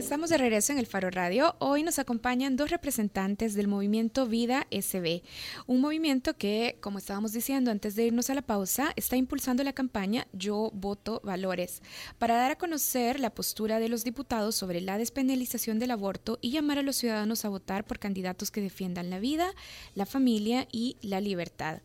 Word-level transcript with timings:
Estamos 0.00 0.30
de 0.30 0.38
regreso 0.38 0.72
en 0.72 0.78
el 0.78 0.86
Faro 0.86 1.10
Radio. 1.10 1.56
Hoy 1.58 1.82
nos 1.82 1.98
acompañan 1.98 2.56
dos 2.56 2.70
representantes 2.70 3.52
del 3.52 3.68
movimiento 3.68 4.26
Vida 4.26 4.66
SB, 4.70 5.22
un 5.66 5.82
movimiento 5.82 6.38
que, 6.38 6.78
como 6.80 6.96
estábamos 6.96 7.34
diciendo 7.34 7.70
antes 7.70 7.96
de 7.96 8.06
irnos 8.06 8.30
a 8.30 8.34
la 8.34 8.40
pausa, 8.40 8.94
está 8.96 9.16
impulsando 9.16 9.62
la 9.62 9.74
campaña 9.74 10.26
Yo 10.32 10.70
voto 10.72 11.20
valores 11.22 11.82
para 12.18 12.36
dar 12.36 12.52
a 12.52 12.56
conocer 12.56 13.20
la 13.20 13.34
postura 13.34 13.78
de 13.78 13.90
los 13.90 14.02
diputados 14.02 14.54
sobre 14.54 14.80
la 14.80 14.96
despenalización 14.96 15.78
del 15.78 15.90
aborto 15.90 16.38
y 16.40 16.50
llamar 16.50 16.78
a 16.78 16.82
los 16.82 16.96
ciudadanos 16.96 17.44
a 17.44 17.50
votar 17.50 17.84
por 17.84 17.98
candidatos 17.98 18.50
que 18.50 18.62
defiendan 18.62 19.10
la 19.10 19.20
vida, 19.20 19.52
la 19.94 20.06
familia 20.06 20.66
y 20.72 20.96
la 21.02 21.20
libertad. 21.20 21.82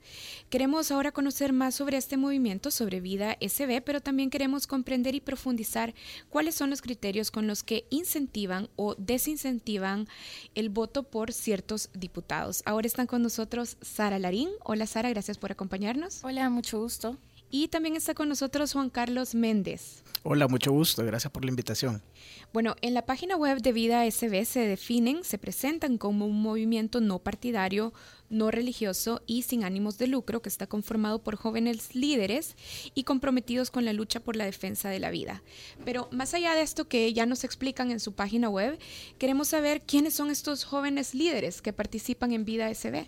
Queremos 0.49 0.89
ahora 0.89 1.11
conocer 1.11 1.51
más 1.51 1.75
sobre 1.75 1.97
este 1.97 2.15
movimiento, 2.15 2.71
sobre 2.71 3.01
Vida 3.01 3.35
SB, 3.41 3.81
pero 3.81 3.99
también 3.99 4.29
queremos 4.29 4.67
comprender 4.67 5.15
y 5.15 5.19
profundizar 5.19 5.93
cuáles 6.29 6.55
son 6.55 6.69
los 6.69 6.81
criterios 6.81 7.29
con 7.29 7.45
los 7.45 7.61
que 7.61 7.85
incentivan 8.05 8.69
o 8.75 8.95
desincentivan 8.95 10.07
el 10.53 10.69
voto 10.69 11.03
por 11.03 11.33
ciertos 11.33 11.89
diputados. 11.93 12.61
Ahora 12.65 12.85
están 12.85 13.07
con 13.07 13.23
nosotros 13.23 13.77
Sara 13.81 14.19
Larín. 14.19 14.49
Hola 14.63 14.85
Sara, 14.85 15.09
gracias 15.09 15.39
por 15.39 15.51
acompañarnos. 15.51 16.23
Hola, 16.23 16.49
mucho 16.51 16.79
gusto. 16.79 17.17
Y 17.49 17.67
también 17.69 17.95
está 17.95 18.13
con 18.13 18.29
nosotros 18.29 18.73
Juan 18.73 18.89
Carlos 18.89 19.33
Méndez. 19.33 20.03
Hola, 20.23 20.47
mucho 20.47 20.71
gusto, 20.71 21.05
gracias 21.05 21.31
por 21.31 21.45
la 21.45 21.51
invitación. 21.51 22.01
Bueno, 22.51 22.75
en 22.81 22.93
la 22.93 23.05
página 23.05 23.35
web 23.35 23.61
de 23.61 23.71
Vida 23.71 24.09
SB 24.09 24.45
se 24.45 24.61
definen, 24.61 25.23
se 25.23 25.37
presentan 25.37 25.97
como 25.97 26.25
un 26.25 26.41
movimiento 26.41 26.99
no 26.99 27.19
partidario, 27.19 27.93
no 28.29 28.51
religioso 28.51 29.21
y 29.27 29.43
sin 29.43 29.63
ánimos 29.63 29.97
de 29.97 30.07
lucro 30.07 30.41
que 30.41 30.49
está 30.49 30.67
conformado 30.67 31.19
por 31.23 31.35
jóvenes 31.35 31.95
líderes 31.95 32.55
y 32.93 33.03
comprometidos 33.03 33.71
con 33.71 33.85
la 33.85 33.93
lucha 33.93 34.19
por 34.19 34.35
la 34.35 34.45
defensa 34.45 34.89
de 34.89 34.99
la 34.99 35.11
vida. 35.11 35.43
Pero 35.83 36.07
más 36.11 36.33
allá 36.33 36.55
de 36.55 36.61
esto 36.61 36.87
que 36.87 37.13
ya 37.13 37.25
nos 37.25 37.43
explican 37.43 37.91
en 37.91 37.99
su 37.99 38.13
página 38.13 38.49
web, 38.49 38.77
queremos 39.17 39.49
saber 39.49 39.81
quiénes 39.81 40.13
son 40.13 40.29
estos 40.29 40.63
jóvenes 40.63 41.13
líderes 41.13 41.61
que 41.61 41.73
participan 41.73 42.31
en 42.31 42.45
Vida 42.45 42.73
SB. 42.73 43.07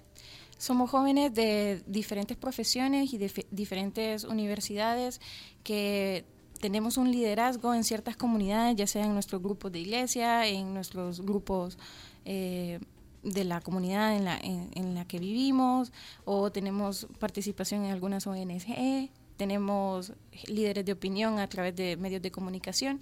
Somos 0.58 0.90
jóvenes 0.90 1.34
de 1.34 1.84
diferentes 1.86 2.36
profesiones 2.36 3.14
y 3.14 3.18
de 3.18 3.46
diferentes 3.52 4.24
universidades 4.24 5.22
que 5.64 6.26
tenemos 6.60 6.98
un 6.98 7.12
liderazgo 7.12 7.74
en 7.74 7.84
ciertas 7.84 8.18
comunidades, 8.18 8.76
ya 8.76 8.88
sea 8.88 9.06
en 9.06 9.14
nuestros 9.14 9.42
grupos 9.42 9.72
de 9.72 9.80
iglesia, 9.80 10.48
en 10.48 10.74
nuestros 10.74 11.22
grupos 11.22 11.78
eh, 12.26 12.80
de 13.24 13.44
la 13.44 13.62
comunidad 13.62 14.16
en 14.16 14.26
la, 14.26 14.38
en, 14.38 14.96
la 14.96 15.06
que 15.06 15.20
vivimos, 15.20 15.92
o 16.26 16.52
tenemos 16.52 17.08
participación 17.20 17.86
en 17.86 17.92
algunas 17.92 18.28
ONG, 18.28 19.10
tenemos 19.38 20.14
líderes 20.48 20.86
de 20.86 20.92
opinión 20.92 21.40
a 21.40 21.48
través 21.48 21.76
de 21.76 21.98
medios 21.98 22.22
de 22.22 22.32
comunicación. 22.32 23.00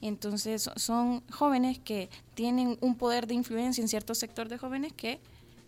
Entonces 0.00 0.68
son 0.76 1.22
jóvenes 1.30 1.78
que 1.78 2.10
tienen 2.34 2.76
un 2.80 2.96
poder 2.96 3.26
de 3.26 3.34
influencia 3.34 3.80
en 3.80 3.88
cierto 3.88 4.14
sector 4.14 4.48
de 4.48 4.58
jóvenes 4.58 4.92
que 4.92 5.20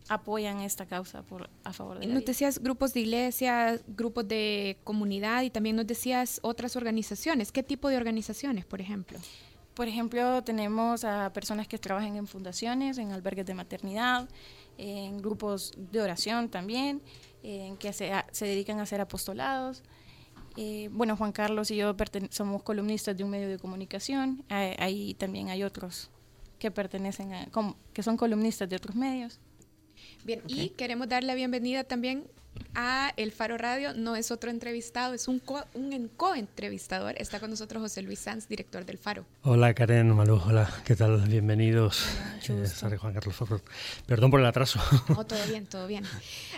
apoyan 0.09 0.61
esta 0.61 0.87
causa 0.87 1.23
por, 1.23 1.49
a 1.65 1.73
favor 1.73 1.99
de 1.99 2.07
la 2.07 2.15
Nos 2.15 2.25
decías 2.25 2.59
grupos 2.59 2.95
de 2.95 3.01
iglesia, 3.01 3.81
grupos 3.87 4.27
de 4.27 4.79
comunidad 4.85 5.43
y 5.43 5.51
también 5.51 5.77
nos 5.77 5.87
decías 5.87 6.41
otras 6.43 6.77
organizaciones. 6.77 7.53
¿Qué 7.53 7.63
tipo 7.63 7.89
de 7.89 7.97
organizaciones, 7.97 8.65
por 8.65 8.81
ejemplo? 8.81 9.19
Por 9.79 9.87
ejemplo, 9.87 10.43
tenemos 10.43 11.05
a 11.05 11.33
personas 11.33 11.69
que 11.69 11.79
trabajan 11.79 12.17
en 12.17 12.27
fundaciones, 12.27 12.99
en 12.99 13.13
albergues 13.13 13.47
de 13.47 13.55
maternidad, 13.55 14.29
en 14.77 15.23
grupos 15.23 15.73
de 15.77 16.01
oración 16.01 16.49
también, 16.49 17.01
en 17.45 17.77
que 17.77 17.93
se, 17.93 18.11
se 18.33 18.47
dedican 18.47 18.81
a 18.81 18.83
hacer 18.83 19.01
apostolados. 19.01 19.85
Eh, 20.57 20.89
bueno, 20.91 21.17
Juan 21.17 21.31
Carlos 21.31 21.71
y 21.71 21.77
yo 21.77 21.95
somos 22.31 22.65
columnistas 22.65 23.17
de 23.17 23.23
un 23.23 23.31
medio 23.31 23.49
de 23.49 23.57
comunicación. 23.61 24.43
ahí 24.49 25.15
también 25.15 25.49
hay 25.49 25.63
otros 25.63 26.11
que 26.59 26.73
pertenecen 26.73 27.33
a, 27.33 27.49
que 27.93 28.03
son 28.03 28.17
columnistas 28.17 28.69
de 28.69 28.75
otros 28.75 28.97
medios. 28.97 29.39
Bien, 30.25 30.43
y 30.49 30.71
queremos 30.71 31.09
dar 31.09 31.23
la 31.23 31.37
bienvenida 31.37 31.85
también 31.85 32.25
a 32.75 33.13
El 33.17 33.33
Faro 33.33 33.59
Radio. 33.59 33.95
No 33.95 34.17
es 34.17 34.31
otro 34.31 34.51
entrevistado, 34.51 35.15
es 35.15 35.29
un, 35.29 35.39
co, 35.39 35.65
un 35.75 36.11
co-entrevistador. 36.17 37.15
Está 37.19 37.41
con 37.41 37.51
nosotros 37.51 37.83
José 37.83 38.03
Luis 38.03 38.19
Sanz, 38.19 38.49
director 38.49 38.85
del 38.85 38.99
Faro. 38.99 39.27
Hola 39.43 39.75
Karen, 39.75 40.15
Malú, 40.15 40.41
hola, 40.45 40.71
¿qué 40.85 40.97
tal? 40.97 41.21
Bienvenidos. 41.29 42.07
Hola, 42.49 42.95
eh, 42.95 42.99
Juan 42.99 43.15
Carlos 43.15 43.37
Perdón 44.07 44.31
por 44.31 44.41
el 44.41 44.47
atraso. 44.47 44.81
No, 45.09 45.25
todo 45.27 45.45
bien, 45.49 45.67
todo 45.67 45.87
bien. 45.87 46.05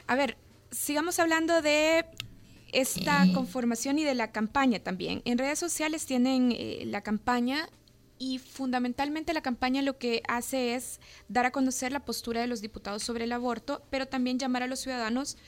A 0.06 0.14
ver, 0.14 0.36
sigamos 0.70 1.18
hablando 1.18 1.62
de 1.62 2.04
esta 2.72 3.26
conformación 3.34 3.98
y 3.98 4.04
de 4.04 4.14
la 4.14 4.32
campaña 4.32 4.78
también. 4.80 5.22
En 5.24 5.38
redes 5.38 5.58
sociales 5.58 6.06
tienen 6.06 6.52
eh, 6.52 6.84
la 6.86 7.02
campaña 7.02 7.68
y 8.18 8.38
fundamentalmente 8.38 9.32
la 9.32 9.40
campaña 9.40 9.80
lo 9.80 9.96
que 9.96 10.22
hace 10.28 10.74
es 10.74 11.00
dar 11.28 11.46
a 11.46 11.52
conocer 11.52 11.90
la 11.90 12.04
postura 12.04 12.42
de 12.42 12.46
los 12.46 12.60
diputados 12.60 13.02
sobre 13.02 13.24
el 13.24 13.32
aborto, 13.32 13.82
pero 13.88 14.06
también 14.06 14.38
llamar 14.38 14.62
a 14.62 14.66
los 14.66 14.80
ciudadanos 14.80 15.38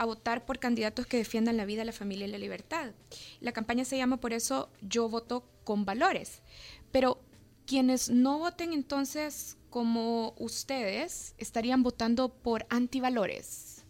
a 0.00 0.06
votar 0.06 0.46
por 0.46 0.58
candidatos 0.58 1.06
que 1.06 1.18
defiendan 1.18 1.58
la 1.58 1.66
vida, 1.66 1.84
la 1.84 1.92
familia 1.92 2.26
y 2.26 2.30
la 2.30 2.38
libertad. 2.38 2.92
La 3.40 3.52
campaña 3.52 3.84
se 3.84 3.98
llama 3.98 4.16
por 4.16 4.32
eso 4.32 4.70
Yo 4.80 5.10
voto 5.10 5.44
con 5.62 5.84
valores. 5.84 6.40
Pero 6.90 7.20
quienes 7.66 8.08
no 8.08 8.38
voten 8.38 8.72
entonces 8.72 9.58
como 9.68 10.32
ustedes 10.38 11.34
estarían 11.36 11.82
votando 11.82 12.30
por 12.30 12.66
antivalores. 12.70 13.84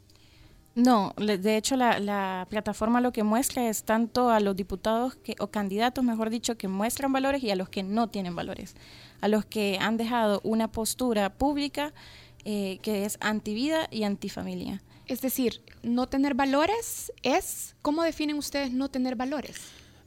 No, 0.74 1.14
de 1.16 1.56
hecho 1.56 1.76
la, 1.76 2.44
plataforma 2.50 3.00
lo 3.00 3.12
que 3.12 3.22
muestra 3.22 3.68
es 3.68 3.84
tanto 3.84 4.30
a 4.30 4.40
los 4.40 4.56
diputados 4.56 5.14
que, 5.14 5.36
o 5.38 5.46
candidatos, 5.46 6.02
mejor 6.02 6.28
dicho, 6.28 6.58
que 6.58 6.66
muestran 6.66 7.12
valores 7.12 7.44
y 7.44 7.52
a 7.52 7.56
los 7.56 7.68
que 7.68 7.84
no 7.84 8.08
tienen 8.08 8.34
valores, 8.34 8.74
a 9.20 9.28
los 9.28 9.44
que 9.44 9.78
han 9.80 9.96
dejado 9.96 10.40
una 10.42 10.72
postura 10.72 11.32
pública 11.34 11.92
eh, 12.44 12.80
que 12.82 13.04
es 13.04 13.16
antivida 13.20 13.86
y 13.92 14.02
antifamilia. 14.02 14.82
Es 15.10 15.22
decir, 15.22 15.60
no 15.82 16.08
tener 16.08 16.34
valores 16.34 17.12
es, 17.24 17.74
¿cómo 17.82 18.04
definen 18.04 18.36
ustedes 18.36 18.70
no 18.70 18.92
tener 18.92 19.16
valores? 19.16 19.56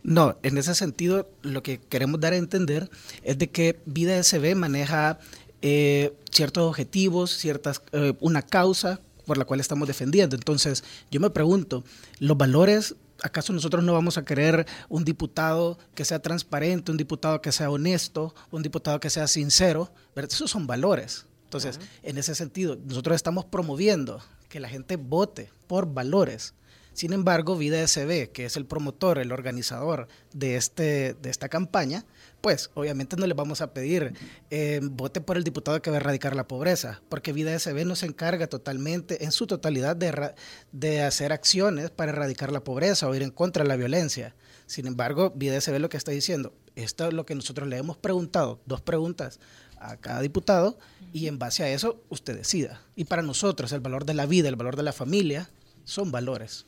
No, 0.01 0.37
en 0.43 0.57
ese 0.57 0.73
sentido 0.75 1.29
lo 1.41 1.61
que 1.61 1.77
queremos 1.77 2.21
dar 2.21 2.31
a 2.31 2.37
entender 2.37 2.89
es 3.21 3.37
de 3.37 3.49
que 3.49 3.81
Vida 3.85 4.23
SB 4.23 4.55
maneja 4.55 5.19
eh, 5.61 6.13
ciertos 6.31 6.63
objetivos, 6.63 7.31
ciertas, 7.31 7.81
eh, 7.91 8.13
una 8.21 8.43
causa 8.43 9.01
por 9.25 9.37
la 9.37 9.43
cual 9.43 9.59
estamos 9.59 9.89
defendiendo. 9.89 10.37
Entonces, 10.37 10.85
yo 11.11 11.19
me 11.19 11.29
pregunto, 11.31 11.83
¿los 12.19 12.37
valores, 12.37 12.95
acaso 13.21 13.51
nosotros 13.51 13.83
no 13.83 13.91
vamos 13.91 14.17
a 14.17 14.23
querer 14.23 14.65
un 14.87 15.03
diputado 15.03 15.79
que 15.95 16.05
sea 16.05 16.21
transparente, 16.21 16.91
un 16.91 16.97
diputado 16.97 17.41
que 17.41 17.51
sea 17.51 17.69
honesto, 17.69 18.33
un 18.51 18.63
diputado 18.63 19.01
que 19.01 19.09
sea 19.09 19.27
sincero? 19.27 19.91
Esos 20.15 20.49
son 20.49 20.65
valores. 20.65 21.25
Entonces, 21.43 21.81
en 22.03 22.17
ese 22.17 22.35
sentido, 22.35 22.77
nosotros 22.87 23.15
estamos 23.15 23.43
promoviendo 23.45 24.23
que 24.53 24.59
la 24.59 24.69
gente 24.69 24.97
vote 24.97 25.49
por 25.65 25.95
valores. 25.95 26.53
Sin 26.93 27.11
embargo, 27.11 27.57
Vida 27.57 27.87
SB, 27.87 28.29
que 28.31 28.45
es 28.45 28.55
el 28.55 28.67
promotor, 28.67 29.17
el 29.17 29.31
organizador 29.31 30.07
de, 30.31 30.57
este, 30.57 31.15
de 31.15 31.31
esta 31.31 31.49
campaña, 31.49 32.05
pues 32.39 32.69
obviamente 32.75 33.15
no 33.17 33.25
le 33.25 33.33
vamos 33.33 33.61
a 33.61 33.73
pedir 33.73 34.13
eh, 34.51 34.79
vote 34.83 35.21
por 35.21 35.37
el 35.37 35.43
diputado 35.43 35.81
que 35.81 35.89
va 35.89 35.95
a 35.95 36.01
erradicar 36.01 36.35
la 36.35 36.47
pobreza, 36.47 37.01
porque 37.09 37.33
Vida 37.33 37.57
SB 37.57 37.83
no 37.83 37.95
se 37.95 38.05
encarga 38.05 38.45
totalmente, 38.45 39.23
en 39.23 39.31
su 39.31 39.47
totalidad, 39.47 39.95
de, 39.95 40.35
de 40.71 41.01
hacer 41.01 41.33
acciones 41.33 41.89
para 41.89 42.11
erradicar 42.11 42.51
la 42.51 42.63
pobreza 42.63 43.09
o 43.09 43.15
ir 43.15 43.23
en 43.23 43.31
contra 43.31 43.63
de 43.63 43.69
la 43.69 43.75
violencia. 43.75 44.35
Sin 44.67 44.85
embargo, 44.85 45.33
Vida 45.35 45.59
SB 45.59 45.79
lo 45.79 45.89
que 45.89 45.97
está 45.97 46.11
diciendo, 46.11 46.53
esto 46.75 47.07
es 47.07 47.13
lo 47.15 47.25
que 47.25 47.33
nosotros 47.33 47.67
le 47.67 47.77
hemos 47.77 47.97
preguntado, 47.97 48.61
dos 48.67 48.81
preguntas 48.81 49.39
a 49.83 49.97
cada 49.97 50.21
diputado, 50.21 50.77
y 51.13 51.27
en 51.27 51.39
base 51.39 51.63
a 51.63 51.69
eso 51.69 52.01
usted 52.09 52.35
decida. 52.35 52.81
Y 52.95 53.05
para 53.05 53.21
nosotros 53.21 53.71
el 53.71 53.81
valor 53.81 54.05
de 54.05 54.13
la 54.13 54.25
vida, 54.25 54.49
el 54.49 54.55
valor 54.55 54.75
de 54.75 54.83
la 54.83 54.93
familia, 54.93 55.49
son 55.83 56.11
valores. 56.11 56.65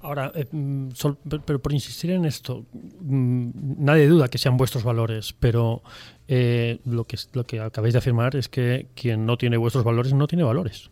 Ahora, 0.00 0.32
eh, 0.34 0.46
mm, 0.50 0.88
pero 1.44 1.62
por 1.62 1.72
insistir 1.72 2.10
en 2.10 2.24
esto, 2.24 2.66
mm, 2.72 3.50
nadie 3.84 4.08
duda 4.08 4.28
que 4.28 4.38
sean 4.38 4.56
vuestros 4.56 4.82
valores, 4.82 5.32
pero 5.38 5.82
eh, 6.26 6.80
lo, 6.84 7.04
que, 7.04 7.16
lo 7.32 7.44
que 7.44 7.60
acabáis 7.60 7.92
de 7.94 7.98
afirmar 7.98 8.34
es 8.34 8.48
que 8.48 8.88
quien 8.94 9.26
no 9.26 9.38
tiene 9.38 9.56
vuestros 9.56 9.84
valores 9.84 10.12
no 10.12 10.26
tiene 10.26 10.42
valores. 10.42 10.90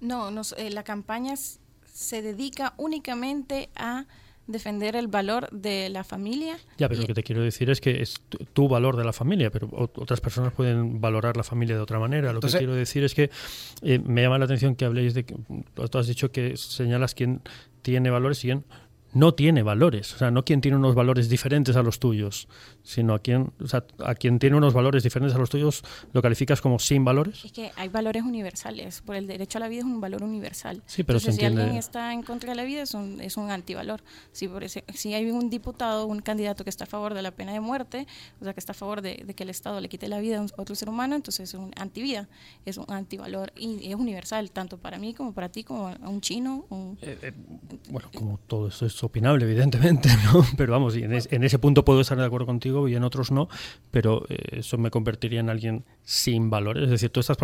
No, 0.00 0.30
eh, 0.56 0.70
la 0.70 0.84
campaña 0.84 1.34
se 1.36 2.22
dedica 2.22 2.74
únicamente 2.76 3.70
a 3.74 4.06
defender 4.46 4.96
el 4.96 5.08
valor 5.08 5.48
de 5.50 5.88
la 5.88 6.04
familia. 6.04 6.58
Ya, 6.78 6.88
pero 6.88 7.00
lo 7.00 7.06
que 7.06 7.14
te 7.14 7.22
quiero 7.22 7.42
decir 7.42 7.70
es 7.70 7.80
que 7.80 8.02
es 8.02 8.20
tu 8.52 8.68
valor 8.68 8.96
de 8.96 9.04
la 9.04 9.12
familia, 9.12 9.50
pero 9.50 9.68
otras 9.72 10.20
personas 10.20 10.52
pueden 10.52 11.00
valorar 11.00 11.36
la 11.36 11.44
familia 11.44 11.76
de 11.76 11.82
otra 11.82 11.98
manera. 11.98 12.32
Lo 12.32 12.40
que 12.40 12.48
quiero 12.48 12.74
decir 12.74 13.04
es 13.04 13.14
que 13.14 13.30
me 13.82 14.22
llama 14.22 14.38
la 14.38 14.44
atención 14.44 14.74
que 14.74 14.84
habléis 14.84 15.14
de 15.14 15.24
que 15.24 15.36
tú 15.74 15.98
has 15.98 16.06
dicho 16.06 16.30
que 16.30 16.56
señalas 16.56 17.14
quién 17.14 17.40
tiene 17.82 18.10
valores 18.10 18.42
y 18.44 18.48
quién 18.48 18.64
no 19.14 19.32
tiene 19.34 19.62
valores, 19.62 20.14
o 20.14 20.18
sea, 20.18 20.30
no 20.30 20.44
quien 20.44 20.60
tiene 20.60 20.76
unos 20.76 20.94
valores 20.94 21.28
diferentes 21.28 21.76
a 21.76 21.82
los 21.82 21.98
tuyos, 21.98 22.48
sino 22.82 23.14
a 23.14 23.18
quien, 23.20 23.52
o 23.60 23.66
sea, 23.68 23.84
a 24.04 24.14
quien 24.14 24.38
tiene 24.38 24.56
unos 24.56 24.74
valores 24.74 25.02
diferentes 25.02 25.34
a 25.34 25.38
los 25.38 25.48
tuyos, 25.50 25.82
lo 26.12 26.20
calificas 26.20 26.60
como 26.60 26.78
sin 26.78 27.04
valores. 27.04 27.44
Es 27.44 27.52
que 27.52 27.70
hay 27.76 27.88
valores 27.88 28.22
universales, 28.24 29.00
por 29.00 29.16
el 29.16 29.26
derecho 29.26 29.58
a 29.58 29.60
la 29.60 29.68
vida 29.68 29.80
es 29.80 29.84
un 29.86 30.00
valor 30.00 30.22
universal. 30.22 30.82
Sí, 30.86 31.02
pero 31.04 31.18
Entonces, 31.18 31.36
se 31.36 31.40
si 31.40 31.46
alguien 31.46 31.76
está 31.76 32.12
en 32.12 32.22
contra 32.22 32.50
de 32.50 32.56
la 32.56 32.64
vida 32.64 32.82
es 32.82 32.94
un, 32.94 33.20
es 33.20 33.36
un 33.36 33.50
antivalor. 33.50 34.02
Si, 34.32 34.48
por 34.48 34.64
ese- 34.64 34.84
si 34.94 35.14
hay 35.14 35.30
un 35.30 35.48
diputado, 35.48 36.06
un 36.06 36.20
candidato 36.20 36.64
que 36.64 36.70
está 36.70 36.84
a 36.84 36.86
favor 36.88 37.14
de 37.14 37.22
la 37.22 37.30
pena 37.30 37.52
de 37.52 37.60
muerte, 37.60 38.06
o 38.40 38.44
sea, 38.44 38.52
que 38.52 38.60
está 38.60 38.72
a 38.72 38.74
favor 38.74 39.00
de, 39.00 39.22
de 39.24 39.34
que 39.34 39.44
el 39.44 39.50
Estado 39.50 39.80
le 39.80 39.88
quite 39.88 40.08
la 40.08 40.18
vida 40.18 40.38
a 40.38 40.40
un- 40.40 40.50
otro 40.56 40.74
ser 40.74 40.88
humano, 40.88 41.14
entonces 41.14 41.50
es 41.50 41.54
un 41.54 41.70
antivida, 41.76 42.28
es 42.64 42.76
un 42.78 42.86
antivalor 42.88 43.52
y 43.56 43.88
es 43.90 43.94
universal, 43.94 44.50
tanto 44.50 44.78
para 44.78 44.98
mí 44.98 45.14
como 45.14 45.32
para 45.32 45.48
ti, 45.50 45.62
como 45.62 45.88
a 45.88 46.08
un 46.08 46.20
chino. 46.20 46.66
un- 46.70 46.98
Eh, 47.00 47.18
eh, 47.22 47.32
bueno, 47.90 48.08
como 48.14 48.38
todo 48.46 48.68
eso 48.68 48.86
es 48.86 49.03
opinable, 49.06 49.44
evidentemente, 49.44 50.08
¿no? 50.32 50.44
Pero 50.56 50.72
vamos, 50.72 50.94
en, 50.96 51.12
es- 51.14 51.28
en 51.32 51.44
ese 51.44 51.58
punto 51.58 51.84
puedo 51.84 52.00
estar 52.00 52.18
de 52.18 52.24
acuerdo 52.24 52.46
contigo 52.46 52.88
y 52.88 52.94
en 52.96 53.04
otros 53.04 53.30
no, 53.30 53.48
pero 53.90 54.24
eh, 54.28 54.58
eso 54.58 54.78
me 54.78 54.90
convertiría 54.90 55.40
en 55.40 55.50
alguien 55.50 55.84
sin 56.02 56.50
valores. 56.50 56.84
Es 56.84 56.90
decir, 56.90 57.10
tú 57.10 57.20
estás 57.20 57.36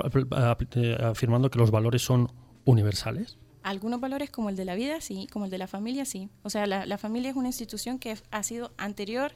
eh, 0.77 0.99
afirmando 1.03 1.51
que 1.51 1.59
los 1.59 1.71
valores 1.71 2.03
son 2.03 2.31
universales. 2.65 3.39
Algunos 3.62 4.01
valores 4.01 4.31
como 4.31 4.49
el 4.49 4.57
de 4.57 4.65
la 4.65 4.75
vida, 4.75 5.01
sí, 5.01 5.27
como 5.33 5.45
el 5.45 5.51
de 5.51 5.59
la 5.59 5.67
familia, 5.67 6.05
sí. 6.05 6.29
O 6.43 6.51
sea, 6.51 6.67
la, 6.67 6.87
la 6.87 6.97
familia 6.99 7.31
es 7.31 7.37
una 7.37 7.49
institución 7.49 7.99
que 7.99 8.17
ha 8.31 8.43
sido 8.43 8.73
anterior 8.79 9.33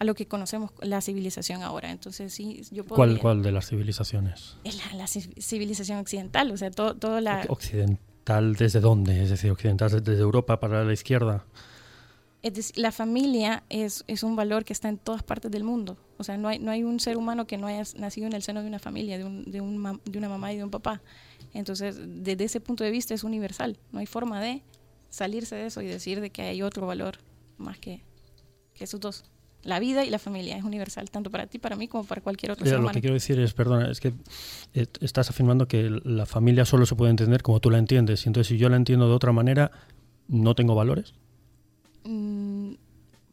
a 0.00 0.04
lo 0.04 0.14
que 0.16 0.26
conocemos 0.26 0.72
la 0.80 1.00
civilización 1.00 1.62
ahora. 1.62 1.92
Entonces, 1.92 2.32
sí, 2.34 2.62
yo 2.72 2.82
puedo... 2.82 2.96
¿Cuál, 2.96 3.18
¿Cuál 3.20 3.42
de 3.44 3.52
las 3.52 3.68
civilizaciones? 3.68 4.56
La, 4.64 4.96
la 4.98 5.04
ci- 5.04 5.32
civilización 5.40 5.98
occidental, 6.00 6.50
o 6.50 6.56
sea, 6.56 6.72
todo, 6.72 6.96
todo 6.96 7.20
la... 7.20 7.44
¿Occidental 7.48 8.00
desde 8.24 8.80
dónde? 8.80 9.22
Es 9.22 9.30
decir, 9.30 9.50
occidental 9.50 9.90
desde 10.02 10.20
Europa 10.20 10.60
para 10.60 10.84
la 10.84 10.92
izquierda. 10.92 11.44
Es 12.42 12.76
la 12.76 12.92
familia 12.92 13.64
es, 13.70 14.04
es 14.06 14.22
un 14.22 14.36
valor 14.36 14.64
que 14.64 14.74
está 14.74 14.88
en 14.88 14.98
todas 14.98 15.22
partes 15.22 15.50
del 15.50 15.64
mundo. 15.64 15.96
O 16.18 16.24
sea, 16.24 16.36
no 16.36 16.48
hay, 16.48 16.58
no 16.58 16.70
hay 16.70 16.84
un 16.84 17.00
ser 17.00 17.16
humano 17.16 17.46
que 17.46 17.56
no 17.56 17.66
haya 17.66 17.82
nacido 17.96 18.26
en 18.26 18.34
el 18.34 18.42
seno 18.42 18.60
de 18.60 18.68
una 18.68 18.78
familia, 18.78 19.16
de, 19.16 19.24
un, 19.24 19.50
de, 19.50 19.60
un 19.60 20.00
de 20.04 20.18
una 20.18 20.28
mamá 20.28 20.52
y 20.52 20.58
de 20.58 20.64
un 20.64 20.70
papá. 20.70 21.00
Entonces, 21.54 21.96
desde 21.98 22.44
ese 22.44 22.60
punto 22.60 22.84
de 22.84 22.90
vista 22.90 23.14
es 23.14 23.24
universal. 23.24 23.78
No 23.92 24.00
hay 24.00 24.06
forma 24.06 24.42
de 24.42 24.62
salirse 25.08 25.54
de 25.54 25.66
eso 25.66 25.80
y 25.80 25.86
decir 25.86 26.20
de 26.20 26.30
que 26.30 26.42
hay 26.42 26.62
otro 26.62 26.86
valor 26.86 27.18
más 27.56 27.78
que, 27.78 28.02
que 28.74 28.84
esos 28.84 29.00
dos. 29.00 29.24
La 29.64 29.80
vida 29.80 30.04
y 30.04 30.10
la 30.10 30.18
familia 30.18 30.56
es 30.56 30.64
universal, 30.64 31.10
tanto 31.10 31.30
para 31.30 31.46
ti, 31.46 31.58
para 31.58 31.74
mí, 31.76 31.88
como 31.88 32.04
para 32.04 32.20
cualquier 32.20 32.52
otro 32.52 32.64
Mira, 32.64 32.72
ser 32.74 32.78
lo 32.80 32.84
humano. 32.84 32.94
que 32.94 33.00
quiero 33.00 33.14
decir 33.14 33.38
es, 33.40 33.54
perdona, 33.54 33.90
es 33.90 33.98
que 34.00 34.12
eh, 34.74 34.86
estás 35.00 35.30
afirmando 35.30 35.66
que 35.66 35.90
la 36.04 36.26
familia 36.26 36.64
solo 36.64 36.84
se 36.86 36.94
puede 36.94 37.10
entender 37.10 37.42
como 37.42 37.60
tú 37.60 37.70
la 37.70 37.78
entiendes. 37.78 38.24
Y 38.26 38.28
entonces, 38.28 38.48
si 38.48 38.58
yo 38.58 38.68
la 38.68 38.76
entiendo 38.76 39.08
de 39.08 39.14
otra 39.14 39.32
manera, 39.32 39.70
¿no 40.28 40.54
tengo 40.54 40.74
valores? 40.74 41.14
Mm, 42.04 42.74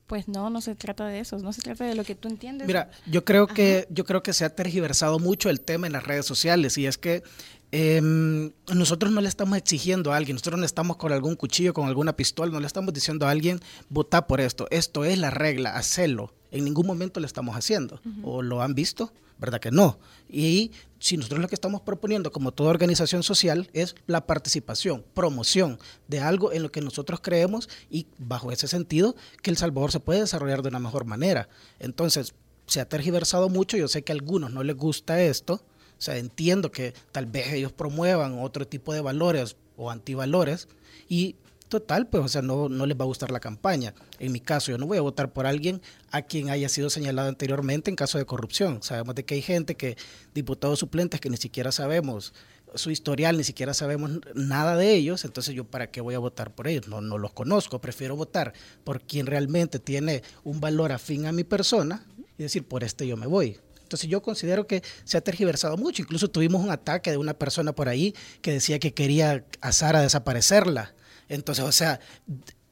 Pues 0.07 0.27
no, 0.27 0.49
no 0.49 0.59
se 0.61 0.75
trata 0.75 1.05
de 1.07 1.19
eso, 1.21 1.37
no 1.39 1.53
se 1.53 1.61
trata 1.61 1.85
de 1.85 1.95
lo 1.95 2.03
que 2.03 2.15
tú 2.15 2.27
entiendes. 2.27 2.67
Mira, 2.67 2.91
yo 3.05 3.23
creo 3.23 3.47
que 3.47 3.87
yo 3.89 4.03
creo 4.03 4.21
que 4.23 4.33
se 4.33 4.43
ha 4.45 4.53
tergiversado 4.55 5.19
mucho 5.19 5.49
el 5.49 5.61
tema 5.61 5.87
en 5.87 5.93
las 5.93 6.03
redes 6.03 6.25
sociales 6.25 6.77
y 6.77 6.85
es 6.85 6.97
que 6.97 7.23
em, 7.71 8.51
nosotros 8.81 9.11
no 9.11 9.21
le 9.21 9.29
estamos 9.29 9.57
exigiendo 9.57 10.11
a 10.11 10.17
alguien, 10.17 10.35
nosotros 10.35 10.59
no 10.59 10.65
estamos 10.65 10.97
con 10.97 11.11
algún 11.11 11.35
cuchillo, 11.35 11.73
con 11.73 11.87
alguna 11.87 12.15
pistola, 12.15 12.51
no 12.51 12.59
le 12.59 12.67
estamos 12.67 12.93
diciendo 12.93 13.27
a 13.27 13.31
alguien 13.31 13.59
vota 13.89 14.27
por 14.27 14.41
esto, 14.41 14.67
esto 14.71 15.05
es 15.05 15.17
la 15.17 15.29
regla, 15.29 15.75
hacelo. 15.75 16.33
En 16.51 16.65
ningún 16.65 16.85
momento 16.85 17.19
lo 17.19 17.25
estamos 17.25 17.55
haciendo. 17.55 18.01
¿O 18.23 18.41
lo 18.41 18.61
han 18.61 18.75
visto? 18.75 19.13
¿Verdad 19.39 19.59
que 19.59 19.71
no? 19.71 19.99
Y 20.27 20.71
si 20.99 21.15
nosotros 21.15 21.41
lo 21.41 21.47
que 21.47 21.55
estamos 21.55 21.81
proponiendo 21.81 22.31
como 22.31 22.51
toda 22.51 22.69
organización 22.71 23.23
social 23.23 23.69
es 23.73 23.95
la 24.05 24.27
participación, 24.27 25.05
promoción 25.13 25.79
de 26.07 26.19
algo 26.19 26.51
en 26.51 26.63
lo 26.63 26.71
que 26.71 26.81
nosotros 26.81 27.21
creemos 27.21 27.69
y 27.89 28.07
bajo 28.17 28.51
ese 28.51 28.67
sentido 28.67 29.15
que 29.41 29.49
El 29.49 29.57
Salvador 29.57 29.91
se 29.91 29.99
puede 29.99 30.19
desarrollar 30.19 30.61
de 30.61 30.69
una 30.69 30.79
mejor 30.79 31.05
manera. 31.05 31.47
Entonces, 31.79 32.33
se 32.67 32.81
ha 32.81 32.89
tergiversado 32.89 33.47
mucho, 33.49 33.77
yo 33.77 33.87
sé 33.87 34.03
que 34.03 34.11
a 34.11 34.15
algunos 34.15 34.51
no 34.51 34.63
les 34.63 34.75
gusta 34.75 35.21
esto, 35.21 35.63
o 36.01 36.03
sea, 36.03 36.17
entiendo 36.17 36.71
que 36.71 36.95
tal 37.11 37.27
vez 37.27 37.53
ellos 37.53 37.71
promuevan 37.71 38.39
otro 38.39 38.65
tipo 38.65 38.91
de 38.91 39.01
valores 39.01 39.55
o 39.77 39.91
antivalores 39.91 40.67
y 41.07 41.35
total, 41.69 42.07
pues, 42.07 42.25
o 42.25 42.27
sea, 42.27 42.41
no, 42.41 42.69
no 42.69 42.87
les 42.87 42.97
va 42.97 43.03
a 43.03 43.05
gustar 43.05 43.29
la 43.29 43.39
campaña. 43.39 43.93
En 44.17 44.31
mi 44.31 44.39
caso, 44.39 44.71
yo 44.71 44.79
no 44.79 44.87
voy 44.87 44.97
a 44.97 45.01
votar 45.01 45.31
por 45.31 45.45
alguien 45.45 45.79
a 46.09 46.23
quien 46.23 46.49
haya 46.49 46.69
sido 46.69 46.89
señalado 46.89 47.29
anteriormente 47.29 47.91
en 47.91 47.95
caso 47.95 48.17
de 48.17 48.25
corrupción. 48.25 48.81
Sabemos 48.81 49.13
de 49.13 49.25
que 49.25 49.35
hay 49.35 49.43
gente 49.43 49.75
que, 49.75 49.95
diputados 50.33 50.79
suplentes, 50.79 51.21
que 51.21 51.29
ni 51.29 51.37
siquiera 51.37 51.71
sabemos 51.71 52.33
su 52.73 52.89
historial, 52.89 53.37
ni 53.37 53.43
siquiera 53.43 53.75
sabemos 53.75 54.09
nada 54.33 54.75
de 54.77 54.95
ellos, 54.95 55.23
entonces 55.23 55.53
yo 55.53 55.65
para 55.65 55.91
qué 55.91 56.01
voy 56.01 56.15
a 56.15 56.19
votar 56.19 56.51
por 56.55 56.67
ellos, 56.67 56.87
no, 56.87 56.99
no 57.01 57.19
los 57.19 57.31
conozco, 57.31 57.79
prefiero 57.79 58.15
votar 58.15 58.53
por 58.83 59.01
quien 59.01 59.27
realmente 59.27 59.77
tiene 59.77 60.23
un 60.43 60.61
valor 60.61 60.93
afín 60.93 61.27
a 61.27 61.31
mi 61.31 61.43
persona 61.43 62.07
y 62.39 62.43
decir, 62.43 62.63
por 62.63 62.83
este 62.83 63.05
yo 63.05 63.17
me 63.17 63.27
voy. 63.27 63.59
Entonces 63.91 64.09
yo 64.09 64.21
considero 64.21 64.67
que 64.67 64.83
se 65.03 65.17
ha 65.17 65.21
tergiversado 65.21 65.75
mucho. 65.75 66.01
Incluso 66.01 66.29
tuvimos 66.29 66.63
un 66.63 66.71
ataque 66.71 67.11
de 67.11 67.17
una 67.17 67.33
persona 67.33 67.73
por 67.73 67.89
ahí 67.89 68.15
que 68.41 68.53
decía 68.53 68.79
que 68.79 68.93
quería 68.93 69.43
a 69.59 69.73
Sara 69.73 69.99
desaparecerla. 69.99 70.93
Entonces, 71.27 71.65
o 71.65 71.73
sea, 71.73 71.99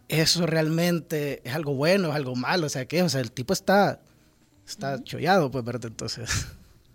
eso 0.07 0.45
realmente 0.45 1.42
es 1.44 1.54
algo 1.54 1.74
bueno, 1.75 2.07
es 2.07 2.16
algo 2.16 2.38
malo, 2.38 2.68
o 2.68 2.69
sea, 2.69 2.86
que, 2.86 3.04
o 3.04 3.10
sea, 3.10 3.19
el 3.19 3.33
tipo 3.33 3.51
está, 3.51 4.00
está 4.66 5.04
chollado, 5.04 5.51
pues, 5.51 5.66
¿verdad? 5.66 5.88
Entonces... 5.88 6.30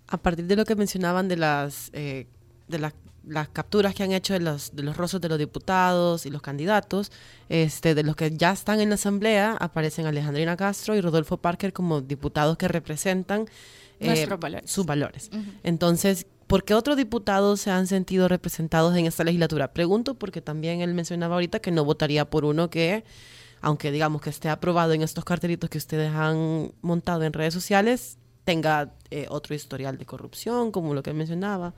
A 0.06 0.16
partir 0.16 0.46
de 0.46 0.56
lo 0.56 0.64
que 0.64 0.74
mencionaban 0.74 1.28
de 1.28 1.36
las, 1.36 1.90
eh, 1.92 2.26
de 2.68 2.78
las, 2.78 2.94
las 3.26 3.48
capturas 3.48 3.94
que 3.94 4.02
han 4.02 4.12
hecho 4.12 4.34
de 4.34 4.40
los, 4.40 4.74
de 4.74 4.82
los 4.82 4.96
rostros 4.96 5.20
de 5.22 5.28
los 5.28 5.38
diputados 5.38 6.26
y 6.26 6.30
los 6.30 6.42
candidatos, 6.42 7.10
este, 7.48 7.94
de 7.94 8.02
los 8.02 8.16
que 8.16 8.30
ya 8.30 8.52
están 8.52 8.80
en 8.80 8.90
la 8.90 8.96
asamblea, 8.96 9.56
aparecen 9.60 10.06
Alejandrina 10.06 10.56
Castro 10.56 10.94
y 10.94 11.00
Rodolfo 11.00 11.36
Parker 11.36 11.72
como 11.72 12.00
diputados 12.00 12.56
que 12.56 12.68
representan 12.68 13.46
eh, 14.00 14.06
Nuestros 14.06 14.40
valores. 14.40 14.70
sus 14.70 14.86
valores. 14.86 15.30
Entonces, 15.62 16.26
¿por 16.46 16.64
qué 16.64 16.74
otros 16.74 16.96
diputados 16.96 17.60
se 17.60 17.70
han 17.70 17.86
sentido 17.86 18.28
representados 18.28 18.96
en 18.96 19.06
esta 19.06 19.24
legislatura? 19.24 19.72
Pregunto 19.72 20.14
porque 20.14 20.40
también 20.40 20.80
él 20.80 20.94
mencionaba 20.94 21.34
ahorita 21.34 21.60
que 21.60 21.70
no 21.70 21.84
votaría 21.84 22.28
por 22.28 22.44
uno 22.44 22.70
que, 22.70 23.04
aunque 23.60 23.90
digamos 23.90 24.20
que 24.20 24.30
esté 24.30 24.48
aprobado 24.48 24.92
en 24.92 25.02
estos 25.02 25.24
cartelitos 25.24 25.70
que 25.70 25.78
ustedes 25.78 26.12
han 26.12 26.72
montado 26.82 27.22
en 27.22 27.32
redes 27.32 27.54
sociales, 27.54 28.18
tenga 28.44 28.92
eh, 29.10 29.26
otro 29.30 29.54
historial 29.54 29.96
de 29.96 30.04
corrupción, 30.04 30.70
como 30.70 30.92
lo 30.92 31.02
que 31.02 31.10
él 31.10 31.16
mencionaba. 31.16 31.74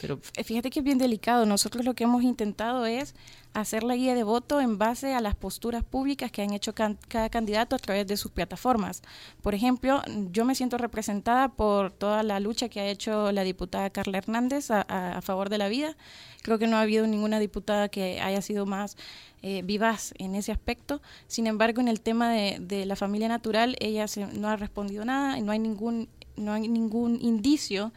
Pero 0.00 0.18
Eh, 0.36 0.44
Fíjate 0.44 0.70
que 0.70 0.80
es 0.80 0.84
bien 0.84 0.98
delicado. 0.98 1.46
Nosotros 1.46 1.84
lo 1.84 1.94
que 1.94 2.04
hemos 2.04 2.22
intentado 2.22 2.86
es 2.86 3.14
hacer 3.54 3.82
la 3.82 3.94
guía 3.94 4.14
de 4.14 4.22
voto 4.24 4.60
en 4.60 4.78
base 4.78 5.14
a 5.14 5.20
las 5.20 5.34
posturas 5.34 5.84
públicas 5.84 6.30
que 6.32 6.40
han 6.42 6.52
hecho 6.54 6.74
cada 6.74 7.28
candidato 7.28 7.76
a 7.76 7.78
través 7.78 8.06
de 8.06 8.16
sus 8.16 8.30
plataformas. 8.30 9.02
Por 9.42 9.54
ejemplo, 9.54 10.02
yo 10.32 10.44
me 10.46 10.54
siento 10.54 10.78
representada 10.78 11.48
por 11.48 11.90
toda 11.92 12.22
la 12.22 12.40
lucha 12.40 12.70
que 12.70 12.80
ha 12.80 12.86
hecho 12.88 13.30
la 13.30 13.44
diputada 13.44 13.90
Carla 13.90 14.18
Hernández 14.18 14.70
a, 14.70 15.20
favor 15.22 15.50
de 15.50 15.58
la 15.58 15.68
vida. 15.68 15.96
Creo 16.40 16.58
que 16.58 16.66
no 16.66 16.76
ha 16.78 16.80
habido 16.80 17.06
ninguna 17.06 17.38
diputada 17.38 17.88
que 17.90 18.20
haya 18.22 18.40
sido 18.40 18.64
más 18.64 18.96
eh, 19.42 19.60
vivaz 19.62 20.14
en 20.18 20.34
ese 20.34 20.50
aspecto. 20.50 21.02
Sin 21.28 21.46
embargo, 21.46 21.80
en 21.82 21.88
el 21.88 22.00
tema 22.00 22.32
de, 22.32 22.56
de 22.58 22.86
la 22.86 22.96
familia 22.96 23.28
natural, 23.28 23.76
ella 23.80 24.08
se- 24.08 24.26
no 24.26 24.48
ha 24.48 24.56
respondido 24.56 25.04
nada, 25.04 25.38
no 25.40 25.52
hay 25.52 25.58
ningún, 25.58 26.08
no 26.36 26.54
hay 26.54 26.68
ningún 26.68 27.18
indicio 27.20 27.92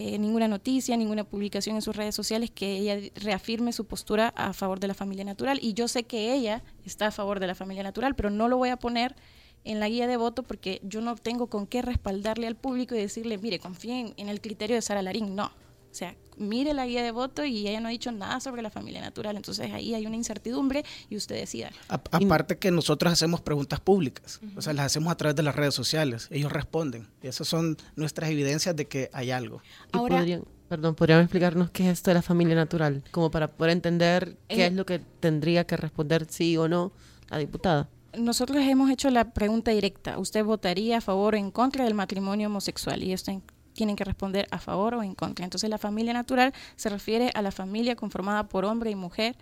eh, 0.00 0.16
ninguna 0.16 0.46
noticia, 0.46 0.96
ninguna 0.96 1.24
publicación 1.24 1.74
en 1.74 1.82
sus 1.82 1.96
redes 1.96 2.14
sociales 2.14 2.52
que 2.52 2.76
ella 2.76 3.10
reafirme 3.16 3.72
su 3.72 3.84
postura 3.84 4.32
a 4.36 4.52
favor 4.52 4.78
de 4.78 4.86
la 4.86 4.94
familia 4.94 5.24
natural. 5.24 5.58
Y 5.60 5.74
yo 5.74 5.88
sé 5.88 6.04
que 6.04 6.32
ella 6.34 6.62
está 6.84 7.08
a 7.08 7.10
favor 7.10 7.40
de 7.40 7.48
la 7.48 7.56
familia 7.56 7.82
natural, 7.82 8.14
pero 8.14 8.30
no 8.30 8.46
lo 8.46 8.58
voy 8.58 8.68
a 8.68 8.76
poner 8.76 9.16
en 9.64 9.80
la 9.80 9.88
guía 9.88 10.06
de 10.06 10.16
voto 10.16 10.44
porque 10.44 10.80
yo 10.84 11.00
no 11.00 11.16
tengo 11.16 11.48
con 11.48 11.66
qué 11.66 11.82
respaldarle 11.82 12.46
al 12.46 12.54
público 12.54 12.94
y 12.94 12.98
decirle, 12.98 13.38
mire, 13.38 13.58
confíen 13.58 14.14
en 14.18 14.28
el 14.28 14.40
criterio 14.40 14.76
de 14.76 14.82
Sara 14.82 15.02
Larín. 15.02 15.34
No. 15.34 15.50
O 15.90 15.94
sea, 15.98 16.14
mire 16.36 16.74
la 16.74 16.86
guía 16.86 17.02
de 17.02 17.10
voto 17.10 17.44
y 17.44 17.66
ella 17.66 17.80
no 17.80 17.88
ha 17.88 17.90
dicho 17.90 18.12
nada 18.12 18.40
sobre 18.40 18.62
la 18.62 18.70
familia 18.70 19.00
natural. 19.00 19.36
Entonces 19.36 19.72
ahí 19.72 19.94
hay 19.94 20.06
una 20.06 20.16
incertidumbre 20.16 20.84
y 21.10 21.16
usted 21.16 21.34
decida. 21.36 21.70
A- 21.88 21.94
aparte 22.12 22.58
que 22.58 22.70
nosotros 22.70 23.12
hacemos 23.12 23.40
preguntas 23.40 23.80
públicas, 23.80 24.40
o 24.56 24.62
sea, 24.62 24.72
las 24.74 24.86
hacemos 24.86 25.10
a 25.10 25.16
través 25.16 25.34
de 25.36 25.42
las 25.42 25.56
redes 25.56 25.74
sociales, 25.74 26.28
ellos 26.30 26.52
responden. 26.52 27.08
Y 27.22 27.26
esas 27.28 27.48
son 27.48 27.76
nuestras 27.96 28.30
evidencias 28.30 28.76
de 28.76 28.86
que 28.86 29.10
hay 29.12 29.30
algo. 29.30 29.62
¿y 29.92 29.96
Ahora- 29.96 30.18
podrían, 30.18 30.44
perdón, 30.68 30.94
¿podrían 30.94 31.20
explicarnos 31.22 31.70
qué 31.70 31.86
es 31.86 31.94
esto 31.94 32.10
de 32.10 32.14
la 32.14 32.22
familia 32.22 32.54
natural? 32.54 33.02
Como 33.10 33.30
para 33.30 33.48
poder 33.48 33.72
entender 33.72 34.36
qué 34.48 34.62
Eh, 34.64 34.66
es 34.66 34.72
lo 34.74 34.84
que 34.86 35.00
tendría 35.20 35.66
que 35.66 35.76
responder 35.76 36.26
sí 36.28 36.56
o 36.56 36.68
no 36.68 36.92
la 37.30 37.38
diputada. 37.38 37.88
Nosotros 38.16 38.58
hemos 38.62 38.90
hecho 38.90 39.10
la 39.10 39.32
pregunta 39.32 39.70
directa. 39.70 40.18
¿Usted 40.18 40.44
votaría 40.44 40.98
a 40.98 41.00
favor 41.00 41.34
o 41.34 41.36
en 41.38 41.50
contra 41.50 41.84
del 41.84 41.94
matrimonio 41.94 42.48
homosexual? 42.48 43.02
Y 43.02 43.12
esto 43.12 43.30
en- 43.30 43.42
tienen 43.78 43.96
que 43.96 44.04
responder 44.04 44.46
a 44.50 44.58
favor 44.58 44.90
o 44.94 45.02
en 45.02 45.14
contra. 45.14 45.44
Entonces 45.44 45.70
la 45.70 45.78
familia 45.78 46.12
natural 46.12 46.52
se 46.76 46.88
refiere 46.90 47.30
a 47.34 47.40
la 47.42 47.52
familia 47.52 47.94
conformada 47.96 48.42
por 48.52 48.64
hombre 48.64 48.90
y 48.90 48.94
mujer 48.96 49.36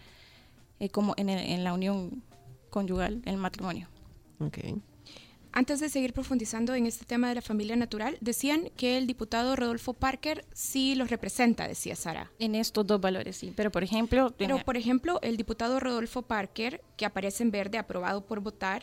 eh, 0.78 0.88
como 0.90 1.14
en, 1.16 1.28
el- 1.31 1.45
en 1.55 1.64
la 1.64 1.73
unión 1.73 2.23
conyugal, 2.71 3.23
el 3.25 3.38
matrimonio. 3.38 3.88
Okay. 4.38 4.75
antes 5.52 5.81
de 5.81 5.88
seguir 5.88 6.12
profundizando 6.12 6.75
en 6.75 6.85
este 6.85 7.07
tema 7.07 7.31
de 7.31 7.37
la 7.37 7.40
familia 7.40 7.75
natural, 7.76 8.19
decían 8.21 8.69
que 8.76 8.99
el 8.99 9.07
diputado 9.07 9.57
Rodolfo 9.57 9.95
Parker 9.95 10.45
sí 10.52 10.95
los 10.95 11.09
representa, 11.09 11.66
decía 11.66 11.97
Sara. 11.97 12.31
En 12.38 12.55
estos 12.55 12.87
dos 12.87 13.00
valores, 13.00 13.38
sí. 13.38 13.55
Pero, 13.57 13.71
por 13.73 13.83
ejemplo... 13.83 14.35
Pero, 14.37 14.59
por 14.59 14.76
ejemplo, 14.76 15.19
el 15.23 15.38
diputado 15.38 15.81
Rodolfo 15.81 16.21
Parker, 16.21 16.83
que 16.99 17.07
aparece 17.07 17.43
en 17.43 17.50
verde, 17.50 17.78
aprobado 17.78 18.26
por 18.26 18.40
votar, 18.40 18.83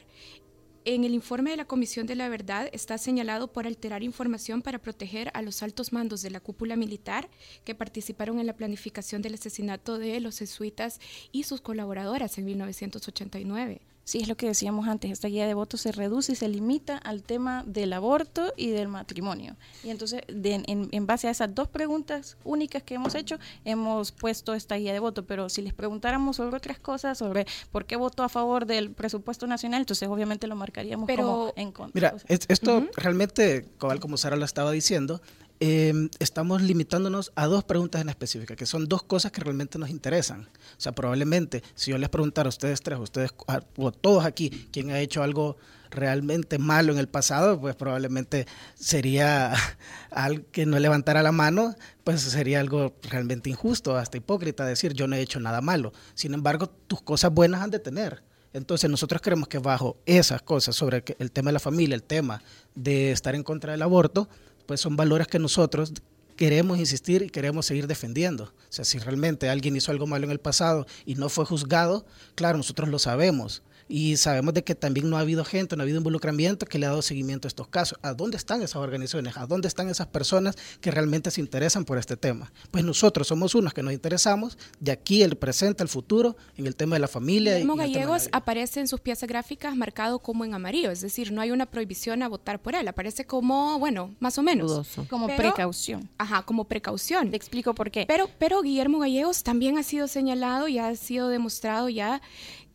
en 0.85 1.03
el 1.03 1.13
informe 1.13 1.51
de 1.51 1.57
la 1.57 1.65
Comisión 1.65 2.07
de 2.07 2.15
la 2.15 2.29
Verdad 2.29 2.69
está 2.73 2.97
señalado 2.97 3.51
por 3.51 3.67
alterar 3.67 4.03
información 4.03 4.61
para 4.61 4.79
proteger 4.79 5.31
a 5.33 5.41
los 5.41 5.63
altos 5.63 5.93
mandos 5.93 6.21
de 6.21 6.29
la 6.29 6.39
cúpula 6.39 6.75
militar 6.75 7.29
que 7.63 7.75
participaron 7.75 8.39
en 8.39 8.47
la 8.47 8.55
planificación 8.55 9.21
del 9.21 9.35
asesinato 9.35 9.97
de 9.97 10.19
los 10.19 10.39
jesuitas 10.39 10.99
y 11.31 11.43
sus 11.43 11.61
colaboradoras 11.61 12.37
en 12.37 12.45
1989. 12.45 13.92
Sí, 14.05 14.19
es 14.19 14.27
lo 14.27 14.35
que 14.35 14.47
decíamos 14.47 14.87
antes, 14.87 15.11
esta 15.11 15.29
guía 15.29 15.47
de 15.47 15.53
votos 15.53 15.81
se 15.81 15.91
reduce 15.93 16.33
y 16.33 16.35
se 16.35 16.49
limita 16.49 16.97
al 16.97 17.23
tema 17.23 17.63
del 17.65 17.93
aborto 17.93 18.53
y 18.57 18.71
del 18.71 18.89
matrimonio. 18.89 19.55
Y 19.81 19.91
entonces, 19.91 20.21
en, 20.27 21.07
base 21.07 21.29
a 21.29 21.31
esas 21.31 21.55
dos 21.55 21.69
preguntas 21.69 22.37
únicas 22.43 22.83
que 22.83 22.95
hemos 22.95 23.15
hecho, 23.15 23.37
hemos 23.63 24.11
puesto 24.11 24.53
esta 24.55 24.75
guía 24.75 24.91
de 24.91 24.99
voto. 24.99 25.25
Pero 25.25 25.47
si 25.47 25.61
les 25.61 25.73
preguntáramos 25.73 26.35
sobre 26.35 26.57
otras 26.57 26.79
cosas, 26.79 27.17
sobre 27.17 27.45
por 27.71 27.85
qué 27.85 27.95
votó 27.95 28.23
a 28.23 28.29
favor 28.29 28.65
del 28.65 28.91
presupuesto 28.91 29.47
nacional, 29.47 29.81
entonces 29.81 30.09
obviamente 30.09 30.47
lo 30.47 30.55
marcaríamos 30.55 31.09
como 31.09 31.53
en 31.55 31.71
contra. 31.71 31.93
Mira, 31.93 32.15
esto 32.27 32.87
realmente, 32.97 33.65
como 33.77 34.17
Sara 34.17 34.35
lo 34.35 34.45
estaba 34.45 34.71
diciendo, 34.71 35.21
Em, 35.65 36.09
estamos 36.19 36.61
limitándonos 36.61 37.31
a 37.35 37.45
dos 37.45 37.63
preguntas 37.63 38.01
en 38.01 38.09
específica, 38.09 38.53
que 38.53 38.65
son 38.65 38.89
dos 38.89 39.01
cosas 39.01 39.31
que 39.31 39.39
realmente 39.39 39.79
nos 39.79 39.89
interesan. 39.89 40.41
O 40.77 40.81
sea, 40.81 40.91
probablemente, 40.91 41.63
si 41.73 41.91
yo 41.91 41.97
les 41.97 42.09
preguntara 42.09 42.47
a 42.47 42.49
ustedes 42.49 42.81
tres, 42.81 42.99
ustedes, 42.99 43.31
o 43.77 43.91
todos 43.93 44.25
aquí, 44.25 44.49
quién 44.73 44.91
ha 44.91 44.99
hecho 44.99 45.23
algo 45.23 45.55
realmente 45.89 46.57
malo 46.57 46.91
en 46.91 46.99
el 46.99 47.07
pasado, 47.07 47.61
pues 47.61 47.77
probablemente 47.77 48.45
sería 48.75 49.53
al 50.11 50.43
que 50.47 50.65
no 50.65 50.77
levantara 50.79 51.23
la 51.23 51.31
mano, 51.31 51.75
pues 52.03 52.19
sería 52.19 52.59
algo 52.59 52.97
realmente 53.03 53.49
injusto, 53.49 53.95
hasta 53.95 54.17
hipócrita 54.17 54.65
decir 54.65 54.91
yo 54.91 55.07
no 55.07 55.15
he 55.15 55.21
hecho 55.21 55.39
nada 55.39 55.61
malo. 55.61 55.93
Sin 56.13 56.33
embargo, 56.33 56.67
tus 56.67 57.01
cosas 57.01 57.33
buenas 57.33 57.61
han 57.61 57.71
de 57.71 57.79
tener. 57.79 58.21
Entonces 58.51 58.89
nosotros 58.89 59.21
creemos 59.21 59.47
que 59.47 59.59
bajo 59.59 59.97
esas 60.05 60.41
cosas 60.41 60.75
sobre 60.75 61.03
el 61.19 61.31
tema 61.31 61.49
de 61.49 61.53
la 61.53 61.59
familia, 61.59 61.95
el 61.95 62.03
tema 62.03 62.41
de 62.75 63.11
estar 63.11 63.33
en 63.33 63.43
contra 63.43 63.71
del 63.71 63.81
aborto, 63.81 64.27
pues 64.65 64.81
son 64.81 64.95
valores 64.95 65.27
que 65.27 65.39
nosotros 65.39 65.93
queremos 66.35 66.79
insistir 66.79 67.21
y 67.21 67.29
queremos 67.29 67.65
seguir 67.65 67.87
defendiendo. 67.87 68.45
O 68.45 68.71
sea, 68.71 68.85
si 68.85 68.99
realmente 68.99 69.49
alguien 69.49 69.75
hizo 69.75 69.91
algo 69.91 70.07
malo 70.07 70.25
en 70.25 70.31
el 70.31 70.39
pasado 70.39 70.85
y 71.05 71.15
no 71.15 71.29
fue 71.29 71.45
juzgado, 71.45 72.05
claro, 72.35 72.57
nosotros 72.57 72.89
lo 72.89 72.99
sabemos, 72.99 73.61
y 73.95 74.17
sabemos 74.17 74.55
de 74.55 74.63
que 74.63 74.73
también 74.73 75.07
no 75.07 75.17
ha 75.17 75.19
habido 75.19 75.45
gente, 75.45 75.75
no 75.75 75.83
ha 75.83 75.83
habido 75.83 75.99
involucramiento 75.99 76.65
que 76.65 76.79
le 76.79 76.87
ha 76.87 76.89
dado 76.89 77.03
seguimiento 77.03 77.45
a 77.45 77.49
estos 77.49 77.67
casos. 77.67 77.99
¿A 78.01 78.15
dónde 78.15 78.37
están 78.37 78.63
esas 78.63 78.77
organizaciones? 78.77 79.37
¿A 79.37 79.45
dónde 79.45 79.67
están 79.67 79.87
esas 79.87 80.07
personas 80.07 80.57
que 80.81 80.89
realmente 80.89 81.29
se 81.29 81.41
interesan 81.41 81.85
por 81.85 81.99
este 81.99 82.17
tema? 82.17 82.51
Pues 82.71 82.83
nosotros 82.83 83.27
somos 83.27 83.53
unos 83.53 83.71
que 83.71 83.83
nos 83.83 83.93
interesamos 83.93 84.57
de 84.79 84.91
aquí, 84.91 85.21
el 85.21 85.35
presente, 85.35 85.83
el 85.83 85.89
futuro, 85.89 86.35
en 86.57 86.65
el 86.65 86.75
tema 86.75 86.95
de 86.95 87.01
la 87.01 87.07
familia. 87.07 87.51
Guillermo 87.53 87.75
Gallegos 87.75 88.29
aparece 88.31 88.79
en 88.79 88.87
sus 88.87 88.99
piezas 88.99 89.29
gráficas 89.29 89.75
marcado 89.75 90.17
como 90.17 90.43
en 90.43 90.55
amarillo, 90.55 90.89
es 90.89 91.01
decir, 91.01 91.31
no 91.31 91.41
hay 91.41 91.51
una 91.51 91.67
prohibición 91.67 92.23
a 92.23 92.29
votar 92.29 92.59
por 92.63 92.73
él, 92.73 92.87
aparece 92.87 93.25
como, 93.25 93.77
bueno, 93.77 94.15
más 94.19 94.39
o 94.39 94.41
menos. 94.41 94.87
Como 95.07 95.27
precaución. 95.27 96.09
Ajá, 96.17 96.41
como 96.41 96.63
precaución. 96.63 97.29
Te 97.29 97.37
explico 97.37 97.75
por 97.75 97.91
qué. 97.91 98.05
Pero, 98.07 98.27
pero 98.39 98.63
Guillermo 98.63 98.97
Gallegos 98.97 99.43
también 99.43 99.77
ha 99.77 99.83
sido 99.83 100.07
señalado 100.07 100.67
y 100.67 100.79
ha 100.79 100.95
sido 100.95 101.29
demostrado 101.29 101.89
ya 101.89 102.23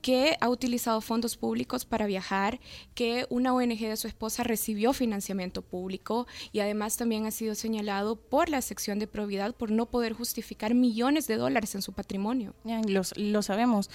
que 0.01 0.37
ha 0.41 0.49
utilizado 0.49 1.01
fondos 1.01 1.37
públicos 1.37 1.85
para 1.85 2.07
viajar, 2.07 2.61
que 2.95 3.27
una 3.31 3.53
ONG 3.55 3.81
de 3.81 3.97
su 3.97 4.07
esposa 4.07 4.45
recibió 4.45 4.93
financiamiento 4.93 5.63
público 5.63 6.27
y 6.53 6.61
además 6.61 6.97
también 6.97 7.27
ha 7.27 7.31
sido 7.31 7.55
señalado 7.55 8.17
por 8.17 8.49
la 8.49 8.63
sección 8.63 8.99
de 8.99 9.07
probidad 9.07 9.55
por 9.55 9.71
no 9.71 9.87
poder 9.87 10.13
justificar 10.13 10.75
millones 10.75 11.27
de 11.27 11.37
dólares 11.37 11.75
en 11.75 11.83
su 11.83 11.93
patrimonio. 11.93 12.55
Ya, 12.65 12.81
lo 13.17 13.43
sabemos. 13.43 13.91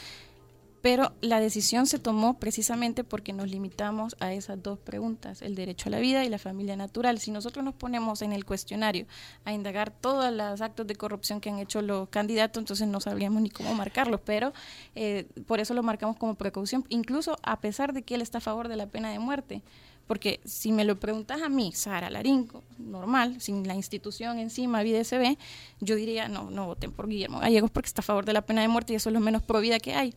Pero 0.83 1.13
la 1.21 1.39
decisión 1.39 1.87
se 1.87 1.97
tomó 1.97 2.39
precisamente 2.39 3.05
porque 3.05 3.31
nos 3.31 3.49
limitamos 3.49 4.17
a 4.19 4.33
esas 4.33 4.61
dos 4.61 4.77
preguntas, 4.77 5.41
el 5.41 5.55
derecho 5.55 5.87
a 5.87 5.91
la 5.91 5.99
vida 5.99 6.25
y 6.25 6.29
la 6.29 6.37
familia 6.37 6.75
natural. 6.75 7.19
Si 7.19 7.31
nosotros 7.31 7.63
nos 7.63 7.73
ponemos 7.73 8.21
en 8.21 8.33
el 8.33 8.43
cuestionario 8.43 9.05
a 9.45 9.53
indagar 9.53 9.91
todos 9.91 10.29
los 10.33 10.59
actos 10.59 10.85
de 10.85 10.97
corrupción 10.97 11.39
que 11.39 11.49
han 11.49 11.59
hecho 11.59 11.81
los 11.81 12.09
candidatos, 12.09 12.59
entonces 12.59 12.85
no 12.89 12.99
sabríamos 12.99 13.41
ni 13.41 13.49
cómo 13.49 13.73
marcarlos, 13.73 14.19
pero 14.25 14.51
eh, 14.93 15.25
por 15.47 15.61
eso 15.61 15.73
lo 15.73 15.83
marcamos 15.83 16.17
como 16.17 16.35
precaución, 16.35 16.83
incluso 16.89 17.37
a 17.43 17.61
pesar 17.61 17.93
de 17.93 18.01
que 18.01 18.15
él 18.15 18.21
está 18.21 18.39
a 18.39 18.41
favor 18.41 18.67
de 18.67 18.75
la 18.75 18.87
pena 18.87 19.09
de 19.09 19.19
muerte. 19.19 19.61
Porque 20.05 20.41
si 20.43 20.73
me 20.73 20.83
lo 20.83 20.99
preguntas 20.99 21.41
a 21.41 21.47
mí, 21.47 21.71
Sara 21.71 22.09
Larinco, 22.09 22.61
normal, 22.77 23.39
sin 23.39 23.65
la 23.65 23.75
institución 23.75 24.37
encima, 24.37 24.83
vida 24.83 25.01
SB, 25.01 25.37
yo 25.79 25.95
diría, 25.95 26.27
no, 26.27 26.51
no 26.51 26.65
voten 26.65 26.91
por 26.91 27.07
Guillermo 27.07 27.39
Gallegos 27.39 27.71
porque 27.71 27.87
está 27.87 28.01
a 28.01 28.03
favor 28.03 28.25
de 28.25 28.33
la 28.33 28.45
pena 28.45 28.61
de 28.61 28.67
muerte 28.67 28.91
y 28.91 28.95
eso 28.97 29.07
es 29.07 29.13
lo 29.13 29.21
menos 29.21 29.43
pro 29.43 29.61
vida 29.61 29.79
que 29.79 29.93
hay 29.93 30.13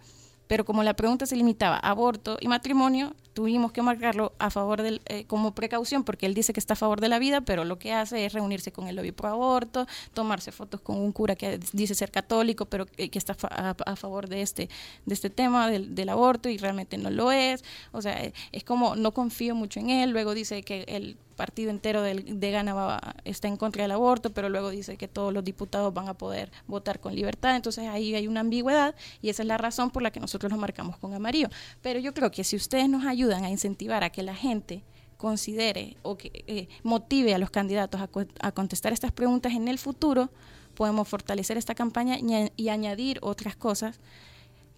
pero 0.47 0.65
como 0.65 0.83
la 0.83 0.95
pregunta 0.95 1.27
se 1.27 1.37
limitaba 1.37 1.77
a 1.77 1.91
aborto 1.91 2.37
y 2.41 2.49
matrimonio, 2.49 3.15
tuvimos 3.33 3.73
que 3.73 3.83
marcarlo 3.83 4.33
a 4.39 4.51
favor 4.51 4.83
del, 4.83 5.03
eh, 5.07 5.25
como 5.27 5.55
precaución, 5.55 6.05
porque 6.05 6.27
él 6.27 6.35
dice 6.35 6.53
que 6.53 6.61
está 6.61 6.73
a 6.73 6.77
favor 6.77 7.01
de 7.01 7.09
la 7.09 7.19
vida, 7.19 7.43
pero 7.43 7.65
lo 7.65 7.79
que 7.79 7.93
hace 7.93 8.25
es 8.25 8.33
reunirse 8.33 8.73
con 8.73 8.89
el 8.89 8.97
lobby 8.97 9.13
pro 9.13 9.29
aborto, 9.29 9.87
tomarse 10.15 10.53
fotos 10.53 10.81
con 10.81 10.97
un 10.97 11.13
cura 11.13 11.37
que 11.37 11.59
dice 11.73 11.95
ser 11.95 12.11
católico, 12.11 12.67
pero 12.67 12.87
que, 12.87 13.11
está 13.13 13.37
a, 13.51 13.97
favor 13.97 14.29
de 14.29 14.43
este, 14.43 14.69
de 15.05 15.15
este 15.15 15.31
tema 15.31 15.69
del, 15.69 15.95
del, 15.95 16.09
aborto 16.09 16.49
y 16.49 16.57
realmente 16.57 16.97
no 16.97 17.11
lo 17.11 17.31
es. 17.33 17.63
O 17.93 18.01
sea, 18.01 18.33
es 18.53 18.65
como 18.65 18.97
no 18.97 19.13
confío 19.13 19.55
mucho 19.55 19.81
en 19.81 19.91
él. 19.91 20.11
Luego 20.11 20.35
dice 20.35 20.63
que 20.63 20.85
el 20.89 21.19
partido 21.37 21.71
entero 21.71 22.03
de, 22.03 22.15
de 22.15 22.51
Gana 22.51 23.01
está 23.25 23.47
en 23.49 23.57
contra 23.57 23.83
del 23.83 23.93
aborto, 23.93 24.31
pero 24.31 24.49
luego 24.49 24.71
dice 24.71 24.97
que 24.97 25.07
todos 25.07 25.33
los 25.33 25.45
diputados 25.45 25.93
van 25.95 26.09
a 26.09 26.15
poder 26.15 26.51
votar 26.67 26.99
con 26.99 27.15
libertad. 27.15 27.55
Entonces 27.55 27.87
ahí 27.89 28.15
hay 28.15 28.27
una 28.27 28.41
ambigüedad 28.41 28.95
y 29.23 29.29
esa 29.29 29.43
es 29.43 29.47
la 29.47 29.59
razón 29.59 29.91
por 29.91 30.03
la 30.03 30.11
que 30.11 30.21
nosotros 30.21 30.51
nos 30.51 30.59
marcamos 30.59 30.97
con 30.97 31.15
amarillo. 31.15 31.49
Pero 31.83 32.01
yo 32.01 32.13
creo 32.15 32.31
que 32.31 32.43
si 32.43 32.57
ustedes 32.57 32.89
nos 32.89 33.05
ayudan 33.05 33.45
a 33.45 33.51
incentivar 33.51 34.03
a 34.03 34.11
que 34.11 34.23
la 34.23 34.35
gente 34.35 34.83
considere 35.17 35.97
o 36.03 36.17
que 36.17 36.45
eh, 36.47 36.69
motive 36.83 37.35
a 37.35 37.39
los 37.39 37.51
candidatos 37.51 38.01
a, 38.01 38.09
a, 38.41 38.53
contestar 38.53 38.93
estas 38.93 39.13
preguntas 39.13 39.53
en 39.55 39.69
el 39.69 39.79
futuro, 39.79 40.31
podemos 40.75 41.09
fortalecer 41.09 41.57
esta 41.57 41.75
campaña 41.75 42.19
y 42.57 42.69
añadir 42.69 43.19
otras 43.23 43.57
cosas 43.57 43.99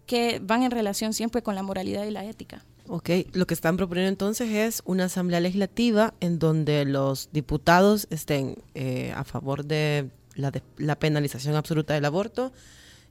que 0.09 0.41
van 0.43 0.65
en 0.65 0.73
relación 0.73 1.13
siempre 1.13 1.43
con 1.43 1.55
la 1.55 1.63
moralidad 1.63 2.05
y 2.05 2.11
la 2.11 2.25
ética. 2.25 2.65
Ok, 2.89 3.11
lo 3.33 3.47
que 3.47 3.53
están 3.53 3.77
proponiendo 3.77 4.09
entonces 4.09 4.49
es 4.51 4.83
una 4.87 5.05
asamblea 5.05 5.39
legislativa 5.41 6.15
en 6.21 6.39
donde 6.39 6.87
los 6.87 7.29
diputados 7.33 8.09
estén 8.11 8.57
eh, 8.75 9.13
a 9.15 9.25
favor 9.25 9.67
de 9.67 10.09
la, 10.35 10.51
de 10.51 10.63
la, 10.79 10.99
penalización 10.99 11.55
absoluta 11.55 11.93
del 11.93 12.07
aborto 12.07 12.51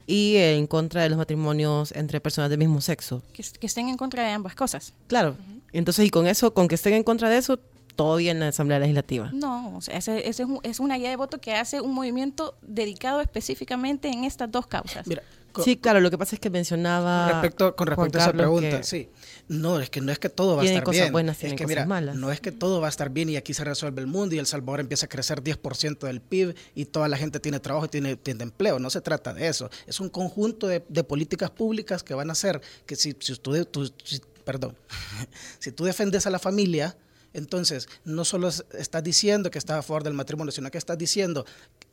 y 0.08 0.38
en 0.38 0.66
contra 0.66 1.04
de 1.04 1.10
los 1.10 1.20
matrimonios 1.20 1.92
entre 1.92 2.20
personas 2.20 2.50
del 2.50 2.58
mismo 2.58 2.82
sexo. 2.82 3.22
Que, 3.34 3.44
estén 3.62 3.88
en 3.90 3.98
contra 3.98 4.24
de 4.24 4.32
ambas 4.32 4.56
cosas. 4.56 4.94
Claro. 5.06 5.38
Entonces, 5.74 6.08
y 6.08 6.10
con 6.10 6.26
eso, 6.26 6.56
con 6.56 6.68
que 6.68 6.76
estén 6.76 6.94
en 6.94 7.04
contra 7.04 7.30
de 7.30 7.38
eso, 7.38 7.60
todo 7.96 8.16
bien 8.16 8.38
en 8.38 8.42
la 8.42 8.48
Asamblea 8.48 8.80
Legislativa. 8.80 9.30
No, 9.34 9.78
o 9.78 9.82
sea, 9.82 9.98
ese, 9.98 10.28
ese 10.28 10.46
es, 10.64 10.80
una 10.80 10.98
guía 10.98 11.10
de 11.10 11.18
voto 11.18 11.40
que 11.40 11.54
hace 11.54 11.82
un 11.82 11.94
movimiento 11.94 12.56
dedicado 12.62 13.22
específicamente 13.22 14.08
en 14.08 14.24
estas 14.24 14.50
dos 14.52 14.66
causas. 14.66 15.06
Mira, 15.06 15.22
sí, 15.64 15.78
claro, 15.78 16.00
lo 16.00 16.10
que 16.10 16.18
pasa 16.18 16.36
es 16.36 16.40
que 16.40 16.50
mencionaba. 16.50 17.32
Respecto, 17.32 17.76
con 17.76 17.88
respecto 17.88 18.18
a 18.18 18.22
esa 18.22 18.34
pregunta, 18.34 18.84
sí. 18.84 19.10
No, 19.48 19.80
es 19.80 19.90
que 19.90 20.02
no 20.02 20.12
es 20.12 20.20
que 20.20 20.30
todo 20.30 20.56
va 20.56 20.64
a 20.64 20.66
estar 20.66 20.84
cosas 20.84 21.02
bien. 21.02 21.12
Buenas, 21.12 21.44
es 21.44 21.54
que, 21.54 21.68
mira, 21.68 21.86
malas. 21.86 22.16
No 22.16 22.32
es 22.32 22.42
que 22.42 22.52
todo 22.52 22.82
va 22.82 22.88
a 22.88 22.90
estar 22.90 23.10
bien 23.10 23.30
y 23.30 23.38
aquí 23.38 23.54
se 23.54 23.64
resuelve 23.64 24.02
el 24.02 24.08
mundo 24.08 24.36
y 24.36 24.40
El 24.40 24.46
Salvador 24.46 24.80
empieza 24.80 25.06
a 25.06 25.10
crecer 25.10 25.44
10% 25.44 26.00
del 26.00 26.22
PIB 26.22 26.56
y 26.76 26.86
toda 26.86 27.08
la 27.08 27.18
gente 27.18 27.40
tiene 27.40 27.60
trabajo 27.60 27.86
y 27.86 27.90
tiene, 27.90 28.16
tiene 28.16 28.44
empleo. 28.44 28.80
No 28.80 28.90
se 28.90 29.02
trata 29.02 29.34
de 29.34 29.48
eso. 29.48 29.70
Es 29.86 30.00
un 30.00 30.10
conjunto 30.10 30.68
de, 30.68 30.84
de 30.88 31.04
políticas 31.04 31.50
públicas 31.52 32.04
que 32.04 32.14
van 32.14 32.30
a 32.30 32.34
hacer 32.34 32.62
que 32.86 32.96
si, 32.96 33.16
si 33.20 33.36
tú, 33.36 33.66
tú 33.66 33.92
si, 34.04 34.22
perdón, 34.44 34.78
si 35.60 35.72
tú 35.72 35.86
defendes 35.86 36.26
a 36.28 36.30
la 36.30 36.40
familia, 36.40 36.98
entonces, 37.34 37.88
no 38.04 38.26
solo 38.26 38.50
estás 38.50 39.04
diciendo 39.04 39.52
que 39.52 39.60
estás 39.60 39.78
a 39.78 39.82
favor 39.84 40.04
del 40.04 40.14
matrimonio, 40.14 40.52
sino 40.52 40.72
que 40.72 40.78
estás 40.78 40.98
diciendo 40.98 41.46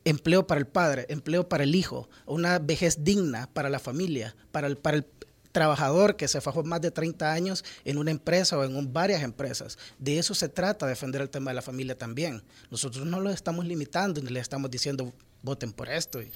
empleo 0.05 0.47
para 0.47 0.59
el 0.59 0.67
padre, 0.67 1.05
empleo 1.09 1.49
para 1.49 1.63
el 1.63 1.75
hijo, 1.75 2.09
una 2.25 2.59
vejez 2.59 3.03
digna 3.03 3.49
para 3.51 3.69
la 3.69 3.79
familia, 3.79 4.35
para 4.51 4.67
el, 4.67 4.77
para 4.77 4.97
el 4.97 5.07
trabajador 5.51 6.15
que 6.15 6.27
se 6.27 6.41
fajó 6.41 6.63
más 6.63 6.81
de 6.81 6.91
30 6.91 7.31
años 7.31 7.63
en 7.85 7.97
una 7.97 8.11
empresa 8.11 8.57
o 8.57 8.63
en 8.63 8.93
varias 8.93 9.23
empresas. 9.23 9.77
De 9.99 10.19
eso 10.19 10.35
se 10.35 10.49
trata, 10.49 10.85
defender 10.85 11.21
el 11.21 11.29
tema 11.29 11.51
de 11.51 11.55
la 11.55 11.61
familia 11.61 11.97
también. 11.97 12.43
Nosotros 12.69 13.05
no 13.05 13.19
lo 13.19 13.29
estamos 13.29 13.65
limitando 13.65 14.21
ni 14.21 14.29
le 14.29 14.39
estamos 14.39 14.69
diciendo 14.69 15.13
voten 15.41 15.71
por 15.71 15.89
esto. 15.89 16.19
Eh, 16.19 16.29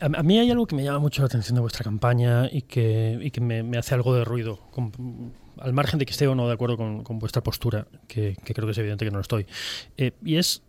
a, 0.00 0.22
mí 0.22 0.38
hay 0.38 0.50
algo 0.50 0.66
que 0.66 0.74
me 0.74 0.82
llama 0.82 1.00
mucho 1.00 1.20
la 1.20 1.26
atención 1.26 1.54
de 1.54 1.60
vuestra 1.60 1.84
campaña 1.84 2.48
y 2.50 2.62
que, 2.62 3.18
y 3.20 3.30
que 3.30 3.42
me, 3.42 3.62
me, 3.62 3.76
hace 3.76 3.94
algo 3.94 4.14
de 4.14 4.24
ruido 4.24 4.58
al 5.60 5.72
margen 5.72 5.98
de 5.98 6.06
que 6.06 6.12
esté 6.12 6.26
o 6.26 6.34
no 6.34 6.46
de 6.46 6.54
acuerdo 6.54 6.76
con, 6.76 7.18
vuestra 7.18 7.42
postura, 7.42 7.86
que, 8.06 8.36
creo 8.42 8.66
que 8.66 8.72
es 8.72 8.78
evidente 8.78 9.04
que 9.04 9.10
no 9.10 9.18
lo 9.18 9.22
estoy, 9.22 9.46
eh, 9.96 10.12
y 10.24 10.36
es 10.36 10.62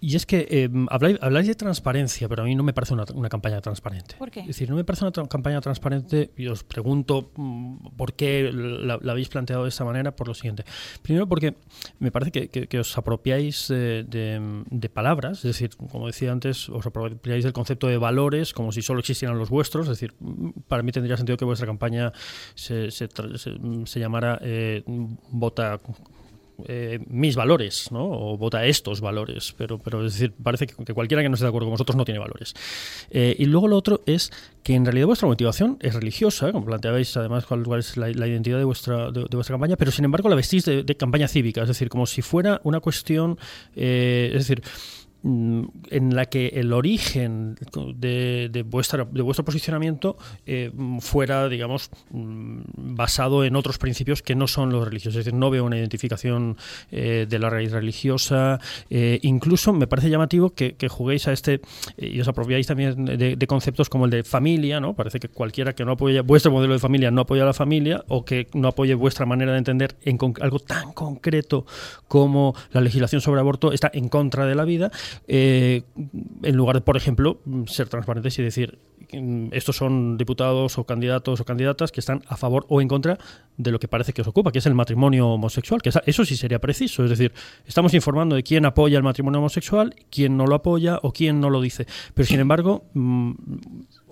Y 0.00 0.16
es 0.16 0.26
que 0.26 0.48
eh, 0.50 0.68
habláis, 0.88 1.16
habláis, 1.20 1.46
de 1.46 1.54
transparencia, 1.54 2.28
pero 2.28 2.42
a 2.42 2.44
mí 2.44 2.56
no 2.56 2.64
me 2.64 2.72
parece 2.72 2.92
una, 2.92 3.04
una, 3.14 3.28
campaña 3.28 3.60
transparente. 3.60 4.16
¿Por 4.18 4.32
qué? 4.32 4.40
Es 4.40 4.48
decir, 4.48 4.68
no 4.68 4.74
me 4.74 4.82
parece 4.82 5.04
una 5.04 5.12
tra 5.12 5.24
campaña 5.28 5.60
transparente 5.60 6.32
y 6.36 6.48
os 6.48 6.64
pregunto 6.64 7.30
mm, 7.36 7.96
por 7.96 8.14
qué 8.14 8.50
la, 8.52 8.98
la, 9.00 9.12
habéis 9.12 9.28
planteado 9.28 9.62
de 9.62 9.68
esta 9.68 9.84
manera, 9.84 10.16
por 10.16 10.26
lo 10.26 10.34
siguiente. 10.34 10.64
Primero 11.02 11.28
porque 11.28 11.54
me 12.00 12.10
parece 12.10 12.32
que, 12.32 12.48
que, 12.48 12.66
que 12.66 12.80
os 12.80 12.98
apropiáis 12.98 13.68
de, 13.68 14.02
de, 14.02 14.64
de, 14.68 14.88
palabras, 14.88 15.38
es 15.38 15.44
decir, 15.44 15.70
como 15.76 16.08
decía 16.08 16.32
antes, 16.32 16.68
os 16.68 16.84
apropiáis 16.84 17.44
del 17.44 17.52
concepto 17.52 17.86
de 17.86 17.96
valores 17.96 18.52
como 18.52 18.72
si 18.72 18.82
solo 18.82 18.98
existieran 18.98 19.38
los 19.38 19.50
vuestros, 19.50 19.86
es 19.86 20.00
decir, 20.00 20.14
para 20.66 20.82
mí 20.82 20.90
tendría 20.90 21.16
sentido 21.16 21.36
que 21.36 21.44
vuestra 21.44 21.66
campaña 21.66 22.12
se, 22.56 22.90
se, 22.90 23.08
se, 23.36 23.52
se 23.84 24.00
llamara 24.00 24.40
eh, 24.42 24.82
Vota 25.30 25.78
eh, 26.66 27.00
mis 27.06 27.36
valores, 27.36 27.90
¿no? 27.90 28.04
O 28.04 28.36
vota 28.36 28.64
estos 28.66 29.00
valores, 29.00 29.54
pero, 29.56 29.78
pero 29.78 30.04
es 30.06 30.14
decir, 30.14 30.32
parece 30.42 30.66
que, 30.66 30.94
cualquiera 30.94 31.22
que 31.22 31.28
no 31.28 31.34
esté 31.34 31.44
de 31.44 31.48
acuerdo 31.48 31.66
con 31.66 31.74
vosotros 31.74 31.96
no 31.96 32.04
tiene 32.04 32.20
valores. 32.20 32.54
Eh, 33.10 33.34
y 33.38 33.46
luego 33.46 33.68
lo 33.68 33.76
otro 33.76 34.02
es 34.06 34.30
que 34.62 34.74
en 34.74 34.84
realidad 34.84 35.06
vuestra 35.06 35.28
motivación 35.28 35.78
es 35.80 35.94
religiosa, 35.94 36.52
como 36.52 36.66
planteabais 36.66 37.16
además 37.16 37.46
cuál, 37.46 37.64
es 37.78 37.96
la, 37.96 38.10
identidad 38.10 38.58
de 38.58 38.64
vuestra, 38.64 39.10
de, 39.10 39.26
vuestra 39.32 39.54
campaña, 39.54 39.76
pero 39.76 39.90
sin 39.90 40.04
embargo 40.04 40.28
la 40.28 40.36
vestís 40.36 40.64
de, 40.64 40.82
de, 40.84 40.96
campaña 40.96 41.26
cívica, 41.28 41.62
es 41.62 41.68
decir, 41.68 41.88
como 41.88 42.06
si 42.06 42.22
fuera 42.22 42.60
una 42.64 42.80
cuestión, 42.80 43.38
eh, 43.74 44.30
es 44.34 44.46
decir, 44.46 44.62
en 45.24 46.16
la 46.16 46.26
que 46.26 46.48
el 46.48 46.72
origen 46.72 47.56
de, 47.96 48.48
de, 48.50 48.62
vuestra, 48.62 49.04
de 49.04 49.22
vuestro 49.22 49.44
posicionamiento 49.44 50.16
eh, 50.46 50.72
fuera, 51.00 51.48
digamos, 51.48 51.90
mm, 52.10 52.60
basado 52.76 53.44
en 53.44 53.56
otros 53.56 53.78
principios 53.78 54.22
que 54.22 54.34
no 54.34 54.46
son 54.46 54.70
los 54.70 54.84
religiosos. 54.84 55.18
Es 55.18 55.24
decir, 55.24 55.38
no 55.38 55.50
veo 55.50 55.64
una 55.64 55.78
identificación 55.78 56.56
eh, 56.90 57.26
de 57.28 57.38
la 57.38 57.50
raíz 57.50 57.72
religiosa. 57.72 58.60
Eh, 58.90 59.18
incluso 59.22 59.72
me 59.72 59.86
parece 59.86 60.10
llamativo 60.10 60.50
que, 60.50 60.76
juguéis 60.88 61.28
a 61.28 61.32
este 61.32 61.60
eh, 61.96 62.08
y 62.08 62.20
os 62.20 62.28
apropiáis 62.28 62.66
también 62.66 63.04
de, 63.04 63.46
conceptos 63.46 63.88
como 63.88 64.06
el 64.06 64.10
de 64.10 64.24
familia, 64.24 64.80
¿no? 64.80 64.94
Parece 64.94 65.20
que 65.20 65.28
cualquiera 65.28 65.74
que 65.74 65.84
no 65.84 65.92
apoye 65.92 66.20
vuestro 66.20 66.50
modelo 66.50 66.72
de 66.72 66.78
familia 66.78 67.10
no 67.10 67.22
apoya 67.22 67.42
a 67.42 67.46
la 67.46 67.52
familia 67.52 68.04
o 68.08 68.24
que 68.24 68.48
no 68.54 68.68
apoye 68.68 68.94
vuestra 68.94 69.26
manera 69.26 69.52
de 69.52 69.58
entender 69.58 69.96
en 70.02 70.18
algo 70.40 70.58
tan 70.58 70.92
concreto 70.92 71.66
como 72.08 72.54
la 72.72 72.80
legislación 72.80 73.20
sobre 73.20 73.40
aborto 73.40 73.72
está 73.72 73.90
en 73.92 74.08
contra 74.08 74.46
de 74.46 74.54
la 74.54 74.64
vida 74.64 74.90
eh, 75.26 75.82
en 76.42 76.56
lugar 76.56 76.76
de, 76.76 76.82
por 76.82 76.96
ejemplo, 76.96 77.40
ser 77.66 77.88
transparentes 77.88 78.38
y 78.38 78.42
decir 78.42 78.78
estos 79.52 79.76
son 79.76 80.16
diputados 80.16 80.78
o 80.78 80.84
candidatos 80.84 81.40
o 81.40 81.44
candidatas 81.44 81.92
que 81.92 82.00
están 82.00 82.22
a 82.28 82.36
favor 82.36 82.64
o 82.68 82.80
en 82.80 82.88
contra 82.88 83.18
de 83.56 83.70
lo 83.70 83.78
que 83.78 83.88
parece 83.88 84.12
que 84.12 84.22
os 84.22 84.28
ocupa, 84.28 84.52
que 84.52 84.58
es 84.58 84.66
el 84.66 84.74
matrimonio 84.74 85.28
homosexual, 85.28 85.82
que 85.82 85.90
eso 86.06 86.24
sí 86.24 86.36
sería 86.36 86.58
preciso, 86.58 87.04
es 87.04 87.10
decir, 87.10 87.32
estamos 87.66 87.92
informando 87.94 88.36
de 88.36 88.42
quién 88.42 88.64
apoya 88.64 88.96
el 88.96 89.02
matrimonio 89.02 89.40
homosexual, 89.40 89.94
quién 90.10 90.36
no 90.36 90.46
lo 90.46 90.54
apoya 90.54 90.98
o 91.02 91.12
quién 91.12 91.40
no 91.40 91.50
lo 91.50 91.60
dice, 91.60 91.86
pero 92.14 92.26
sin 92.26 92.40
embargo 92.40 92.84
mmm, 92.94 93.32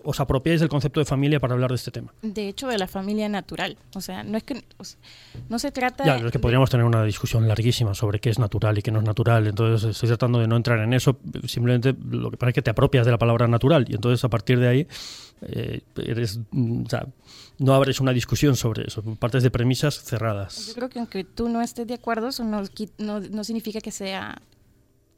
os 0.04 0.20
apropiáis 0.20 0.60
del 0.60 0.68
concepto 0.68 1.00
de 1.00 1.06
familia 1.06 1.40
para 1.40 1.54
hablar 1.54 1.70
de 1.70 1.76
este 1.76 1.90
tema. 1.90 2.12
De 2.22 2.48
hecho, 2.48 2.68
de 2.68 2.78
la 2.78 2.88
familia 2.88 3.28
natural. 3.28 3.76
O 3.94 4.00
sea, 4.00 4.22
no 4.22 4.36
es 4.36 4.44
que 4.44 4.64
o 4.78 4.84
sea, 4.84 4.98
no 5.48 5.58
se 5.58 5.70
trata. 5.70 6.04
Ya, 6.04 6.16
es 6.16 6.32
que 6.32 6.38
podríamos 6.38 6.70
tener 6.70 6.84
una 6.84 7.04
discusión 7.04 7.46
larguísima 7.46 7.94
sobre 7.94 8.20
qué 8.20 8.30
es 8.30 8.38
natural 8.38 8.78
y 8.78 8.82
qué 8.82 8.90
no 8.90 9.00
es 9.00 9.04
natural. 9.04 9.46
Entonces, 9.46 9.90
estoy 9.90 10.08
tratando 10.08 10.38
de 10.38 10.48
no 10.48 10.56
entrar 10.56 10.78
en 10.80 10.92
eso. 10.92 11.18
Simplemente 11.46 11.94
lo 12.10 12.30
que 12.30 12.36
pasa 12.36 12.50
es 12.50 12.54
que 12.54 12.62
te 12.62 12.70
apropias 12.70 13.04
de 13.06 13.12
la 13.12 13.18
palabra 13.18 13.46
natural 13.46 13.86
y 13.88 13.94
entonces 13.94 14.24
a 14.24 14.28
partir 14.28 14.58
de 14.58 14.68
ahí 14.68 14.88
eh, 15.42 15.80
eres, 15.96 16.40
o 16.52 16.88
sea, 16.88 17.06
no 17.58 17.74
abres 17.74 18.00
una 18.00 18.12
discusión 18.12 18.56
sobre 18.56 18.86
eso. 18.86 19.02
Partes 19.16 19.42
de 19.42 19.50
premisas 19.50 20.02
cerradas. 20.02 20.68
Yo 20.68 20.74
creo 20.74 20.88
que 20.88 20.98
aunque 20.98 21.24
tú 21.24 21.48
no 21.48 21.60
estés 21.62 21.86
de 21.86 21.94
acuerdo, 21.94 22.28
eso 22.28 22.44
no, 22.44 22.62
no, 22.98 23.20
no 23.20 23.44
significa 23.44 23.80
que 23.80 23.90
sea 23.90 24.40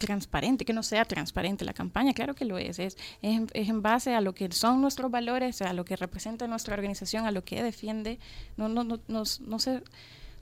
transparente, 0.03 0.65
que 0.65 0.73
no 0.73 0.83
sea 0.83 1.05
transparente 1.05 1.65
la 1.65 1.73
campaña, 1.73 2.13
claro 2.13 2.35
que 2.35 2.45
lo 2.45 2.59
es, 2.59 2.79
es, 2.79 2.97
es, 3.23 3.41
es, 3.55 3.69
en 3.69 3.83
base 3.83 4.15
a 4.15 4.21
lo 4.21 4.35
que 4.35 4.51
son 4.53 4.81
nuestros 4.81 5.11
valores, 5.11 5.63
a 5.63 5.73
lo 5.73 5.85
que 5.85 5.97
representa 5.97 6.47
nuestra 6.47 6.75
organización, 6.75 7.25
a 7.27 7.31
lo 7.31 7.45
que 7.45 7.63
defiende, 7.63 8.19
no, 8.57 8.69
no, 8.69 8.85
no, 8.85 9.01
no, 9.09 9.23
no 9.41 9.59
sé 9.59 9.83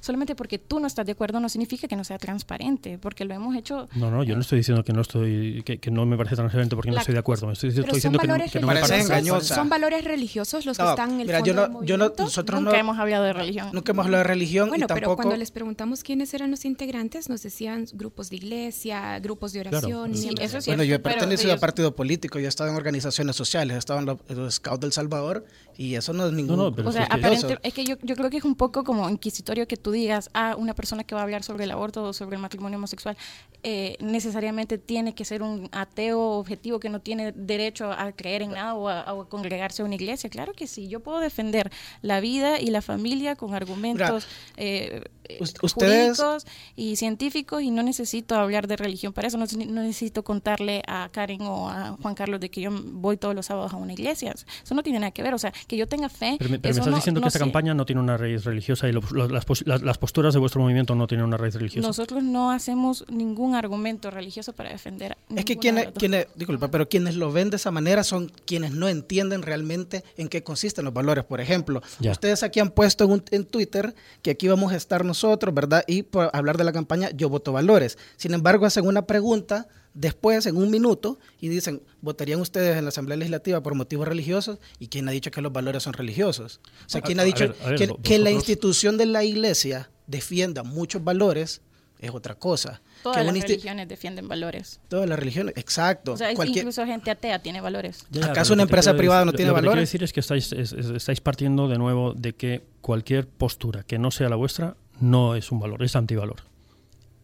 solamente 0.01 0.35
porque 0.35 0.59
tú 0.59 0.81
no 0.81 0.87
estás 0.87 1.07
de 1.07 1.13
acuerdo 1.13 1.41
no 1.41 1.49
significa 1.49 1.89
que 1.89 1.97
no 1.97 2.05
sea 2.05 2.19
transparente, 2.19 2.99
porque 2.99 3.25
lo 3.25 3.35
hemos 3.35 3.57
hecho. 3.57 3.89
No, 3.95 4.11
no, 4.11 4.23
yo 4.23 4.35
no 4.35 4.43
estoy 4.43 4.59
diciendo 4.59 4.85
que 4.85 4.93
no 4.93 5.03
estoy, 5.03 5.63
que, 5.65 5.79
que 5.79 5.91
no 5.91 6.07
me 6.07 6.17
parece 6.17 6.37
transparente 6.37 6.77
porque 6.77 6.91
la, 6.91 6.97
no 6.97 7.01
estoy 7.01 7.15
de 7.15 7.21
acuerdo. 7.21 7.47
Me 7.47 7.53
estoy, 7.53 7.71
estoy 7.71 7.85
diciendo 7.95 8.19
que 8.19 8.27
no, 8.27 8.37
que 8.51 8.61
no, 8.61 8.67
me 8.67 8.81
parece 8.81 9.01
engañosa. 9.01 9.55
Son 9.55 9.69
valores 9.69 10.05
religiosos 10.05 10.67
los 10.67 10.77
que 10.77 10.85
están 10.85 11.13
en 11.13 11.21
el 11.21 11.27
mira, 11.27 11.39
fondo 11.39 11.53
yo 11.53 11.69
no, 11.69 11.85
yo 11.85 11.97
no, 11.97 12.13
nosotros 12.17 12.61
nunca 12.61 12.79
hemos 12.79 12.99
hablado 12.99 13.25
de 13.25 13.33
religión. 13.33 13.71
Nunca 13.73 13.93
hemos 13.93 14.07
hablado 14.07 14.25
de 14.25 14.29
religión 14.29 14.69
bueno, 14.69 14.85
y 14.85 14.89
tampoco. 14.89 15.01
pero 15.01 15.17
cuando 15.17 15.37
les 15.37 15.51
preguntamos 15.51 16.03
quiénes 16.03 16.33
eran 16.35 16.51
los 16.51 16.65
integrantes, 16.65 17.29
nos 17.29 17.43
decían 17.43 17.87
grupos 17.93 18.31
de 18.31 18.37
iglesia, 18.37 19.19
grupos 19.21 19.53
de 19.53 19.61
oración. 19.61 20.13
Claro. 20.13 20.15
Sí, 20.15 20.35
eso 20.41 20.59
es 20.59 20.67
bueno, 20.67 20.85
yo 20.85 20.95
he 20.95 20.99
pertenecido 20.99 21.53
a 21.53 21.57
partido 21.57 21.95
político, 21.95 22.39
yo 22.39 22.47
he 22.47 22.49
estado 22.49 22.71
en 22.71 22.77
organizaciones 22.77 23.37
sociales, 23.37 23.75
he 23.77 23.79
estado 23.79 24.01
en 24.01 24.07
los, 24.07 24.19
los 24.29 24.55
Scouts 24.55 24.81
del 24.81 24.93
Salvador 24.93 25.45
y 25.77 25.95
eso 25.95 26.13
no 26.13 26.27
es 26.27 26.33
ningún. 26.33 26.57
No, 26.57 26.65
no, 26.65 26.75
pero 26.75 26.89
o 26.89 26.93
sea, 26.93 27.05
aparente, 27.05 27.59
es 27.63 27.75
que 27.75 27.85
yo, 27.85 27.97
yo 28.03 28.15
creo 28.17 28.31
que 28.31 28.39
es 28.39 28.45
un 28.45 28.55
poco 28.55 28.85
como 28.85 29.09
inquisitorio 29.09 29.67
que 29.67 29.77
tú 29.77 29.90
digas, 29.91 30.31
ah, 30.35 30.57
una 30.59 30.75
persona 30.75 31.05
que 31.05 31.15
va 31.15 31.21
a 31.21 31.25
hablar 31.25 31.43
sobre 31.43 31.65
el 31.65 31.71
aborto 31.71 32.03
o 32.03 32.13
sobre 32.13 32.37
el 32.37 32.43
matrimonio 32.43 32.79
homosexual 32.79 33.17
eh, 33.63 33.97
necesariamente 34.01 34.79
tiene 34.79 35.15
que 35.15 35.25
ser 35.25 35.43
un 35.43 35.69
ateo 35.73 36.21
objetivo 36.39 36.81
que 36.81 36.89
no 36.89 37.01
tiene 37.01 37.33
derecho 37.33 37.93
a 37.93 38.13
creer 38.13 38.43
en 38.43 38.53
nada 38.53 38.75
o 38.75 38.89
a, 38.89 39.01
a, 39.01 39.25
congregarse 39.29 39.83
a 39.83 39.85
una 39.85 39.97
iglesia. 39.97 40.31
Claro 40.31 40.55
que 40.55 40.67
sí, 40.67 40.89
yo 40.89 41.01
puedo 41.01 41.21
defender 41.21 41.71
la 42.01 42.21
vida 42.21 42.59
y 42.59 42.71
la 42.71 42.81
familia 42.81 43.37
con 43.37 43.55
argumentos 43.55 44.27
eh, 44.57 45.03
ustedes 45.39 46.17
jurídicos 46.17 46.47
y 46.77 46.97
científicos 46.97 47.63
y 47.63 47.71
no 47.71 47.83
necesito 47.83 48.35
hablar 48.35 48.67
de 48.67 48.77
religión 48.77 49.13
para 49.13 49.29
eso, 49.29 49.39
no, 49.39 49.47
no, 49.67 49.83
necesito 49.83 50.23
contarle 50.23 50.83
a 50.87 51.09
Karen 51.13 51.43
o 51.43 51.69
a 51.69 51.97
Juan 52.01 52.15
Carlos 52.15 52.41
de 52.41 52.51
que 52.51 52.61
yo 52.61 52.71
voy 52.73 53.17
todos 53.17 53.35
los 53.35 53.47
sábados 53.47 53.73
a 53.73 53.77
una 53.77 53.93
iglesia. 53.93 54.35
Eso 54.65 54.75
no 54.75 54.83
tiene 54.83 54.99
nada 54.99 55.11
que 55.11 55.23
ver, 55.23 55.35
o 55.35 55.39
sea, 55.39 55.53
que 55.67 55.77
yo 55.77 55.87
tenga 55.87 56.09
fe. 56.09 56.37
Pero 56.39 56.51
me, 56.51 56.59
pero 56.59 56.75
me 56.75 56.79
estás 56.79 56.87
no, 56.91 56.97
diciendo 56.97 57.21
no 57.21 57.25
que 57.25 57.29
esta 57.29 57.39
sé. 57.39 57.45
campaña 57.45 57.75
no 57.75 57.87
tiene 57.87 58.01
una 58.01 58.17
raíz 58.17 58.45
religiosa 58.45 58.89
y 58.89 58.93
lo, 58.93 59.01
lo, 59.13 59.29
las, 59.29 59.45
las, 59.81 59.87
las, 59.87 59.99
posturas 59.99 60.35
de 60.35 60.41
vuestro 60.41 60.61
movimiento 60.61 60.95
no 60.95 61.07
tienen 61.07 61.27
una 61.27 61.37
raíz 61.37 61.55
religiosa. 61.55 61.87
Nosotros 61.87 62.23
no 62.23 62.51
hacemos 62.51 63.05
ningún 63.09 63.55
argumento 63.55 64.11
religioso 64.11 64.53
para 64.53 64.71
defender. 64.71 65.17
Es 65.35 65.45
que 65.45 65.57
quienes, 65.57 65.89
quienes, 65.93 66.27
disculpa, 66.35 66.69
pero 66.69 66.89
quienes 66.89 67.17
lo 67.17 67.33
ven 67.33 67.51
de 67.51 67.57
esa 67.57 67.71
manera 67.71 68.05
son 68.05 68.31
quienes 68.47 68.73
no 68.73 68.89
entienden 68.89 69.43
realmente 69.43 70.05
en 70.17 70.29
qué 70.29 70.43
consisten 70.43 70.85
los 70.85 70.95
valores. 70.95 71.25
Por 71.25 71.41
ejemplo, 71.41 71.83
ya. 71.99 72.13
ustedes 72.13 72.43
aquí 72.43 72.61
han 72.61 72.71
puesto 72.71 73.05
en, 73.05 73.11
un, 73.11 73.25
en 73.31 73.45
Twitter 73.45 73.95
que 74.23 74.31
aquí 74.31 74.49
vamos 74.49 74.73
a 74.73 74.77
estar 74.77 75.05
nosotros, 75.05 75.55
¿verdad? 75.55 75.85
Y 75.87 76.03
por 76.03 76.31
hablar 76.33 76.57
de 76.57 76.65
la 76.65 76.73
campaña 76.73 77.11
Yo 77.11 77.29
voto 77.29 77.53
valores. 77.53 77.99
Sin 78.17 78.35
embargo, 78.35 78.67
hacen 78.67 78.87
una 78.87 79.03
pregunta 79.07 79.69
después, 79.95 80.47
en 80.47 80.57
un 80.57 80.71
minuto, 80.71 81.19
y 81.41 81.49
dicen, 81.49 81.83
¿votarían 82.01 82.41
ustedes 82.41 82.77
en 82.77 82.85
la 82.85 82.91
Asamblea 82.91 83.17
Legislativa 83.17 83.63
por 83.63 83.75
motivos 83.75 84.07
religiosos? 84.07 84.59
¿Y 84.79 84.89
quién 84.89 85.09
ha 85.09 85.13
dicho 85.13 85.31
que 85.31 85.41
los 85.41 85.53
valores 85.53 85.83
son 85.83 85.93
religiosos? 85.93 86.61
O 86.87 86.89
sea, 86.89 87.01
¿quién 87.01 87.21
ha 87.21 87.25
dicho 87.25 87.45
a 87.45 87.49
ver, 87.49 87.57
a 87.63 87.69
ver, 87.71 87.79
que, 87.79 87.95
que 88.03 88.19
la 88.19 88.31
institución 88.31 88.97
de 88.97 89.07
la 89.07 89.25
Iglesia 89.25 89.91
defienda 90.07 90.63
muchos 90.63 91.03
valores? 91.03 91.63
Es 91.99 92.11
otra 92.13 92.35
cosa. 92.35 92.81
Todas 93.03 93.25
las 93.27 93.35
religiones 93.35 93.87
defienden 93.87 94.27
valores. 94.27 94.81
Todas 94.89 95.07
las 95.07 95.19
religiones, 95.19 95.55
exacto. 95.59 96.13
O 96.13 96.17
sea, 96.17 96.35
Cualquier... 96.35 96.65
incluso 96.65 96.87
gente 96.87 97.11
atea 97.11 97.41
tiene 97.41 97.61
valores. 97.61 98.07
Ya, 98.11 98.25
¿Acaso 98.25 98.55
una 98.55 98.63
empresa 98.63 98.97
privada 98.97 99.27
no 99.27 99.33
tiene 99.33 99.49
lo 99.49 99.55
valores? 99.55 99.65
Lo 99.65 99.71
que 99.71 99.75
quiero 99.75 99.81
decir 99.83 100.05
es 100.05 100.13
que 100.15 100.21
estáis, 100.21 100.53
es, 100.53 100.73
es, 100.73 100.87
estáis 100.87 101.21
partiendo 101.21 101.69
de 101.69 101.77
nuevo 101.77 102.15
de 102.15 102.35
que 102.35 102.65
cualquier 102.81 103.29
postura 103.29 103.83
que 103.83 103.99
no 103.99 104.11
sea 104.11 104.31
la 104.31 104.37
vuestra 104.37 104.77
no 104.99 105.35
es 105.35 105.53
un 105.53 105.61
valor, 105.61 105.83
es 105.83 105.95
antivalor 105.95 106.50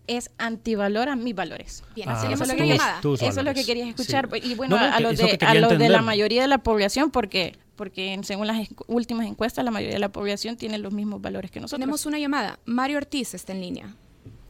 es 0.06 0.30
antivalor 0.38 1.08
a 1.08 1.16
mis 1.16 1.34
valores. 1.34 1.84
Bien, 1.94 2.08
así 2.08 2.26
ah, 2.26 2.32
eso, 2.32 2.44
es 2.44 2.48
lo 2.50 2.56
que 2.56 2.78
tus, 3.02 3.22
eso 3.22 3.40
es 3.40 3.46
lo 3.46 3.54
que 3.54 3.64
querías 3.64 3.88
escuchar. 3.88 4.28
Sí. 4.32 4.52
Y 4.52 4.54
bueno, 4.54 4.76
no, 4.76 4.88
no, 4.88 4.94
a 4.94 5.00
los 5.00 5.16
de, 5.16 5.38
a 5.40 5.54
lo 5.54 5.68
de 5.68 5.88
la 5.88 6.02
mayoría 6.02 6.42
de 6.42 6.48
la 6.48 6.58
población, 6.58 7.10
porque 7.10 7.54
porque 7.76 8.18
según 8.22 8.46
las 8.46 8.68
últimas 8.86 9.26
encuestas, 9.26 9.64
la 9.64 9.70
mayoría 9.70 9.96
de 9.96 10.00
la 10.00 10.08
población 10.08 10.56
tiene 10.56 10.78
los 10.78 10.92
mismos 10.92 11.20
valores 11.20 11.50
que 11.50 11.60
nosotros. 11.60 11.78
Tenemos 11.78 12.06
una 12.06 12.18
llamada. 12.18 12.58
Mario 12.64 12.96
Ortiz 12.96 13.34
está 13.34 13.52
en 13.52 13.60
línea. 13.60 13.94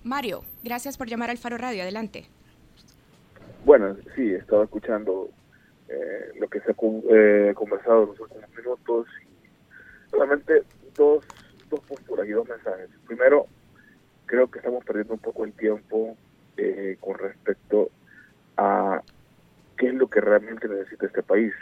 Mario, 0.05 0.45
gracias 0.62 0.97
por 0.97 1.09
llamar 1.09 1.31
al 1.31 1.38
Faro 1.38 1.59
Radio. 1.59 1.83
Adelante. 1.83 2.27
Bueno, 3.64 3.97
sí, 4.14 4.23
he 4.23 4.37
estado 4.37 4.62
escuchando 4.62 5.29
eh, 5.88 6.31
lo 6.38 6.49
que 6.49 6.61
se 6.61 6.71
ha 6.71 6.75
eh, 6.75 7.53
conversado 7.55 8.05
en 8.05 8.09
los 8.11 8.21
últimos 8.21 8.49
minutos. 8.57 9.07
Y 9.23 10.11
solamente 10.11 10.62
dos, 10.95 11.25
dos 11.69 11.81
posturas 11.81 12.27
y 12.29 12.31
dos 12.31 12.49
mensajes. 12.49 12.88
Primero, 13.09 13.49
creo 14.26 14.50
que 14.50 14.58
estamos 14.58 14.84
perdiendo 14.84 15.14
un 15.14 15.20
poco 15.20 15.44
el 15.44 15.52
tiempo 15.52 16.16
eh, 16.56 16.96
con 17.00 17.18
respecto 17.18 17.90
a 18.56 19.02
qué 19.76 19.88
es 19.88 19.94
lo 19.94 20.08
que 20.08 20.20
realmente 20.20 20.68
necesita 20.68 21.06
este 21.06 21.22
país. 21.22 21.52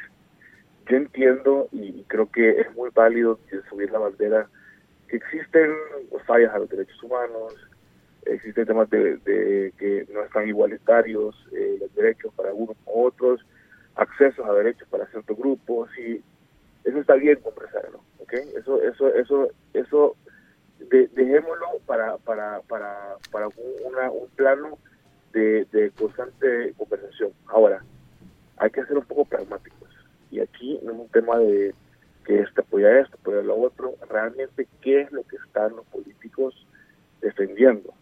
Yo 0.88 0.96
entiendo 0.96 1.68
y 1.72 2.04
creo 2.04 2.30
que 2.30 2.60
es 2.60 2.74
muy 2.74 2.90
válido 2.94 3.38
subir 3.68 3.90
la 3.90 3.98
bandera 3.98 4.48
que 5.08 5.16
existen 5.16 5.70
fallas 6.26 6.54
a 6.54 6.58
los 6.58 6.68
derechos 6.68 7.02
humanos, 7.02 7.54
existen 8.26 8.66
temas 8.66 8.88
de, 8.90 9.72
que 9.78 10.06
no 10.12 10.22
están 10.22 10.48
igualitarios 10.48 11.34
eh, 11.52 11.76
los 11.80 11.94
derechos 11.94 12.32
para 12.34 12.52
unos 12.52 12.76
u 12.86 13.04
otros, 13.06 13.44
accesos 13.96 14.46
a 14.46 14.52
derechos 14.52 14.88
para 14.88 15.06
ciertos 15.06 15.36
grupos 15.36 15.90
y 15.98 16.22
eso 16.84 16.98
está 16.98 17.14
bien 17.14 17.38
conversarlo, 17.40 18.00
¿ok? 18.18 18.32
Eso, 18.56 18.82
eso, 18.82 19.14
eso, 19.14 19.48
eso 19.72 20.16
para, 21.94 22.18
para, 22.18 22.60
para, 22.62 23.16
para 23.30 23.48
un 23.48 24.28
plano 24.34 24.78
de, 25.32 25.92
constante 25.96 26.72
conversación. 26.76 27.30
Ahora, 27.46 27.84
hay 28.56 28.70
que 28.70 28.84
ser 28.84 28.98
un 28.98 29.04
poco 29.04 29.24
pragmáticos. 29.24 29.88
Y 30.30 30.40
aquí 30.40 30.80
no 30.82 30.92
es 30.92 30.98
un 30.98 31.08
tema 31.08 31.38
de 31.38 31.72
que 32.24 32.40
este 32.40 32.62
apoya 32.62 33.00
esto, 33.00 33.16
apoya 33.20 33.42
lo 33.42 33.60
otro. 33.60 33.94
Realmente, 34.08 34.66
¿qué 34.80 35.02
es 35.02 35.12
lo 35.12 35.22
que 35.22 35.36
están 35.36 35.76
los 35.76 35.86
políticos 35.86 36.66
defendiendo? 37.20 37.94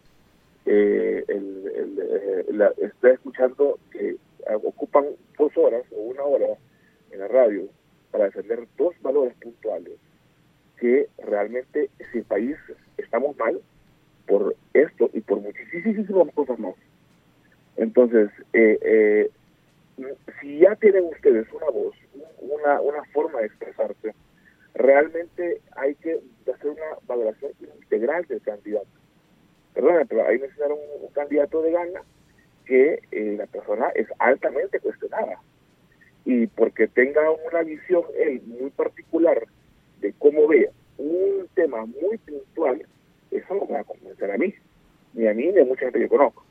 Eh, 0.65 1.23
el, 1.27 1.99
eh, 2.01 2.71
estoy 2.77 3.11
escuchando 3.11 3.77
que 3.91 4.17
ocupan 4.63 5.05
dos 5.37 5.51
horas 5.55 5.83
o 5.91 6.01
una 6.01 6.23
hora 6.23 6.57
en 7.11 7.19
la 7.19 7.27
radio 7.27 7.67
para 8.11 8.25
defender 8.25 8.67
dos 8.77 8.95
valores 9.01 9.33
puntuales 9.35 9.99
que 10.79 11.07
realmente 11.17 11.89
si 12.11 12.19
el 12.19 12.25
país 12.25 12.57
estamos 12.97 13.37
mal 13.37 13.61
por 14.27 14.55
esto 14.73 15.09
y 15.13 15.21
por 15.21 15.39
muchísimas 15.39 16.33
cosas 16.33 16.59
más. 16.59 16.75
Entonces, 17.77 18.29
eh, 18.53 18.79
eh, 18.81 19.31
si 20.41 20.59
ya 20.59 20.75
tienen 20.75 21.05
ustedes 21.05 21.47
una 21.51 21.69
voz, 21.69 21.95
una, 22.39 22.81
una 22.81 23.03
forma 23.05 23.39
de 23.39 23.47
expresarse, 23.47 24.13
realmente 24.75 25.61
hay 25.75 25.95
que 25.95 26.19
hacer 26.53 26.71
una 26.71 26.97
valoración 27.07 27.51
integral 27.59 28.25
del 28.25 28.41
candidato. 28.41 28.87
Perdón, 29.73 30.05
pero 30.07 30.27
ahí 30.27 30.39
necesitan 30.39 30.71
un, 30.71 31.07
candidato 31.13 31.61
de 31.61 31.71
gana 31.71 32.01
que 32.65 33.01
eh, 33.11 33.35
la 33.37 33.45
persona 33.47 33.89
es 33.95 34.07
altamente 34.19 34.79
cuestionada 34.79 35.39
y 36.25 36.47
porque 36.47 36.87
tenga 36.87 37.21
una 37.31 37.61
visión 37.63 38.03
muy 38.45 38.69
particular 38.71 39.43
de 39.99 40.13
cómo 40.17 40.47
ve 40.47 40.69
un 40.97 41.47
tema 41.53 41.85
muy 41.85 42.17
puntual, 42.17 42.85
eso 43.37 43.55
no 43.55 43.65
me 43.65 43.73
va 43.73 43.79
a 43.81 43.83
convencer 43.83 44.31
a 44.31 44.37
mí, 44.37 44.53
ni 45.13 45.27
a 45.27 45.33
mí 45.33 45.51
ni 45.51 45.59
a 45.59 45.65
mucha 45.65 45.81
gente 45.81 45.99
que 45.99 46.07
conozco. 46.07 46.45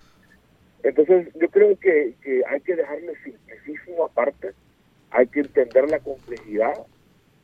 Entonces 0.83 1.29
yo 1.35 1.49
creo 1.49 1.79
que, 1.79 2.14
que 2.23 2.42
hay 2.49 2.61
que 2.61 2.77
dejarle 2.77 3.14
simplicismo 3.23 4.05
aparte, 4.05 4.53
hay 5.11 5.27
que 5.29 5.40
entender 5.40 5.88
la 5.90 6.01
complejidad 6.01 6.75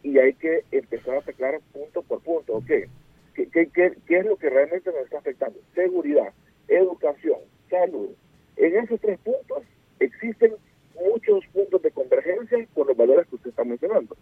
y 0.02 0.18
hay 0.18 0.34
que 0.34 0.64
empezar 0.70 1.16
a 1.16 1.18
aclarar 1.18 1.60
punto 1.72 2.02
por 2.02 2.20
punto, 2.20 2.56
¿ok? 2.56 2.66
¿Qué, 3.34 3.48
qué, 3.52 3.68
qué, 3.72 3.92
qué 4.06 4.18
es 4.18 4.26
lo 4.26 4.36
que 4.36 4.50
realmente 4.50 4.90
nos 4.90 5.04
está 5.04 5.18
afectando? 5.18 5.60
Seguridad, 5.74 6.32
educación, 6.66 7.38
salud. 7.70 8.10
En 8.56 8.76
esos 8.76 9.00
tres 9.00 9.18
puntos 9.20 9.62
existen 10.00 10.54
muchos 10.94 11.46
puntos 11.52 11.80
de 11.82 11.90
convergencia 11.92 12.66
con 12.74 12.88
los 12.88 12.96
valores 12.96 13.26
que 13.28 13.36
usted 13.36 13.50
está 13.50 13.64
mencionando. 13.64 14.16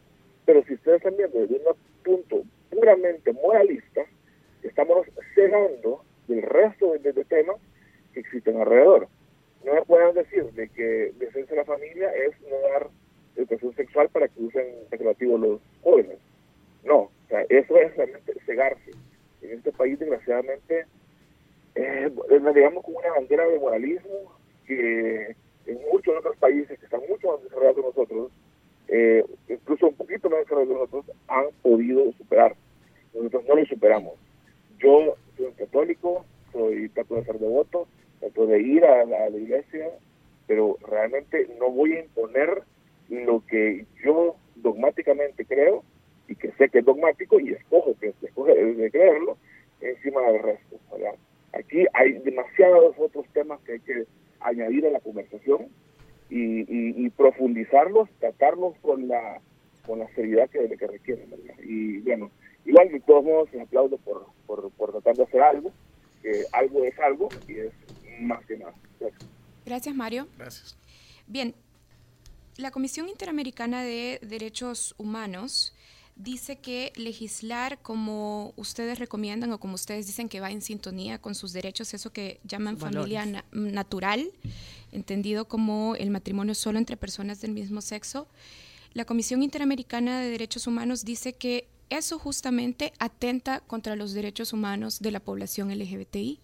Pero 0.44 0.62
si 0.64 0.74
ustedes 0.74 0.98
están 0.98 1.16
viendo 1.16 1.38
desde 1.38 1.56
un 1.56 1.76
punto 2.04 2.42
puramente 2.70 3.32
moralista, 3.32 4.02
estamos 4.68 5.06
cegando 5.34 6.02
del 6.28 6.42
resto 6.42 6.92
de, 6.92 7.12
de 7.12 7.24
temas 7.24 7.56
que 8.12 8.20
existen 8.20 8.60
alrededor. 8.60 9.08
No 9.64 9.74
me 9.74 9.82
pueden 9.82 10.14
decir 10.14 10.44
de 10.52 10.68
que 10.68 11.12
defensa 11.18 11.50
de 11.50 11.56
la 11.56 11.64
familia 11.64 12.10
es 12.14 12.40
no 12.42 12.56
dar 12.72 12.88
educación 13.36 13.74
sexual 13.74 14.08
para 14.08 14.28
que 14.28 14.42
usen 14.42 14.66
preservativos 14.88 15.40
los 15.40 15.60
jóvenes. 15.82 16.18
No, 16.84 16.96
o 16.96 17.10
sea, 17.28 17.42
eso 17.48 17.76
es 17.78 17.96
realmente 17.96 18.32
cegarse. 18.46 18.92
En 19.42 19.50
este 19.52 19.72
país, 19.72 19.98
desgraciadamente, 19.98 20.86
eh, 21.74 22.10
digamos 22.54 22.84
como 22.84 22.98
una 22.98 23.10
bandera 23.10 23.46
de 23.46 23.58
moralismo 23.58 24.32
que 24.66 25.36
en 25.66 25.78
muchos 25.92 26.16
otros 26.16 26.36
países 26.36 26.78
que 26.78 26.84
están 26.84 27.02
mucho 27.08 27.32
más 27.32 27.42
desarrollados 27.42 27.76
que 27.76 27.82
nosotros, 27.82 28.32
eh, 28.88 29.24
incluso 29.48 29.88
un 29.88 29.94
poquito 29.96 30.30
más 30.30 30.40
desarrollados 30.40 30.88
que 30.88 30.96
nosotros, 30.96 31.16
han 31.28 31.46
podido 31.62 32.12
superar. 32.12 32.54
Nosotros 33.14 33.44
no 33.48 33.56
lo 33.56 33.66
superamos. 33.66 34.14
Yo 34.78 35.16
soy 35.36 35.52
católico, 35.52 36.24
soy 36.52 36.88
trato 36.90 37.16
de 37.16 37.24
ser 37.24 37.38
devoto, 37.38 37.88
trato 38.20 38.46
de 38.46 38.60
ir 38.60 38.84
a 38.84 39.04
la, 39.04 39.28
iglesia, 39.30 39.90
pero 40.46 40.78
realmente 40.86 41.48
no 41.58 41.70
voy 41.70 41.94
a 41.94 42.00
imponer 42.00 42.62
lo 43.08 43.44
que 43.46 43.86
yo 44.04 44.36
dogmáticamente 44.56 45.44
creo 45.44 45.84
y 46.28 46.34
que 46.34 46.50
sé 46.52 46.68
que 46.68 46.80
es 46.80 46.84
dogmático 46.84 47.38
y 47.38 47.52
escojo 47.52 47.94
que 48.00 48.12
escoge 48.22 48.54
de 48.54 48.90
creerlo 48.90 49.36
encima 49.80 50.22
del 50.22 50.42
resto. 50.42 50.76
Aquí 51.52 51.86
hay 51.94 52.12
demasiados 52.18 52.94
otros 52.98 53.26
temas 53.32 53.60
que 53.60 53.72
hay 53.72 53.80
que 53.80 54.04
añadir 54.40 54.86
a 54.86 54.90
la 54.90 55.00
conversación 55.00 55.68
y, 56.28 57.08
profundizarlos, 57.10 58.08
tratarlos 58.18 58.76
con 58.82 59.08
la 59.08 59.40
con 59.86 60.00
la 60.00 60.08
seriedad 60.16 60.50
que, 60.50 60.68
que 60.76 60.86
requieren. 60.88 61.32
Y 61.62 61.98
bueno, 62.00 62.32
igual 62.64 62.90
de 62.90 62.98
todos 63.00 63.24
modos 63.24 63.48
aplaudo 63.62 63.96
por, 63.98 64.26
por, 64.70 64.92
por 64.92 65.02
tratar 65.02 65.16
de 65.16 65.22
hacer 65.24 65.40
algo, 65.40 65.72
que 66.22 66.44
algo 66.52 66.84
es 66.84 66.98
algo 66.98 67.28
y 67.48 67.58
es 67.58 67.72
más 68.20 68.44
que 68.46 68.56
nada. 68.56 68.74
Gracias. 69.00 69.30
Gracias, 69.64 69.94
Mario. 69.94 70.28
Gracias. 70.38 70.76
Bien, 71.26 71.54
la 72.56 72.70
Comisión 72.70 73.08
Interamericana 73.08 73.82
de 73.82 74.20
Derechos 74.22 74.94
Humanos 74.96 75.74
dice 76.14 76.56
que 76.56 76.92
legislar 76.96 77.78
como 77.82 78.54
ustedes 78.56 78.98
recomiendan 78.98 79.52
o 79.52 79.60
como 79.60 79.74
ustedes 79.74 80.06
dicen 80.06 80.30
que 80.30 80.40
va 80.40 80.50
en 80.50 80.62
sintonía 80.62 81.18
con 81.18 81.34
sus 81.34 81.52
derechos, 81.52 81.92
eso 81.92 82.10
que 82.10 82.40
llaman 82.44 82.78
familia 82.78 83.44
natural, 83.52 84.30
entendido 84.92 85.46
como 85.46 85.94
el 85.96 86.10
matrimonio 86.10 86.54
solo 86.54 86.78
entre 86.78 86.96
personas 86.96 87.42
del 87.42 87.50
mismo 87.52 87.82
sexo, 87.82 88.26
la 88.94 89.04
Comisión 89.04 89.42
Interamericana 89.42 90.20
de 90.20 90.30
Derechos 90.30 90.66
Humanos 90.66 91.04
dice 91.04 91.34
que 91.34 91.68
eso 91.90 92.18
justamente 92.18 92.92
atenta 92.98 93.60
contra 93.60 93.96
los 93.96 94.12
derechos 94.12 94.52
humanos 94.52 95.00
de 95.00 95.10
la 95.10 95.20
población 95.20 95.70
LGBTI. 95.70 96.40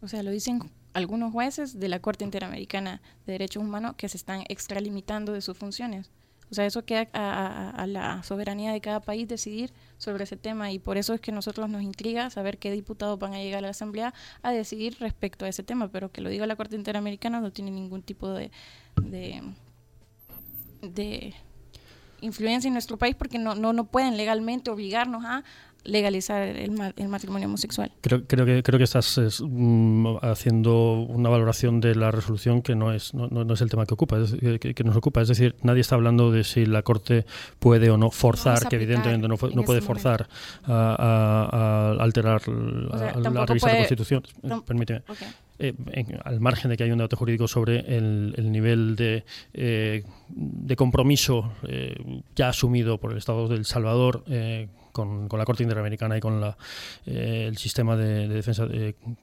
O 0.00 0.08
sea, 0.08 0.22
lo 0.22 0.30
dicen 0.30 0.70
algunos 0.92 1.32
jueces 1.32 1.80
de 1.80 1.88
la 1.88 2.00
Corte 2.00 2.24
Interamericana 2.24 3.02
de 3.26 3.32
Derechos 3.32 3.62
Humanos 3.62 3.94
que 3.96 4.08
se 4.08 4.16
están 4.16 4.44
extralimitando 4.48 5.32
de 5.32 5.40
sus 5.40 5.56
funciones. 5.56 6.10
O 6.50 6.54
sea, 6.54 6.66
eso 6.66 6.84
queda 6.84 7.08
a, 7.12 7.86
la 7.88 8.22
soberanía 8.22 8.72
de 8.72 8.80
cada 8.80 9.00
país 9.00 9.26
decidir 9.26 9.72
sobre 9.98 10.24
ese 10.24 10.36
tema 10.36 10.70
y 10.70 10.78
por 10.78 10.98
eso 10.98 11.14
es 11.14 11.20
que 11.20 11.32
nosotros 11.32 11.68
nos 11.68 11.82
intriga 11.82 12.30
saber 12.30 12.58
qué 12.58 12.70
diputados 12.70 13.18
van 13.18 13.34
a 13.34 13.38
llegar 13.38 13.58
a 13.58 13.62
la 13.62 13.70
Asamblea 13.70 14.14
a 14.42 14.52
decidir 14.52 14.96
respecto 15.00 15.44
a 15.44 15.48
ese 15.48 15.62
tema, 15.62 15.88
pero 15.88 16.12
que 16.12 16.20
lo 16.20 16.28
diga 16.28 16.46
la 16.46 16.54
Corte 16.54 16.76
Interamericana 16.76 17.40
no 17.40 17.50
tiene 17.50 17.70
ningún 17.70 18.02
tipo 18.02 18.28
de, 18.28 18.52
de, 19.02 19.42
de 20.82 21.34
influencia 22.24 22.68
en 22.68 22.74
nuestro 22.74 22.96
país 22.96 23.14
porque 23.14 23.38
no, 23.38 23.54
no, 23.54 23.72
no 23.72 23.84
pueden 23.84 24.16
legalmente 24.16 24.70
obligarnos 24.70 25.24
a 25.24 25.44
legalizar 25.84 26.42
el, 26.42 26.92
el, 26.96 27.08
matrimonio 27.08 27.46
homosexual. 27.46 27.92
Creo, 28.00 28.26
creo, 28.26 28.46
que, 28.46 28.62
creo 28.62 28.78
que 28.78 28.84
estás 28.84 29.42
mm, 29.42 30.16
haciendo 30.22 31.02
una 31.02 31.28
valoración 31.28 31.80
de 31.80 31.94
la 31.94 32.10
resolución 32.10 32.62
que 32.62 32.74
no 32.74 32.92
es, 32.92 33.12
no, 33.14 33.28
no 33.28 33.54
es 33.54 33.60
el 33.60 33.68
tema 33.68 33.84
que 33.84 33.94
ocupa, 33.94 34.16
que, 34.58 34.84
nos 34.84 34.96
ocupa. 34.96 35.20
Es 35.20 35.28
decir, 35.28 35.54
nadie 35.62 35.82
está 35.82 35.94
hablando 35.94 36.32
de 36.32 36.42
si 36.44 36.64
la 36.66 36.82
Corte 36.82 37.26
puede 37.58 37.90
o 37.90 37.98
no 37.98 38.10
forzar, 38.10 38.66
que 38.68 38.76
evidentemente 38.76 39.28
no, 39.28 39.36
no 39.54 39.62
puede 39.62 39.82
forzar 39.82 40.26
a, 40.64 41.96
alterar, 42.00 42.40
a, 42.42 43.46
revisar 43.46 43.72
la 43.72 43.78
Constitución. 43.78 44.22
Permíteme. 44.66 45.02
Eh, 45.58 45.72
al 46.24 46.40
margen 46.40 46.70
de 46.70 46.76
que 46.76 46.82
hay 46.82 46.90
un 46.90 46.98
debate 46.98 47.14
jurídico 47.14 47.46
sobre 47.46 47.96
el, 47.96 48.34
nivel 48.50 48.96
de, 48.96 49.24
eh, 49.52 50.02
de 50.28 50.76
compromiso 50.76 51.52
eh, 51.68 51.94
ya 52.34 52.48
asumido 52.48 52.98
por 52.98 53.12
el 53.12 53.18
Estado 53.18 53.46
del 53.46 53.64
Salvador 53.64 54.24
con, 54.94 55.28
la 55.30 55.44
Corte 55.44 55.62
Interamericana 55.62 56.16
y 56.16 56.20
con 56.20 56.40
la, 56.40 56.56
el 57.04 57.58
sistema 57.58 57.96
de, 57.96 58.28
defensa 58.28 58.66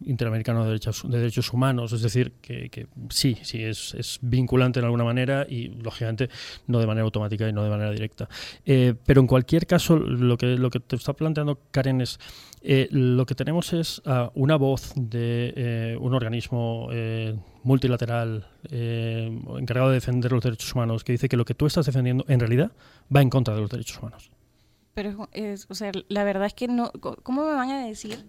interamericano 0.05 0.61
de 0.63 0.67
derechos, 0.67 1.03
de 1.09 1.17
derechos 1.17 1.51
humanos. 1.51 1.93
Es 1.93 2.03
decir, 2.03 2.33
que, 2.41 2.87
sí, 3.09 3.37
sí, 3.41 3.63
es, 3.63 4.19
vinculante 4.21 4.79
en 4.79 4.85
alguna 4.85 5.03
manera 5.03 5.47
y, 5.49 5.69
lógicamente, 5.69 6.29
no 6.67 6.79
de 6.79 6.85
manera 6.85 7.05
automática 7.05 7.49
y 7.49 7.53
no 7.53 7.63
de 7.63 7.69
manera 7.69 7.91
directa. 7.91 8.29
pero 8.63 9.21
en 9.21 9.27
cualquier 9.27 9.65
caso, 9.65 9.97
lo 9.97 10.37
que, 10.37 10.57
lo 10.57 10.69
que 10.69 10.79
te 10.79 10.95
está 10.95 11.13
planteando 11.13 11.59
Karen 11.71 12.01
es 12.01 12.19
eh, 12.63 12.87
lo 12.91 13.25
que 13.25 13.33
tenemos 13.33 13.73
es 13.73 14.03
uh, 14.05 14.29
una 14.35 14.55
voz 14.55 14.93
de 14.95 15.53
eh, 15.55 15.97
un 15.99 16.13
organismo 16.13 16.89
eh, 16.91 17.35
multilateral 17.63 18.47
encargado 18.69 19.89
de 19.89 19.95
defender 19.95 20.31
los 20.31 20.43
derechos 20.43 20.73
humanos 20.73 21.03
que 21.03 21.11
dice 21.13 21.27
que 21.27 21.37
lo 21.37 21.45
que 21.45 21.55
tú 21.55 21.65
estás 21.65 21.87
defendiendo 21.87 22.23
en 22.27 22.39
realidad 22.39 22.71
va 23.13 23.21
en 23.21 23.29
contra 23.29 23.55
de 23.55 23.61
los 23.61 23.69
derechos 23.69 23.97
humanos. 23.99 24.31
Pero, 24.93 25.29
es, 25.31 25.67
o 25.69 25.75
sea, 25.75 25.91
la 26.09 26.23
verdad 26.23 26.45
es 26.45 26.53
que 26.53 26.67
no. 26.67 26.91
¿Cómo 27.23 27.45
me 27.45 27.53
van 27.53 27.71
a 27.71 27.85
decir 27.85 28.25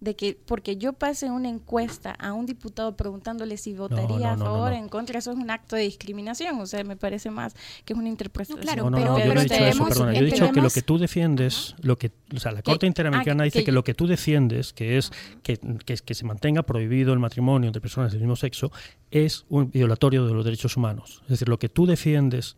de 0.00 0.14
que 0.14 0.38
porque 0.44 0.76
yo 0.76 0.92
pase 0.92 1.30
una 1.30 1.48
encuesta 1.48 2.12
a 2.12 2.34
un 2.34 2.44
diputado 2.44 2.96
preguntándole 2.96 3.56
si 3.56 3.74
votaría 3.74 4.32
a 4.32 4.36
favor 4.36 4.72
o 4.72 4.74
en 4.74 4.88
contra, 4.88 5.18
eso 5.18 5.32
es 5.32 5.38
un 5.38 5.50
acto 5.50 5.74
de 5.74 5.82
discriminación. 5.82 6.60
O 6.60 6.66
sea, 6.66 6.84
me 6.84 6.96
parece 6.96 7.30
más 7.30 7.54
que 7.84 7.94
es 7.94 7.98
una 7.98 8.08
interpretación. 8.08 8.60
claro, 8.60 8.90
pero, 8.90 9.18
yo 9.18 9.34
no 9.34 9.40
he 9.40 9.44
dicho 9.44 9.54
eso, 9.54 9.84
perdona. 9.84 10.12
Yo 10.12 10.20
he 10.20 10.24
dicho 10.24 10.52
que 10.52 10.60
lo 10.60 10.70
que 10.70 10.82
tú 10.82 10.98
defiendes, 10.98 11.74
lo 11.80 11.96
que, 11.96 12.12
o 12.34 12.38
sea, 12.38 12.52
la 12.52 12.62
Corte 12.62 12.86
Interamericana 12.86 13.42
ah, 13.42 13.46
dice 13.46 13.64
que, 13.64 13.72
lo 13.72 13.84
que 13.84 13.94
tú 13.94 14.06
defiendes, 14.06 14.72
que 14.72 14.98
es 14.98 15.10
que, 15.42 15.58
que, 15.84 15.96
que 15.96 16.14
se 16.14 16.24
mantenga 16.24 16.62
prohibido 16.62 17.12
el 17.12 17.18
matrimonio 17.18 17.68
entre 17.68 17.80
personas 17.80 18.12
del 18.12 18.20
mismo 18.20 18.36
sexo, 18.36 18.70
es 19.10 19.46
un 19.48 19.70
violatorio 19.70 20.26
de 20.26 20.34
los 20.34 20.44
derechos 20.44 20.76
humanos. 20.76 21.20
Es 21.24 21.30
decir, 21.30 21.48
lo 21.48 21.58
que 21.58 21.68
tú 21.68 21.86
defiendes 21.86 22.56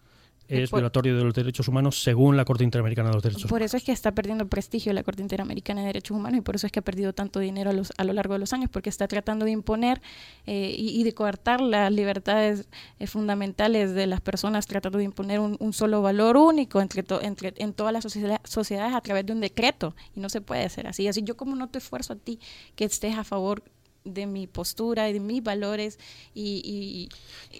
es 0.48 0.70
violatorio 0.70 1.16
de 1.16 1.24
los 1.24 1.34
derechos 1.34 1.68
humanos 1.68 2.02
según 2.02 2.36
la 2.36 2.44
Corte 2.44 2.64
Interamericana 2.64 3.10
de 3.10 3.14
los 3.14 3.22
Derechos 3.22 3.44
Humanos. 3.44 3.50
Por 3.50 3.62
eso 3.62 3.76
es 3.76 3.84
que 3.84 3.92
está 3.92 4.12
perdiendo 4.12 4.48
prestigio 4.48 4.92
la 4.92 5.02
Corte 5.02 5.22
Interamericana 5.22 5.82
de 5.82 5.88
Derechos 5.88 6.16
Humanos 6.16 6.38
y 6.38 6.40
por 6.40 6.56
eso 6.56 6.66
es 6.66 6.72
que 6.72 6.80
ha 6.80 6.82
perdido 6.82 7.12
tanto 7.12 7.40
dinero 7.40 7.70
a, 7.70 7.72
los, 7.72 7.92
a 7.96 8.04
lo 8.04 8.12
largo 8.12 8.34
de 8.34 8.40
los 8.40 8.52
años, 8.52 8.70
porque 8.70 8.88
está 8.88 9.08
tratando 9.08 9.44
de 9.44 9.50
imponer 9.50 10.00
eh, 10.46 10.74
y, 10.76 11.04
de 11.04 11.12
coartar 11.12 11.60
las 11.60 11.92
libertades 11.92 12.68
eh, 12.98 13.06
fundamentales 13.06 13.94
de 13.94 14.06
las 14.06 14.20
personas, 14.20 14.66
tratando 14.66 14.98
de 14.98 15.04
imponer 15.04 15.40
un, 15.40 15.72
solo 15.72 16.02
valor 16.02 16.36
único 16.36 16.80
entre, 16.80 17.04
entre 17.20 17.54
en 17.58 17.72
todas 17.74 17.92
las 17.92 18.04
sociedades 18.04 18.94
a 18.94 19.00
través 19.00 19.26
de 19.26 19.32
un 19.32 19.40
decreto 19.40 19.94
y 20.16 20.20
no 20.20 20.28
se 20.28 20.40
puede 20.40 20.64
hacer 20.64 20.86
así. 20.86 21.06
Así 21.08 21.22
yo 21.22 21.36
como 21.36 21.54
no 21.56 21.68
te 21.68 21.78
esfuerzo 21.78 22.14
a 22.14 22.16
ti 22.16 22.40
que 22.74 22.84
estés 22.84 23.16
a 23.16 23.24
favor 23.24 23.62
de 24.08 24.26
mi 24.26 24.46
postura 24.46 25.08
y 25.08 25.12
de 25.12 25.20
mis 25.20 25.42
valores 25.42 25.98
y, 26.34 27.08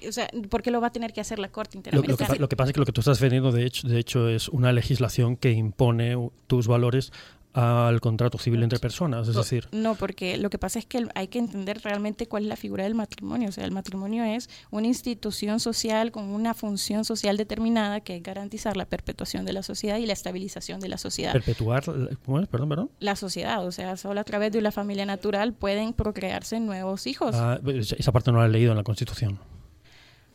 o 0.06 0.12
sea, 0.12 0.28
¿por 0.48 0.62
qué 0.62 0.70
lo 0.70 0.80
va 0.80 0.88
a 0.88 0.92
tener 0.92 1.12
que 1.12 1.20
hacer 1.20 1.38
la 1.38 1.48
Corte 1.48 1.76
Interamericana? 1.76 2.36
Lo, 2.38 2.48
que, 2.48 2.56
pasa 2.56 2.70
es 2.70 2.74
que 2.74 2.80
lo 2.80 2.86
que 2.86 2.92
tú 2.92 3.00
estás 3.00 3.18
defendiendo 3.18 3.52
de 3.52 3.64
hecho, 3.64 3.88
de 3.88 3.98
hecho 3.98 4.28
es 4.28 4.48
una 4.48 4.72
legislación 4.72 5.36
que 5.36 5.52
impone 5.52 6.16
tus 6.46 6.66
valores 6.66 7.12
al 7.52 8.00
contrato 8.00 8.38
civil 8.38 8.62
entre 8.62 8.78
personas, 8.78 9.28
es 9.28 9.34
decir. 9.34 9.68
No, 9.72 9.94
porque 9.94 10.36
lo 10.36 10.50
que 10.50 10.58
pasa 10.58 10.78
es 10.78 10.86
que 10.86 11.08
hay 11.14 11.28
que 11.28 11.38
entender 11.38 11.80
realmente 11.82 12.26
cuál 12.26 12.44
es 12.44 12.48
la 12.48 12.56
figura 12.56 12.84
del 12.84 12.94
matrimonio. 12.94 13.48
O 13.48 13.52
sea, 13.52 13.64
el 13.64 13.72
matrimonio 13.72 14.24
es 14.24 14.48
una 14.70 14.86
institución 14.86 15.60
social 15.60 16.12
con 16.12 16.24
una 16.24 16.54
función 16.54 17.04
social 17.04 17.36
determinada 17.36 18.00
que 18.00 18.16
es 18.16 18.22
garantizar 18.22 18.76
la 18.76 18.84
perpetuación 18.84 19.44
de 19.44 19.52
la 19.52 19.62
sociedad 19.62 19.98
y 19.98 20.06
la 20.06 20.12
estabilización 20.12 20.80
de 20.80 20.88
la 20.88 20.98
sociedad. 20.98 21.32
¿Perpetuar? 21.32 21.84
¿Cómo 22.24 22.40
es? 22.40 22.48
Perdón, 22.48 22.68
perdón. 22.68 22.90
La 23.00 23.16
sociedad, 23.16 23.64
o 23.66 23.72
sea, 23.72 23.96
solo 23.96 24.20
a 24.20 24.24
través 24.24 24.52
de 24.52 24.60
la 24.60 24.72
familia 24.72 25.06
natural 25.06 25.52
pueden 25.52 25.92
procrearse 25.92 26.60
nuevos 26.60 27.06
hijos. 27.06 27.34
Ah, 27.34 27.60
esa 27.64 28.12
parte 28.12 28.30
no 28.30 28.38
la 28.38 28.46
he 28.46 28.50
leído 28.50 28.72
en 28.72 28.76
la 28.76 28.84
Constitución 28.84 29.38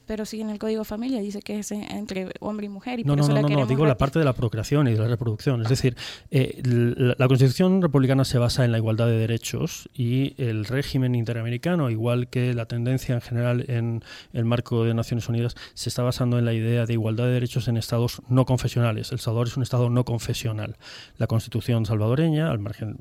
pero 0.06 0.26
sí 0.26 0.42
en 0.42 0.50
el 0.50 0.60
código 0.60 0.84
familia 0.84 1.22
dice 1.22 1.42
que 1.42 1.60
es 1.60 1.72
entre 1.72 2.32
hombre 2.40 2.66
y 2.66 2.70
mujer. 2.70 3.00
Y 3.00 3.04
no, 3.04 3.16
no, 3.16 3.28
no, 3.28 3.42
no, 3.42 3.66
digo 3.66 3.86
la 3.86 3.98
parte 3.98 4.20
de 4.20 4.26
la 4.26 4.34
procreación 4.34 4.88
y 4.88 4.94
de 4.94 5.00
la 5.00 5.08
reproducción. 5.08 5.62
Es 5.62 5.70
decir, 5.70 5.96
eh, 6.32 6.62
la, 6.64 7.28
Constitución 7.28 7.82
republicana 7.82 8.26
se 8.26 8.38
basa 8.38 8.66
en 8.66 8.72
la 8.72 8.78
igualdad 8.78 9.08
de 9.08 9.18
derechos 9.18 9.90
y 9.94 10.36
el 10.38 10.66
régimen 10.66 11.16
interamericano, 11.16 11.90
igual 11.90 12.28
que 12.28 12.54
la 12.54 12.66
tendencia 12.66 13.16
en 13.16 13.22
general 13.22 13.66
en 13.68 14.04
el 14.34 14.46
marco 14.46 14.84
de 14.84 14.94
Naciones 14.94 15.28
Unidas, 15.30 15.56
se 15.74 15.90
está 15.90 16.04
basando 16.04 16.38
en 16.38 16.46
la 16.46 16.54
idea 16.54 16.86
de 16.86 16.94
igualdad 16.94 17.26
de 17.26 17.32
derechos 17.32 17.68
en 17.68 17.78
estados 17.78 18.22
no 18.28 18.46
confesionales. 18.46 19.12
El 19.12 19.20
Salvador 19.20 19.48
es 19.48 19.58
un 19.58 19.64
estado 19.64 19.90
no 19.90 20.06
confesional. 20.06 20.78
La 21.18 21.28
Constitución 21.28 21.86
salvadoreña, 21.86 22.52
al 22.52 22.60
margen, 22.60 22.98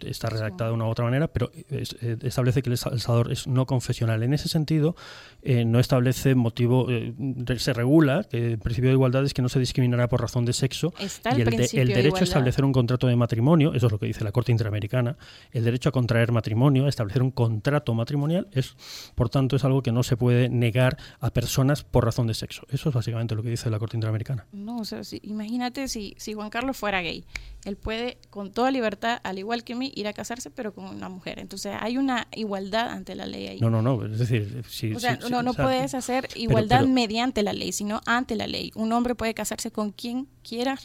está 0.00 0.28
redactada 0.28 0.70
de 0.70 0.76
una 0.76 0.86
u 0.86 0.88
otra 0.88 1.04
manera, 1.04 1.28
pero 1.28 1.50
eh, 1.54 1.84
establece 2.22 2.62
que 2.62 2.70
el 2.70 2.78
Salvador 2.78 3.32
es 3.32 3.46
no 3.46 3.66
confesional. 3.66 4.22
En 4.22 4.34
ese 4.34 4.48
sentido, 4.48 4.96
eh, 5.42 5.64
no 5.64 5.80
establece 5.80 6.34
motivo, 6.36 6.86
eh, 6.90 7.14
se 7.58 7.72
regula 7.72 8.24
que 8.24 8.52
el 8.52 8.58
principio 8.58 8.90
de 8.90 8.94
igualdad 8.94 9.24
es 9.24 9.34
que 9.34 9.42
no 9.42 9.48
se 9.48 9.58
discriminará 9.58 10.08
por 10.08 10.20
razón 10.20 10.44
de 10.44 10.52
sexo 10.52 10.92
y 11.00 11.40
el, 11.40 11.88
derecho 11.88 12.18
a 12.18 12.24
establecer 12.24 12.64
un 12.64 12.72
contrato 12.72 13.06
de 13.06 13.16
matrimonio, 13.16 13.74
eso 13.74 13.86
es 13.86 13.92
lo 13.92 13.98
que 13.98 14.06
dice 14.06 14.24
la 14.24 14.32
Corte 14.32 14.52
Interamericana, 14.52 15.16
el 15.52 15.64
derecho 15.64 15.88
a 15.88 15.92
contraer 15.92 16.32
matrimonio, 16.32 16.86
a 16.86 16.88
establecer 16.88 17.22
un 17.22 17.30
contrato 17.30 17.94
matrimonial, 17.94 18.48
es 18.52 18.76
por 19.14 19.28
tanto 19.28 19.56
es 19.56 19.64
algo 19.64 19.82
que 19.82 19.92
no 19.92 20.02
se 20.02 20.16
puede 20.16 20.48
negar 20.48 20.96
a 21.20 21.30
personas 21.30 21.84
por 21.84 22.04
razón 22.04 22.26
de 22.26 22.34
sexo. 22.34 22.66
Eso 22.70 22.88
es 22.88 22.94
básicamente 22.94 23.34
lo 23.34 23.42
que 23.42 23.50
dice 23.50 23.70
la 23.70 23.78
Corte 23.78 23.96
Interamericana. 23.96 24.46
No, 24.52 24.78
o 24.78 24.84
sea, 24.84 25.00
imagínate 25.22 25.88
si, 25.88 26.14
si 26.18 26.34
Juan 26.34 26.50
Carlos 26.50 26.76
fuera 26.76 27.00
gay, 27.00 27.24
él 27.66 27.76
puede 27.76 28.18
con 28.30 28.52
toda 28.52 28.70
libertad, 28.70 29.18
al 29.24 29.40
igual 29.40 29.64
que 29.64 29.74
mí, 29.74 29.92
ir 29.96 30.06
a 30.06 30.12
casarse, 30.12 30.50
pero 30.50 30.72
con 30.72 30.84
una 30.84 31.08
mujer. 31.08 31.40
Entonces 31.40 31.74
hay 31.78 31.98
una 31.98 32.28
igualdad 32.32 32.90
ante 32.90 33.16
la 33.16 33.26
ley 33.26 33.48
ahí. 33.48 33.60
No, 33.60 33.70
no, 33.70 33.82
no, 33.82 34.04
es 34.06 34.20
decir, 34.20 34.62
si, 34.68 34.94
o 34.94 35.00
sea, 35.00 35.18
no, 35.28 35.42
no 35.42 35.52
puedes 35.52 35.92
hacer 35.94 36.28
igualdad 36.36 36.86
mediante 36.86 37.42
la 37.42 37.52
ley, 37.52 37.72
sino 37.72 38.00
ante 38.06 38.36
la 38.36 38.46
ley. 38.46 38.70
Un 38.76 38.92
hombre 38.92 39.16
puede 39.16 39.34
casarse 39.34 39.72
con 39.72 39.90
quien 39.90 40.28
quiera, 40.48 40.76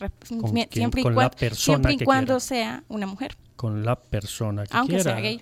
siempre, 0.72 1.04
y, 1.04 2.04
cuando 2.04 2.40
sea 2.40 2.84
una 2.88 3.06
mujer. 3.06 3.38
Con 3.56 3.86
la 3.86 3.96
persona 3.96 4.66
que 4.66 4.76
Aunque 4.76 4.96
quiera. 4.96 5.12
Sea 5.12 5.22
gay. 5.22 5.42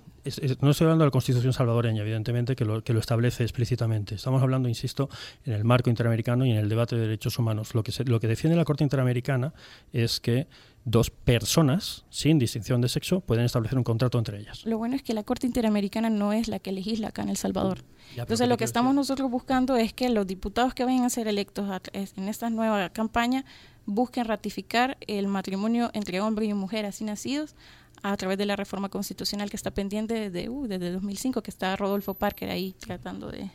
no 0.59 0.71
estoy 0.71 0.85
hablando 0.85 1.05
de 1.05 1.07
la 1.07 1.11
Constitución 1.11 1.53
salvadoreña, 1.53 2.01
evidentemente, 2.01 2.57
que 2.57 2.65
lo, 2.65 2.83
que 2.83 2.91
lo 2.91 2.99
establece 2.99 3.43
explícitamente. 3.43 4.15
Estamos 4.15 4.41
hablando, 4.41 4.67
insisto, 4.67 5.09
en 5.45 5.53
el 5.53 5.63
marco 5.63 5.89
interamericano 5.89 6.45
y 6.45 6.51
en 6.51 6.57
el 6.57 6.67
debate 6.67 6.97
de 6.97 7.03
derechos 7.03 7.39
humanos. 7.39 7.73
Lo 7.75 7.81
que, 7.81 7.93
lo 8.03 8.19
que 8.19 8.27
defiende 8.27 8.57
la 8.57 8.65
Corte 8.65 8.83
Interamericana 8.83 9.53
es 9.93 10.19
que 10.19 10.47
dos 10.89 11.09
personas 11.09 12.05
sin 12.09 12.39
distinción 12.39 12.81
de 12.81 12.89
sexo 12.89 13.21
pueden 13.21 13.45
establecer 13.45 13.77
un 13.77 13.83
contrato 13.83 14.17
entre 14.17 14.39
ellas. 14.39 14.65
Lo 14.65 14.77
bueno 14.77 14.95
es 14.95 15.03
que 15.03 15.13
la 15.13 15.23
Corte 15.23 15.47
Interamericana 15.47 16.09
no 16.09 16.33
es 16.33 16.47
la 16.47 16.59
que 16.59 16.71
legisla 16.71 17.09
acá 17.09 17.21
en 17.21 17.29
El 17.29 17.37
Salvador. 17.37 17.83
Entonces 18.15 18.47
lo 18.47 18.57
que 18.57 18.63
estamos 18.63 18.95
nosotros 18.95 19.29
buscando 19.29 19.75
es 19.77 19.93
que 19.93 20.09
los 20.09 20.25
diputados 20.25 20.73
que 20.73 20.85
vayan 20.85 21.03
a 21.03 21.09
ser 21.09 21.27
electos 21.27 21.69
en 21.93 22.27
esta 22.27 22.49
nueva 22.49 22.89
campaña 22.89 23.45
busquen 23.85 24.25
ratificar 24.25 24.97
el 25.07 25.27
matrimonio 25.27 25.89
entre 25.93 26.21
hombre 26.21 26.45
y 26.45 26.53
mujer 26.53 26.85
así 26.85 27.03
nacidos 27.03 27.55
a 28.01 28.15
través 28.17 28.37
de 28.37 28.45
la 28.45 28.55
reforma 28.55 28.89
constitucional 28.89 29.49
que 29.49 29.57
está 29.57 29.71
pendiente 29.71 30.29
desde, 30.29 30.49
uh, 30.49 30.67
desde 30.67 30.91
2005, 30.91 31.41
que 31.41 31.51
está 31.51 31.75
Rodolfo 31.75 32.13
Parker 32.13 32.49
ahí 32.49 32.73
tratando 32.79 33.29
de, 33.29 33.51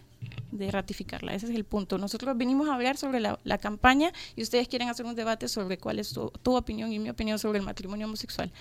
de 0.54 0.70
ratificarla. 0.70 1.34
Ese 1.34 1.46
es 1.46 1.54
el 1.54 1.64
punto. 1.64 1.98
Nosotros 1.98 2.36
venimos 2.36 2.68
a 2.68 2.74
hablar 2.74 2.96
sobre 2.96 3.20
la, 3.20 3.58
campaña 3.58 4.12
y 4.36 4.42
ustedes 4.42 4.68
quieren 4.68 4.88
hacer 4.88 5.04
un 5.04 5.14
debate 5.14 5.48
sobre 5.48 5.78
cuál 5.78 5.98
es 5.98 6.12
tu, 6.12 6.56
opinión 6.56 6.92
y 6.92 6.98
mi 6.98 7.10
opinión 7.10 7.38
sobre 7.38 7.58
el 7.58 7.64
matrimonio 7.64 8.06
homosexual. 8.06 8.52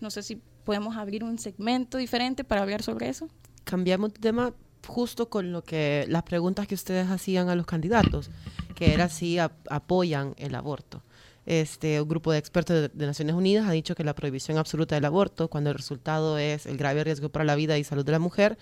No 0.00 0.10
sé 0.10 0.22
si 0.22 0.40
podemos 0.64 0.96
abrir 0.96 1.24
un 1.24 1.38
segmento 1.38 1.98
diferente 1.98 2.42
para 2.44 2.62
hablar 2.62 2.82
sobre 2.82 3.08
eso. 3.08 3.28
Cambiamos 3.64 4.12
de 4.14 4.20
tema 4.20 4.54
justo 4.86 5.28
con 5.28 5.52
lo 5.52 5.62
que 5.62 6.06
las 6.08 6.22
preguntas 6.24 6.66
que 6.66 6.74
ustedes 6.74 7.08
hacían 7.08 7.48
a 7.48 7.54
los 7.54 7.66
candidatos, 7.66 8.30
que 8.74 8.94
era 8.94 9.08
si 9.08 9.38
apoyan 9.38 10.34
el 10.38 10.54
aborto. 10.54 11.02
Este, 11.44 12.00
un 12.00 12.08
grupo 12.08 12.30
de 12.30 12.38
expertos 12.38 12.90
de, 12.94 13.06
Naciones 13.06 13.34
Unidas 13.34 13.66
ha 13.66 13.72
dicho 13.72 13.96
que 13.96 14.04
la 14.04 14.14
prohibición 14.14 14.58
absoluta 14.58 14.94
del 14.94 15.04
aborto, 15.04 15.48
cuando 15.48 15.70
el 15.70 15.76
resultado 15.76 16.38
es 16.38 16.66
el 16.66 16.76
grave 16.76 17.02
riesgo 17.02 17.30
para 17.30 17.44
la 17.44 17.56
vida 17.56 17.78
y 17.78 17.84
salud 17.84 18.04
de 18.04 18.12
la 18.12 18.20
mujer, 18.20 18.58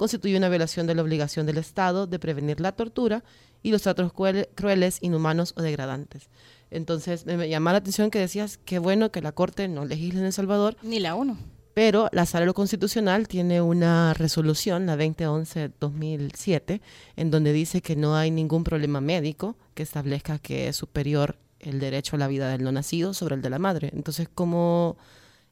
constituye 0.00 0.38
una 0.38 0.48
violación 0.48 0.86
de 0.86 0.94
la 0.94 1.02
obligación 1.02 1.44
del 1.44 1.58
Estado 1.58 2.06
de 2.06 2.18
prevenir 2.18 2.58
la 2.58 2.72
tortura 2.72 3.22
y 3.62 3.70
los 3.70 3.82
tratos 3.82 4.14
crueles, 4.14 4.98
inhumanos 5.02 5.52
o 5.58 5.60
degradantes. 5.60 6.30
Entonces, 6.70 7.26
me, 7.26 7.50
llama 7.50 7.72
la 7.72 7.78
atención 7.80 8.10
que 8.10 8.18
decías 8.18 8.56
que 8.56 8.78
bueno 8.78 9.12
que 9.12 9.20
la 9.20 9.32
Corte 9.32 9.68
no 9.68 9.84
legisle 9.84 10.20
en 10.20 10.24
El 10.24 10.32
Salvador. 10.32 10.78
Ni 10.82 11.00
la 11.00 11.16
ONU. 11.16 11.36
Pero 11.74 12.08
la 12.12 12.24
Sala 12.24 12.50
Constitucional 12.54 13.28
tiene 13.28 13.60
una 13.60 14.14
resolución, 14.14 14.86
la 14.86 14.96
2011-2007, 14.96 16.80
en 17.16 17.30
donde 17.30 17.52
dice 17.52 17.82
que 17.82 17.94
no 17.94 18.16
hay 18.16 18.30
ningún 18.30 18.64
problema 18.64 19.02
médico 19.02 19.58
que 19.74 19.82
establezca 19.82 20.38
que 20.38 20.68
es 20.68 20.76
superior 20.76 21.36
el 21.58 21.78
derecho 21.78 22.16
a 22.16 22.18
la 22.18 22.26
vida 22.26 22.48
del 22.48 22.64
no 22.64 22.72
nacido 22.72 23.12
sobre 23.12 23.34
el 23.34 23.42
de 23.42 23.50
la 23.50 23.58
madre. 23.58 23.90
Entonces, 23.92 24.30
¿cómo, 24.34 24.96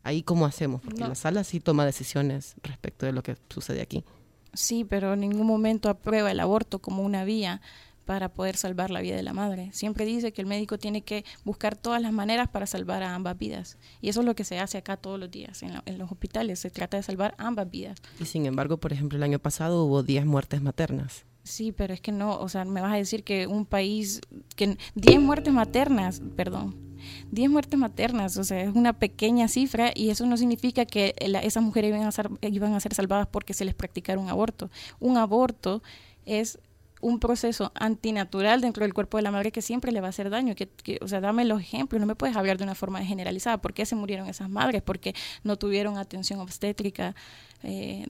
ahí 0.04 0.22
cómo 0.22 0.46
hacemos? 0.46 0.80
Porque 0.80 1.00
la 1.00 1.14
sala 1.16 1.44
sí 1.44 1.61
toma 1.61 1.84
decisiones 1.84 2.54
respecto 2.62 3.04
de 3.04 3.12
lo 3.12 3.22
que 3.22 3.37
sucede 3.50 3.82
aquí. 3.82 4.04
Sí, 4.52 4.84
pero 4.84 5.14
en 5.14 5.20
ningún 5.20 5.46
momento 5.46 5.88
aprueba 5.88 6.30
el 6.30 6.40
aborto 6.40 6.78
como 6.80 7.02
una 7.02 7.24
vía 7.24 7.61
para 8.08 8.30
poder 8.30 8.56
salvar 8.56 8.90
la 8.90 9.02
vida 9.02 9.16
de 9.16 9.22
la 9.22 9.34
madre. 9.34 9.68
Siempre 9.74 10.06
dice 10.06 10.32
que 10.32 10.40
el 10.40 10.46
médico 10.46 10.78
tiene 10.78 11.02
que 11.02 11.26
buscar 11.44 11.76
todas 11.76 12.00
las 12.00 12.11
maneras 12.11 12.48
para 12.48 12.66
salvar 12.66 13.02
a 13.02 13.14
ambas 13.14 13.37
vidas. 13.37 13.76
Y 14.00 14.08
eso 14.08 14.20
es 14.20 14.26
lo 14.26 14.34
que 14.34 14.44
se 14.44 14.58
hace 14.58 14.78
acá 14.78 14.96
todos 14.96 15.20
los 15.20 15.30
días 15.30 15.62
en, 15.62 15.74
en 15.84 15.98
los 15.98 16.11
hospitales. 16.11 16.58
Se 16.58 16.70
trata 16.70 16.96
de 16.96 17.02
salvar 17.02 17.34
ambas 17.37 17.70
vidas. 17.70 17.98
Y 18.18 18.24
sin 18.24 18.46
embargo, 18.46 18.78
por 18.78 18.94
ejemplo, 18.94 19.18
el 19.18 19.22
año 19.24 19.38
pasado 19.38 19.84
hubo 19.84 20.02
10 20.02 20.24
muertes 20.24 20.62
maternas. 20.62 21.26
Sí, 21.42 21.70
pero 21.70 21.92
es 21.92 22.00
que 22.00 22.12
no, 22.12 22.38
o 22.38 22.48
sea, 22.48 22.64
me 22.64 22.80
vas 22.80 22.94
a 22.94 22.96
decir 22.96 23.24
que 23.24 23.46
un 23.46 23.66
país, 23.66 24.22
que 24.56 24.78
10 24.94 25.20
muertes 25.20 25.52
maternas, 25.52 26.22
perdón, 26.34 26.88
10 27.30 27.50
muertes 27.50 27.78
maternas, 27.78 28.37
o 28.37 28.44
sea, 28.44 28.62
es 28.62 28.74
una 28.74 28.92
pequeña 28.92 29.48
cifra 29.48 29.92
y 29.94 30.11
eso 30.11 30.26
no 30.26 30.37
significa 30.37 30.84
que 30.87 31.14
esas 31.18 31.62
mujeres 31.62 31.90
iban 31.90 32.06
a, 32.06 32.12
ser, 32.12 32.30
iban 32.42 32.74
a 32.74 32.80
ser 32.80 32.94
salvadas 32.94 33.26
porque 33.26 33.54
se 33.54 33.64
les 33.64 33.74
practicara 33.74 34.18
un 34.18 34.28
aborto. 34.28 34.70
Un 35.00 35.16
aborto 35.16 35.82
es 36.24 36.58
un 37.00 37.20
proceso 37.20 37.72
antinatural 37.74 38.61
dentro 38.61 38.84
del 38.84 38.94
cuerpo 38.94 39.18
de 39.18 39.22
la 39.22 39.30
madre 39.30 39.52
que 39.52 39.62
siempre 39.62 39.92
le 39.92 40.00
va 40.00 40.08
a 40.08 40.11
hacer 40.11 40.30
daño. 40.30 40.54
Que, 40.54 40.68
o 41.00 41.08
sea, 41.08 41.20
dame 41.20 41.44
los 41.44 41.61
ejemplos, 41.61 42.00
no 42.00 42.06
me 42.06 42.14
puedes 42.14 42.37
hablar 42.37 42.58
de 42.58 42.64
una 42.64 42.74
forma 42.74 43.04
generalizada. 43.04 43.58
¿Por 43.58 43.74
qué 43.74 43.87
se 43.87 43.94
murieron 43.94 44.28
esas 44.28 44.50
madres? 44.50 44.82
Porque 44.82 45.14
no 45.44 45.56
tuvieron 45.56 45.96
atención 45.96 46.40
obstétrica 46.40 47.14
eh, 47.62 48.06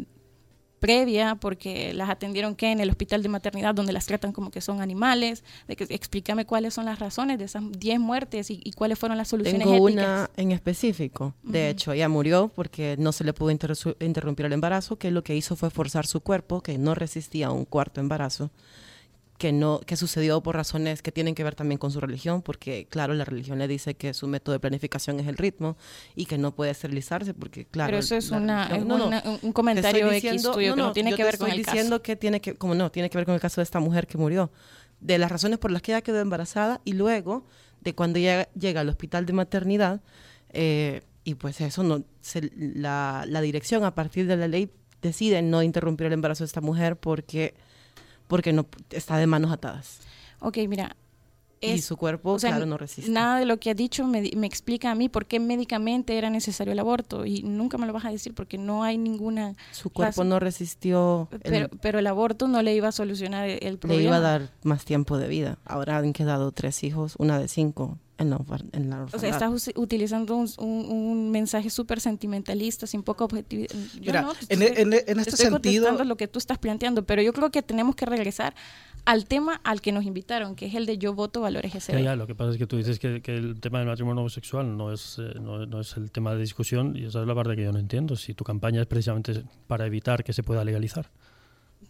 previa 0.79 1.35
porque 1.35 1.93
las 1.93 2.11
atendieron 2.11 2.55
que 2.55 2.73
en 2.73 2.81
el 2.81 2.91
hospital 2.91 3.23
de 3.23 3.29
maternidad 3.29 3.75
donde 3.75 3.93
las 3.93 4.07
tratan 4.07 4.33
como 4.33 4.51
que 4.51 4.61
son 4.61 4.81
animales, 4.81 5.45
de 5.67 5.77
que 5.77 5.85
explícame 5.85 6.45
cuáles 6.45 6.75
son 6.75 6.85
las 6.87 6.99
razones 6.99 7.38
de 7.38 7.45
esas 7.45 7.62
10 7.79 8.01
muertes 8.01 8.51
y, 8.51 8.73
cuáles 8.73 8.99
fueron 8.99 9.19
las 9.19 9.29
soluciones 9.29 9.67
Tengo 9.67 9.83
una 9.85 10.31
en 10.37 10.53
específico. 10.53 11.35
De 11.43 11.71
hecho, 11.71 11.93
ella 11.93 12.09
murió 12.09 12.51
porque 12.55 12.97
no 12.99 13.12
se 13.12 13.25
le 13.25 13.33
pudo 13.33 13.51
interrumpir 13.51 14.47
el 14.47 14.53
embarazo, 14.53 14.97
que 14.97 15.11
lo 15.11 15.23
que 15.23 15.37
hizo 15.37 15.57
fue 15.57 15.71
forzar 15.71 16.07
su 16.07 16.21
cuerpo, 16.21 16.61
que 16.62 16.79
no 16.79 16.95
resistía 16.95 17.49
a 17.49 17.53
un 17.53 17.64
cuarto 17.64 18.01
embarazo 18.01 18.51
que 19.38 19.53
no 19.53 19.81
que 19.81 19.96
sucedió 19.96 20.42
por 20.42 20.57
razones 20.57 21.01
que 21.01 21.12
tienen 21.12 21.35
que 21.35 21.44
ver 21.44 21.55
también 21.55 21.79
con 21.79 21.90
su 21.90 22.01
religión, 22.01 22.42
porque 22.42 22.87
claro, 22.90 23.14
la 23.14 23.24
religión 23.24 23.59
le 23.59 23.68
dice 23.68 23.94
que 23.94 24.12
su 24.12 24.27
método 24.27 24.53
de 24.53 24.61
planificación 24.61 25.20
es 25.20 25.29
el 25.29 25.37
ritmo 25.37 25.77
y 26.16 26.27
que 26.27 26.37
no 26.38 26.55
puede 26.55 26.72
esterilizarse 26.72 27.35
porque 27.35 27.64
claro. 27.64 27.88
Pero 27.88 28.01
eso 28.01 28.16
es, 28.16 28.31
una, 28.31 28.68
un 29.42 29.53
comentario 29.53 30.11
X 30.12 30.42
tuyo 30.42 30.74
que 30.74 30.81
no 30.81 30.92
tiene 30.92 31.14
que 31.14 31.24
ver 31.24 31.38
con 31.38 31.51
el 31.51 31.57
diciendo 31.57 32.03
que 32.03 32.16
tiene 32.16 32.40
que 32.40 32.55
como 32.55 32.74
no, 32.74 32.90
tiene 32.90 33.09
que 33.09 33.16
ver 33.16 33.24
con 33.24 33.35
el 33.35 33.40
caso 33.40 33.61
de 33.61 33.64
esta 33.64 33.81
mujer 33.81 34.07
que 34.07 34.18
murió. 34.18 34.51
de 35.01 35.16
las 35.18 35.31
razones 35.31 35.59
por 35.59 35.70
las 35.70 35.83
que 35.83 35.92
ella 35.92 36.03
quedó 36.03 36.20
embarazada 36.20 36.81
y 36.85 36.94
luego 36.94 37.46
de 37.81 37.94
cuando 37.94 38.18
ella 38.18 38.48
llega 38.55 38.81
al 38.81 38.88
hospital 38.88 39.24
de 39.24 39.33
maternidad. 39.33 40.01
Eh, 40.51 41.03
y 41.24 41.35
pues 41.35 41.61
eso 41.61 41.83
no, 41.83 42.05
la, 42.57 43.24
la, 43.29 43.40
dirección 43.42 43.85
a 43.85 43.94
partir 43.94 44.27
de 44.27 44.37
la 44.37 44.48
ley 44.48 44.70
decide 45.03 45.42
no 45.42 45.62
interrumpir 45.62 46.07
el 46.07 46.14
embarazo 46.14 46.42
de 46.42 46.46
esta 46.46 46.62
mujer 46.62 46.96
porque, 46.96 47.55
porque 48.29 48.53
no 48.53 48.67
está 48.91 49.17
de 49.17 49.27
manos 49.27 49.51
atadas. 49.51 49.99
Ok, 50.41 50.59
mira, 50.69 50.95
y 51.61 51.81
su 51.81 51.97
cuerpo, 51.97 52.37
claro, 52.37 52.67
no 52.67 52.77
resiste. 52.77 53.11
Nada 53.11 53.38
de 53.38 53.47
lo 53.47 53.59
que 53.59 53.71
ha 53.71 53.75
dicho 53.75 54.07
me, 54.07 54.31
me, 54.37 54.47
explica 54.47 54.91
a 54.91 54.95
mí 54.95 55.09
por 55.09 55.27
qué 55.27 55.41
médicamente 55.41 56.17
era 56.17 56.31
necesario 56.31 56.73
el 56.73 56.79
aborto 56.79 57.27
y 57.27 57.43
nunca 57.43 57.79
me 57.79 57.87
lo 57.87 57.93
vas 57.93 58.05
a 58.05 58.11
decir 58.11 58.35
porque 58.35 58.59
no 58.59 58.85
hay 58.85 58.99
ninguna... 58.99 59.55
Su 59.73 59.91
cuerpo 59.91 60.25
no 60.25 60.38
resistió... 60.38 61.29
Pero, 61.43 61.69
pero 61.81 61.99
el 61.99 62.07
aborto 62.07 62.49
no 62.49 62.62
le 62.62 62.75
iba 62.75 62.88
a 62.88 62.93
solucionar 62.93 63.49
el 63.49 63.79
problema. 63.79 64.01
Le 64.01 64.07
iba 64.07 64.17
a 64.17 64.21
dar 64.21 64.51
más 64.62 64.85
tiempo 64.85 65.19
de 65.19 65.29
vida. 65.29 65.59
Ahora 65.64 65.99
han 65.99 66.12
quedado 66.12 66.53
tres 66.53 66.85
hijos, 66.85 67.14
una 67.19 67.38
de 67.38 67.49
cinco. 67.49 67.99
En 68.18 68.31
la, 68.31 68.40
en 68.72 68.90
la 68.90 69.04
o 69.04 69.18
sea, 69.18 69.31
estás 69.31 69.70
utilizando 69.76 70.37
un, 70.37 70.48
un, 70.59 71.31
mensaje 71.31 71.70
súper 71.70 72.00
sentimentalista, 72.00 72.87
sin 72.87 73.04
poca 73.04 73.24
objetividad. 73.24 73.74
Mira, 74.00 74.28
en, 74.48 74.62
en, 74.62 74.92
en, 74.92 74.92
este 74.92 75.31
estoy 75.31 75.46
sentido... 75.46 76.04
lo 76.04 76.16
que 76.16 76.26
tú 76.26 76.40
estás 76.40 76.59
planteando, 76.59 77.04
pero 77.04 77.22
yo 77.22 77.33
creo 77.33 77.50
que 77.50 77.62
tenemos 77.62 77.94
que 77.94 78.07
regresar 78.07 78.54
al 79.04 79.26
tema 79.26 79.61
al 79.64 79.81
que 79.81 79.92
nos 79.92 80.04
invitaron, 80.04 80.57
que 80.57 80.66
es 80.66 80.74
el 80.74 80.85
de 80.85 80.98
yo 80.98 81.14
voto 81.14 81.40
valores 81.40 81.74
ese 81.74 82.02
Ya, 82.02 82.16
lo 82.16 82.26
que 82.26 82.35
pasa 82.35 82.50
es 82.50 82.59
que 82.59 82.66
tú 82.66 82.76
dices 82.76 82.98
que, 82.98 83.22
que 83.22 83.37
el 83.37 83.61
tema 83.61 83.78
del 83.78 83.87
matrimonio 83.88 84.20
homosexual 84.20 84.76
no 84.76 84.92
es, 84.92 85.18
eh, 85.18 85.35
no, 85.40 85.64
no, 85.64 85.81
es 85.81 85.96
el 85.96 86.11
tema 86.11 86.35
de 86.35 86.40
discusión 86.40 86.96
y 86.96 87.04
esa 87.04 87.20
es 87.20 87.26
la 87.26 87.35
parte 87.35 87.57
que 87.57 87.62
yo 87.62 87.72
no 87.72 87.78
entiendo. 87.78 88.16
Si 88.16 88.35
tu 88.35 88.44
campaña 88.44 88.81
es 88.81 88.87
precisamente 88.87 89.44
para 89.66 89.87
evitar 89.87 90.24
que 90.24 90.33
se 90.33 90.42
pueda 90.42 90.64
legalizar. 90.64 91.11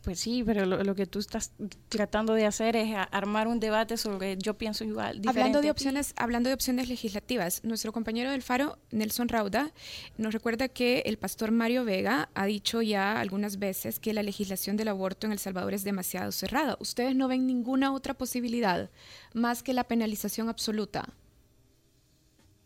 Pues 0.02 0.20
sí, 0.20 0.44
pero 0.44 0.64
lo, 0.64 0.94
que 0.94 1.06
tú 1.06 1.18
estás 1.18 1.52
tratando 1.88 2.34
de 2.34 2.46
hacer 2.46 2.76
es 2.76 2.94
armar 3.10 3.48
un 3.48 3.58
debate 3.58 3.96
sobre 3.96 4.38
yo 4.38 4.54
pienso 4.54 4.84
igual. 4.84 5.20
Hablando 5.26 5.60
de 5.60 5.70
opciones, 5.70 6.14
hablando 6.16 6.48
de 6.48 6.54
opciones 6.54 6.88
legislativas, 6.88 7.64
nuestro 7.64 7.92
compañero 7.92 8.30
del 8.30 8.42
Faro, 8.42 8.78
Nelson 8.92 9.28
Rauda, 9.28 9.72
nos 10.16 10.32
recuerda 10.32 10.68
que 10.68 11.02
el 11.04 11.18
pastor 11.18 11.50
Mario 11.50 11.84
Vega 11.84 12.30
ha 12.34 12.46
dicho 12.46 12.80
ya 12.80 13.20
algunas 13.20 13.58
veces 13.58 13.98
que 13.98 14.14
la 14.14 14.22
legislación 14.22 14.76
del 14.76 14.88
aborto 14.88 15.26
en 15.26 15.32
El 15.32 15.40
Salvador 15.40 15.74
es 15.74 15.82
demasiado 15.82 16.30
cerrada. 16.30 16.76
¿Ustedes 16.78 17.16
no 17.16 17.26
ven 17.26 17.46
ninguna 17.46 17.92
otra 17.92 18.14
posibilidad 18.14 18.90
más 19.34 19.64
que 19.64 19.74
la 19.74 19.84
penalización 19.84 20.48
absoluta? 20.48 21.08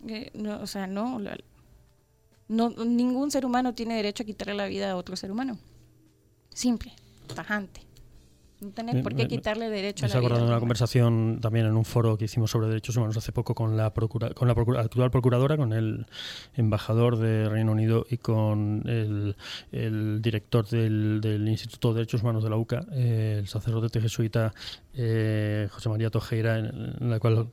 Eh, 0.06 0.30
no, 0.34 0.60
o 0.60 0.66
sea, 0.66 0.86
no, 0.86 1.18
no, 2.48 2.70
ningún 2.84 3.30
ser 3.30 3.46
humano 3.46 3.74
tiene 3.74 3.96
derecho 3.96 4.22
a 4.22 4.26
quitarle 4.26 4.54
la 4.54 4.66
vida 4.66 4.90
a 4.90 4.96
otro 4.96 5.16
ser 5.16 5.32
humano. 5.32 5.58
Simple 6.50 6.94
tajante. 7.34 7.86
No 8.62 8.70
tenés 8.70 9.02
por 9.02 9.16
qué 9.16 9.26
quitarle 9.26 9.68
derecho 9.68 10.06
a 10.06 10.08
la 10.08 10.20
vida. 10.20 10.38
de 10.38 10.44
una 10.44 10.60
conversación 10.60 11.40
también 11.42 11.66
en 11.66 11.76
un 11.76 11.84
foro 11.84 12.16
que 12.16 12.26
hicimos 12.26 12.52
sobre 12.52 12.68
derechos 12.68 12.96
humanos 12.96 13.16
hace 13.16 13.32
poco 13.32 13.56
con 13.56 13.76
la, 13.76 13.92
procura, 13.92 14.30
con 14.34 14.46
la 14.46 14.54
actual 14.54 15.10
procuradora, 15.10 15.56
con 15.56 15.72
el 15.72 16.06
embajador 16.54 17.18
de 17.18 17.48
Reino 17.48 17.72
Unido 17.72 18.06
y 18.08 18.18
con 18.18 18.84
el, 18.86 20.22
director 20.22 20.68
del, 20.68 21.44
Instituto 21.48 21.88
de 21.88 21.94
Derechos 21.94 22.22
Humanos 22.22 22.44
de 22.44 22.50
la 22.50 22.56
UCA, 22.56 22.86
eh, 22.92 23.38
el 23.40 23.48
sacerdote 23.48 24.00
jesuita 24.00 24.52
eh, 24.94 25.66
José 25.72 25.88
María 25.88 26.10
Tojeira, 26.10 26.58
en 26.58 27.10
la 27.10 27.18
cual 27.18 27.48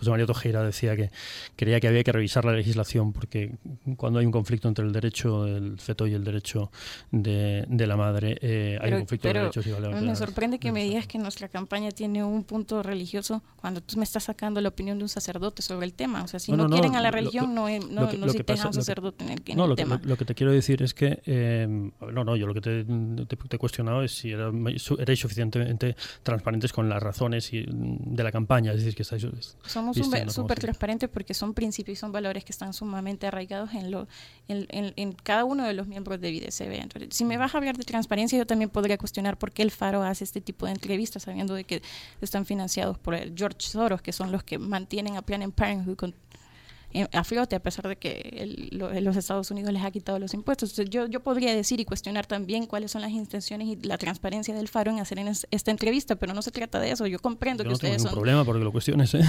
José 0.00 0.10
María 0.10 0.24
Tojeira 0.24 0.62
decía 0.62 0.96
que 0.96 1.10
creía 1.56 1.78
que 1.78 1.86
había 1.86 2.02
que 2.02 2.10
revisar 2.10 2.46
la 2.46 2.52
legislación 2.52 3.12
porque 3.12 3.52
cuando 3.98 4.18
hay 4.18 4.24
un 4.24 4.32
conflicto 4.32 4.66
entre 4.66 4.86
el 4.86 4.92
derecho 4.92 5.44
del 5.44 5.78
feto 5.78 6.06
y 6.06 6.14
el 6.14 6.24
derecho 6.24 6.72
de, 7.10 7.66
la 7.68 7.96
madre, 7.96 8.38
eh, 8.40 8.78
hay 8.80 8.94
un 8.94 9.00
conflicto 9.00 9.28
de 9.28 9.34
derechos 9.34 9.66
igualmente. 9.66 10.00
Me 10.00 10.16
sorprende 10.16 10.58
que 10.58 10.72
me 10.72 10.84
digas 10.84 11.06
que 11.06 11.18
nuestra 11.18 11.48
campaña 11.48 11.90
tiene 11.90 12.24
un 12.24 12.44
punto 12.44 12.82
religioso 12.82 13.42
cuando 13.56 13.82
tú 13.82 13.98
me 13.98 14.04
estás 14.04 14.24
sacando 14.24 14.60
la 14.62 14.70
opinión 14.70 14.96
de 14.96 15.04
un 15.04 15.10
sacerdote 15.10 15.60
sobre 15.60 15.84
el 15.84 15.92
tema. 15.92 16.24
O 16.24 16.28
sea, 16.28 16.40
si 16.40 16.50
no, 16.52 16.68
quieren 16.70 16.96
a 16.96 17.02
la 17.02 17.10
religión, 17.10 17.54
no, 17.54 17.68
no, 17.68 17.90
no 17.90 18.06
a 18.06 18.66
un 18.66 18.72
sacerdote 18.72 19.24
en 19.24 19.30
el, 19.32 19.56
no, 19.56 19.66
lo 19.66 19.76
tema. 19.76 20.00
Que, 20.00 20.08
lo, 20.08 20.16
que 20.16 20.24
te 20.24 20.34
quiero 20.34 20.50
decir 20.52 20.82
es 20.82 20.94
que, 20.94 21.20
eh, 21.26 21.66
no, 21.68 22.24
no, 22.24 22.36
yo 22.36 22.46
lo 22.46 22.54
que 22.54 22.62
te, 22.62 22.80
he 22.80 23.58
cuestionado 23.58 24.02
es 24.02 24.12
si 24.12 24.32
era, 24.32 24.50
erais 24.98 25.18
suficientemente 25.18 25.94
transparentes 26.22 26.72
con 26.72 26.88
las 26.88 27.02
razones 27.02 27.52
y, 27.52 27.66
de 27.68 28.22
la 28.22 28.32
campaña, 28.32 28.72
es 28.72 28.78
decir, 28.78 28.94
que 28.94 29.02
estáis... 29.02 29.26
Somos 29.66 29.89
súper 29.94 30.58
transparentes 30.58 31.08
porque 31.08 31.34
son 31.34 31.54
principios 31.54 31.98
y 31.98 32.00
son 32.00 32.12
valores 32.12 32.44
que 32.44 32.52
están 32.52 32.72
sumamente 32.72 33.26
arraigados 33.26 33.72
en, 33.74 33.90
lo, 33.90 34.08
en, 34.48 35.12
cada 35.12 35.44
uno 35.44 35.64
de 35.64 35.72
los 35.72 35.86
miembros 35.86 36.20
de 36.20 36.30
VIDCB. 36.30 36.72
Entonces, 36.80 37.08
si 37.12 37.24
me 37.24 37.36
vas 37.36 37.54
a 37.54 37.58
hablar 37.58 37.76
de 37.76 37.84
transparencia, 37.84 38.38
yo 38.38 38.46
también 38.46 38.70
podría 38.70 38.98
cuestionar 38.98 39.38
por 39.38 39.52
qué 39.52 39.62
el 39.62 39.70
Faro 39.70 40.02
hace 40.02 40.24
este 40.24 40.40
tipo 40.40 40.66
de 40.66 40.72
entrevistas 40.72 41.22
sabiendo 41.22 41.54
de 41.54 41.64
que 41.64 41.82
están 42.20 42.46
financiados 42.46 42.98
por 42.98 43.14
el 43.14 43.34
George 43.36 43.60
Soros, 43.60 44.02
que 44.02 44.12
son 44.12 44.32
los 44.32 44.42
que 44.42 44.58
mantienen 44.58 45.16
a 45.16 45.22
Planned 45.22 45.52
Parenthood 45.52 45.96
con, 45.96 46.14
a 47.12 47.24
flote 47.24 47.54
a 47.54 47.60
pesar 47.60 47.86
de 47.88 47.96
que 47.96 48.68
los 48.72 49.16
Estados 49.16 49.50
Unidos 49.50 49.72
les 49.72 49.82
ha 49.84 49.90
quitado 49.90 50.18
los 50.18 50.34
impuestos. 50.34 50.74
yo, 50.88 51.06
yo 51.06 51.20
podría 51.20 51.54
decir 51.54 51.80
y 51.80 51.84
cuestionar 51.84 52.26
también 52.26 52.66
cuáles 52.66 52.90
son 52.90 53.02
las 53.02 53.10
intenciones 53.10 53.68
y 53.68 53.76
la 53.76 53.96
transparencia 53.96 54.54
del 54.54 54.68
Faro 54.68 54.90
en 54.90 54.98
hacer 54.98 55.18
esta 55.50 55.70
entrevista, 55.70 56.16
pero 56.16 56.34
no 56.34 56.42
se 56.42 56.50
trata 56.50 56.80
de 56.80 56.90
eso. 56.90 57.06
Yo 57.06 57.18
comprendo 57.18 57.62
que 57.64 57.70
ustedes 57.70 58.02
son... 58.02 58.12
problema 58.12 58.44
porque 58.44 58.64
lo 58.64 58.72
cuestiones, 58.72 59.14
¿eh? 59.14 59.22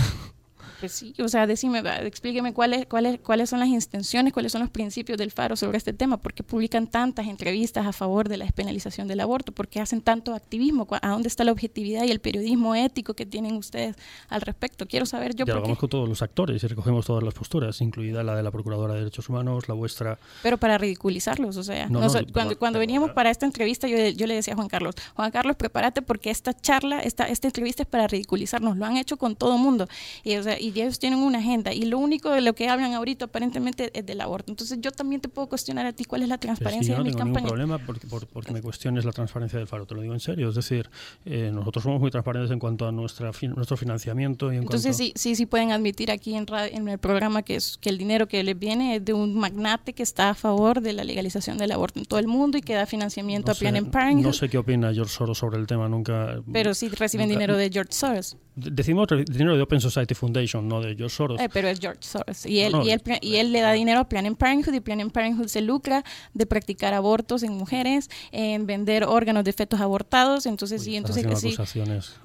Pues 0.79 0.91
sí, 0.91 1.13
o 1.19 1.27
sea, 1.27 1.47
decime, 1.47 1.81
explíqueme 2.05 2.53
cuáles, 2.53 2.85
cuáles, 2.85 3.19
cuáles 3.19 3.49
son 3.49 3.59
las 3.59 3.69
intenciones, 3.69 4.33
cuáles 4.33 4.51
son 4.51 4.61
los 4.61 4.69
principios 4.69 5.17
del 5.17 5.31
Faro 5.31 5.55
sobre 5.55 5.77
este 5.77 5.93
tema, 5.93 6.17
por 6.17 6.33
qué 6.33 6.43
publican 6.43 6.87
tantas 6.87 7.27
entrevistas 7.27 7.85
a 7.85 7.93
favor 7.93 8.29
de 8.29 8.37
la 8.37 8.45
despenalización 8.45 9.07
del 9.07 9.19
aborto, 9.19 9.51
por 9.51 9.67
qué 9.67 9.79
hacen 9.79 10.01
tanto 10.01 10.33
activismo, 10.33 10.87
a 11.01 11.09
dónde 11.09 11.27
está 11.27 11.43
la 11.43 11.51
objetividad 11.51 12.03
y 12.03 12.11
el 12.11 12.19
periodismo 12.19 12.75
ético 12.75 13.13
que 13.13 13.25
tienen 13.25 13.55
ustedes 13.55 13.95
al 14.29 14.41
respecto. 14.41 14.87
Quiero 14.87 15.05
saber 15.05 15.35
yo. 15.35 15.45
Dialogamos 15.45 15.77
con 15.77 15.89
todos 15.89 16.07
los 16.07 16.21
actores 16.21 16.63
y 16.63 16.67
recogemos 16.67 17.05
todas 17.05 17.23
las 17.23 17.33
posturas, 17.33 17.79
incluida 17.81 18.23
la 18.23 18.35
de 18.35 18.43
la 18.43 18.51
Procuradora 18.51 18.93
de 18.93 18.99
Derechos 18.99 19.29
Humanos, 19.29 19.67
la 19.67 19.73
vuestra. 19.73 20.17
Pero 20.43 20.57
para 20.57 20.77
ridiculizarlos, 20.77 21.57
o 21.57 21.63
sea, 21.63 21.87
cuando, 22.33 22.57
cuando 22.57 22.79
veníamos 22.79 23.11
para 23.11 23.29
esta 23.29 23.45
entrevista, 23.45 23.87
yo, 23.87 23.97
yo 24.09 24.27
le 24.27 24.35
decía 24.35 24.53
a 24.53 24.55
Juan 24.55 24.67
Carlos, 24.67 24.95
Juan 25.15 25.31
Carlos, 25.31 25.55
prepárate 25.55 26.01
porque 26.01 26.29
esta 26.29 26.53
charla, 26.53 26.99
esta, 26.99 27.25
esta 27.25 27.47
entrevista 27.47 27.83
es 27.83 27.89
para 27.89 28.07
ridiculizarnos, 28.07 28.77
lo 28.77 28.85
han 28.85 28.97
hecho 28.97 29.17
con 29.17 29.35
todo 29.35 29.57
mundo. 29.57 29.87
Y, 30.23 30.35
o 30.37 30.43
sea, 30.43 30.50
y 30.59 30.69
ellos 30.69 30.99
tienen 30.99 31.19
una 31.19 31.39
agenda 31.39 31.73
y 31.73 31.83
lo 31.83 31.97
único 31.97 32.29
de 32.29 32.41
lo 32.41 32.53
que 32.53 32.69
hablan 32.69 32.93
ahorita 32.93 33.25
aparentemente 33.25 33.91
es 33.93 34.05
del 34.05 34.21
aborto. 34.21 34.51
Entonces 34.51 34.79
yo 34.81 34.91
también 34.91 35.21
te 35.21 35.29
puedo 35.29 35.47
cuestionar 35.47 35.85
a 35.85 35.93
ti 35.93 36.05
cuál 36.05 36.23
es 36.23 36.29
la 36.29 36.37
transparencia 36.37 36.97
de 36.97 37.03
mi 37.03 37.11
campaña. 37.11 37.29
No 37.29 37.35
tengo 37.35 37.47
problema 37.49 37.77
porque, 37.79 38.07
porque 38.07 38.51
me 38.51 38.61
cuestiones 38.61 39.05
la 39.05 39.11
transparencia 39.11 39.59
del 39.59 39.67
Faro, 39.67 39.85
te 39.85 39.95
lo 39.95 40.01
digo 40.01 40.13
en 40.13 40.19
serio. 40.19 40.49
Es 40.49 40.55
decir, 40.55 40.89
eh, 41.25 41.51
nosotros 41.53 41.83
somos 41.83 41.99
muy 41.99 42.11
transparentes 42.11 42.51
en 42.51 42.59
cuanto 42.59 42.87
a 42.87 42.91
nuestra 42.91 43.31
nuestro 43.55 43.77
financiamiento. 43.77 44.51
Y 44.51 44.57
en 44.57 44.63
Entonces 44.63 44.95
sí, 44.95 45.13
sí, 45.15 45.35
sí 45.35 45.45
pueden 45.45 45.71
admitir 45.71 46.11
aquí 46.11 46.35
en, 46.35 46.45
en 46.71 46.87
el 46.87 46.97
programa 46.97 47.43
que, 47.43 47.55
es, 47.55 47.77
que 47.79 47.89
el 47.89 47.97
dinero 47.97 48.27
que 48.27 48.43
les 48.43 48.57
viene 48.57 48.95
es 48.95 49.05
de 49.05 49.13
un 49.13 49.35
magnate 49.37 49.93
que 49.93 50.03
está 50.03 50.29
a 50.29 50.35
favor 50.35 50.81
de 50.81 50.93
la 50.93 51.03
legalización 51.03 51.57
del 51.57 51.71
aborto 51.71 51.99
en 51.99 52.05
todo 52.05 52.19
el 52.19 52.27
mundo 52.27 52.57
y 52.57 52.61
que 52.61 52.73
da 52.73 52.85
financiamiento 52.85 53.51
a 53.51 53.55
Planned 53.55 53.89
Parenthood. 53.89 54.25
No 54.25 54.33
sé 54.33 54.49
qué 54.49 54.57
opina 54.57 54.93
George 54.93 55.13
Soros 55.13 55.37
sobre 55.37 55.59
el 55.59 55.67
tema, 55.67 55.87
nunca... 55.87 56.41
Pero 56.51 56.73
sí 56.73 56.89
reciben 56.89 57.29
dinero 57.29 57.57
de 57.57 57.69
George 57.69 57.93
Soros. 57.93 58.37
Decimos 58.55 59.07
dinero 59.27 59.55
de 59.55 59.61
Open 59.61 59.79
Society 59.79 60.13
Foundation, 60.13 60.40
no 60.61 60.81
de 60.81 60.95
George 60.95 61.15
Soros. 61.15 61.39
Eh, 61.39 61.49
pero 61.51 61.67
es 61.67 61.79
George 61.79 62.01
Soros. 62.01 62.45
Y 62.45 62.59
él, 62.59 62.73
y, 62.83 62.91
él, 62.91 63.01
y 63.21 63.35
él 63.37 63.51
le 63.51 63.61
da 63.61 63.71
dinero 63.71 63.99
a 63.99 64.09
Planned 64.09 64.35
Parenthood 64.35 64.73
y 64.73 64.79
Planned 64.79 65.11
Parenthood 65.11 65.47
se 65.47 65.61
lucra 65.61 66.03
de 66.33 66.45
practicar 66.45 66.93
abortos 66.93 67.43
en 67.43 67.53
mujeres, 67.53 68.09
en 68.31 68.65
vender 68.65 69.03
órganos 69.03 69.43
de 69.43 69.53
fetos 69.53 69.79
abortados. 69.79 70.45
Entonces, 70.45 70.83
sí, 70.83 70.95
entonces 70.95 71.25
sí. 71.39 71.47
acusaciones 71.47 72.15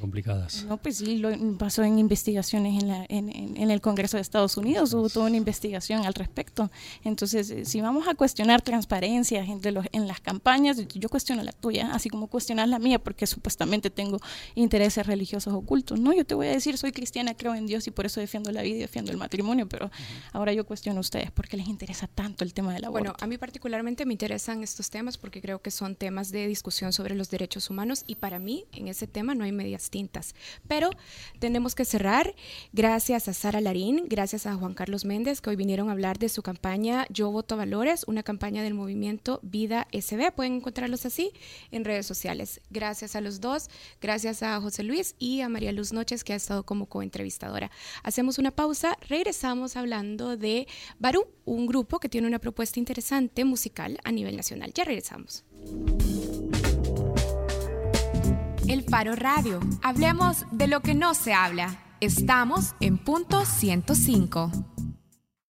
complicadas. 0.00 0.64
No, 0.68 0.76
pues 0.76 0.98
sí, 0.98 1.18
lo 1.18 1.30
pasó 1.58 1.82
en 1.82 1.98
investigaciones 1.98 2.82
en, 2.82 2.88
la, 2.88 3.06
en, 3.08 3.30
en, 3.30 3.70
el 3.70 3.80
Congreso 3.80 4.16
de 4.16 4.22
Estados 4.22 4.56
Unidos. 4.56 4.92
Hubo 4.94 5.08
toda 5.08 5.26
una 5.26 5.36
investigación 5.36 6.04
al 6.06 6.14
respecto. 6.14 6.70
Entonces, 7.04 7.50
eh, 7.50 7.64
si 7.64 7.80
vamos 7.80 8.08
a 8.08 8.14
cuestionar 8.14 8.62
transparencia 8.62 9.44
entre 9.44 9.72
los, 9.72 9.86
en 9.92 10.06
las 10.06 10.20
campañas, 10.20 10.76
yo 10.88 11.08
cuestiono 11.08 11.42
la 11.42 11.52
tuya, 11.52 11.90
así 11.92 12.08
como 12.08 12.28
cuestionas 12.28 12.68
la 12.68 12.78
mía, 12.78 12.98
porque 12.98 13.26
supuestamente 13.26 13.90
tengo 13.90 14.18
intereses 14.54 15.06
religiosos 15.06 15.52
ocultos. 15.52 16.00
No, 16.00 16.12
yo 16.12 16.24
te 16.24 16.34
voy 16.34 16.46
a 16.48 16.50
decir, 16.50 16.76
soy 16.78 16.92
cristiana, 16.92 17.34
creo 17.34 17.53
en 17.56 17.66
Dios 17.66 17.86
y 17.86 17.90
por 17.90 18.06
eso 18.06 18.20
defiendo 18.20 18.50
la 18.52 18.62
vida 18.62 18.76
y 18.76 18.80
defiendo 18.80 19.10
el 19.10 19.16
matrimonio, 19.16 19.68
pero 19.68 19.90
ahora 20.32 20.52
yo 20.52 20.64
cuestiono 20.66 20.98
a 20.98 21.00
ustedes, 21.00 21.30
¿por 21.30 21.48
qué 21.48 21.56
les 21.56 21.68
interesa 21.68 22.06
tanto 22.06 22.44
el 22.44 22.54
tema 22.54 22.72
del 22.72 22.84
aborto? 22.84 23.04
Bueno, 23.04 23.16
a 23.20 23.26
mí 23.26 23.38
particularmente 23.38 24.06
me 24.06 24.14
interesan 24.14 24.62
estos 24.62 24.90
temas 24.90 25.18
porque 25.18 25.40
creo 25.40 25.60
que 25.60 25.70
son 25.70 25.96
temas 25.96 26.30
de 26.30 26.46
discusión 26.46 26.92
sobre 26.92 27.14
los 27.14 27.30
derechos 27.30 27.70
humanos 27.70 28.04
y 28.06 28.16
para 28.16 28.38
mí 28.38 28.66
en 28.72 28.88
ese 28.88 29.06
tema 29.06 29.34
no 29.34 29.44
hay 29.44 29.52
medias 29.52 29.90
tintas. 29.90 30.34
Pero 30.68 30.90
tenemos 31.38 31.74
que 31.74 31.84
cerrar. 31.84 32.34
Gracias 32.72 33.28
a 33.28 33.34
Sara 33.34 33.60
Larín, 33.60 34.06
gracias 34.08 34.46
a 34.46 34.54
Juan 34.54 34.74
Carlos 34.74 35.04
Méndez, 35.04 35.40
que 35.40 35.50
hoy 35.50 35.56
vinieron 35.56 35.88
a 35.88 35.92
hablar 35.92 36.18
de 36.18 36.28
su 36.28 36.42
campaña 36.42 37.06
Yo 37.10 37.30
Voto 37.30 37.56
Valores, 37.56 38.04
una 38.06 38.22
campaña 38.22 38.62
del 38.62 38.74
movimiento 38.74 39.40
Vida 39.42 39.86
SB. 39.92 40.32
Pueden 40.32 40.54
encontrarlos 40.54 41.06
así 41.06 41.32
en 41.70 41.84
redes 41.84 42.06
sociales. 42.06 42.60
Gracias 42.70 43.16
a 43.16 43.20
los 43.20 43.40
dos, 43.40 43.68
gracias 44.00 44.42
a 44.42 44.60
José 44.60 44.82
Luis 44.82 45.14
y 45.18 45.40
a 45.40 45.48
María 45.48 45.72
Luz 45.72 45.92
Noches, 45.92 46.24
que 46.24 46.32
ha 46.32 46.36
estado 46.36 46.64
como 46.64 46.86
Hacemos 48.02 48.38
una 48.38 48.50
pausa, 48.50 48.96
regresamos 49.08 49.76
hablando 49.76 50.36
de 50.36 50.66
Barú, 50.98 51.26
un 51.44 51.66
grupo 51.66 52.00
que 52.00 52.08
tiene 52.08 52.26
una 52.26 52.38
propuesta 52.38 52.78
interesante 52.78 53.44
musical 53.44 53.98
a 54.04 54.12
nivel 54.12 54.36
nacional. 54.36 54.72
Ya 54.74 54.84
regresamos. 54.84 55.44
El 58.68 58.82
Faro 58.82 59.14
Radio. 59.14 59.60
Hablemos 59.82 60.44
de 60.50 60.68
lo 60.68 60.80
que 60.80 60.94
no 60.94 61.14
se 61.14 61.34
habla. 61.34 61.80
Estamos 62.00 62.74
en 62.80 62.98
punto 62.98 63.44
105. 63.44 64.73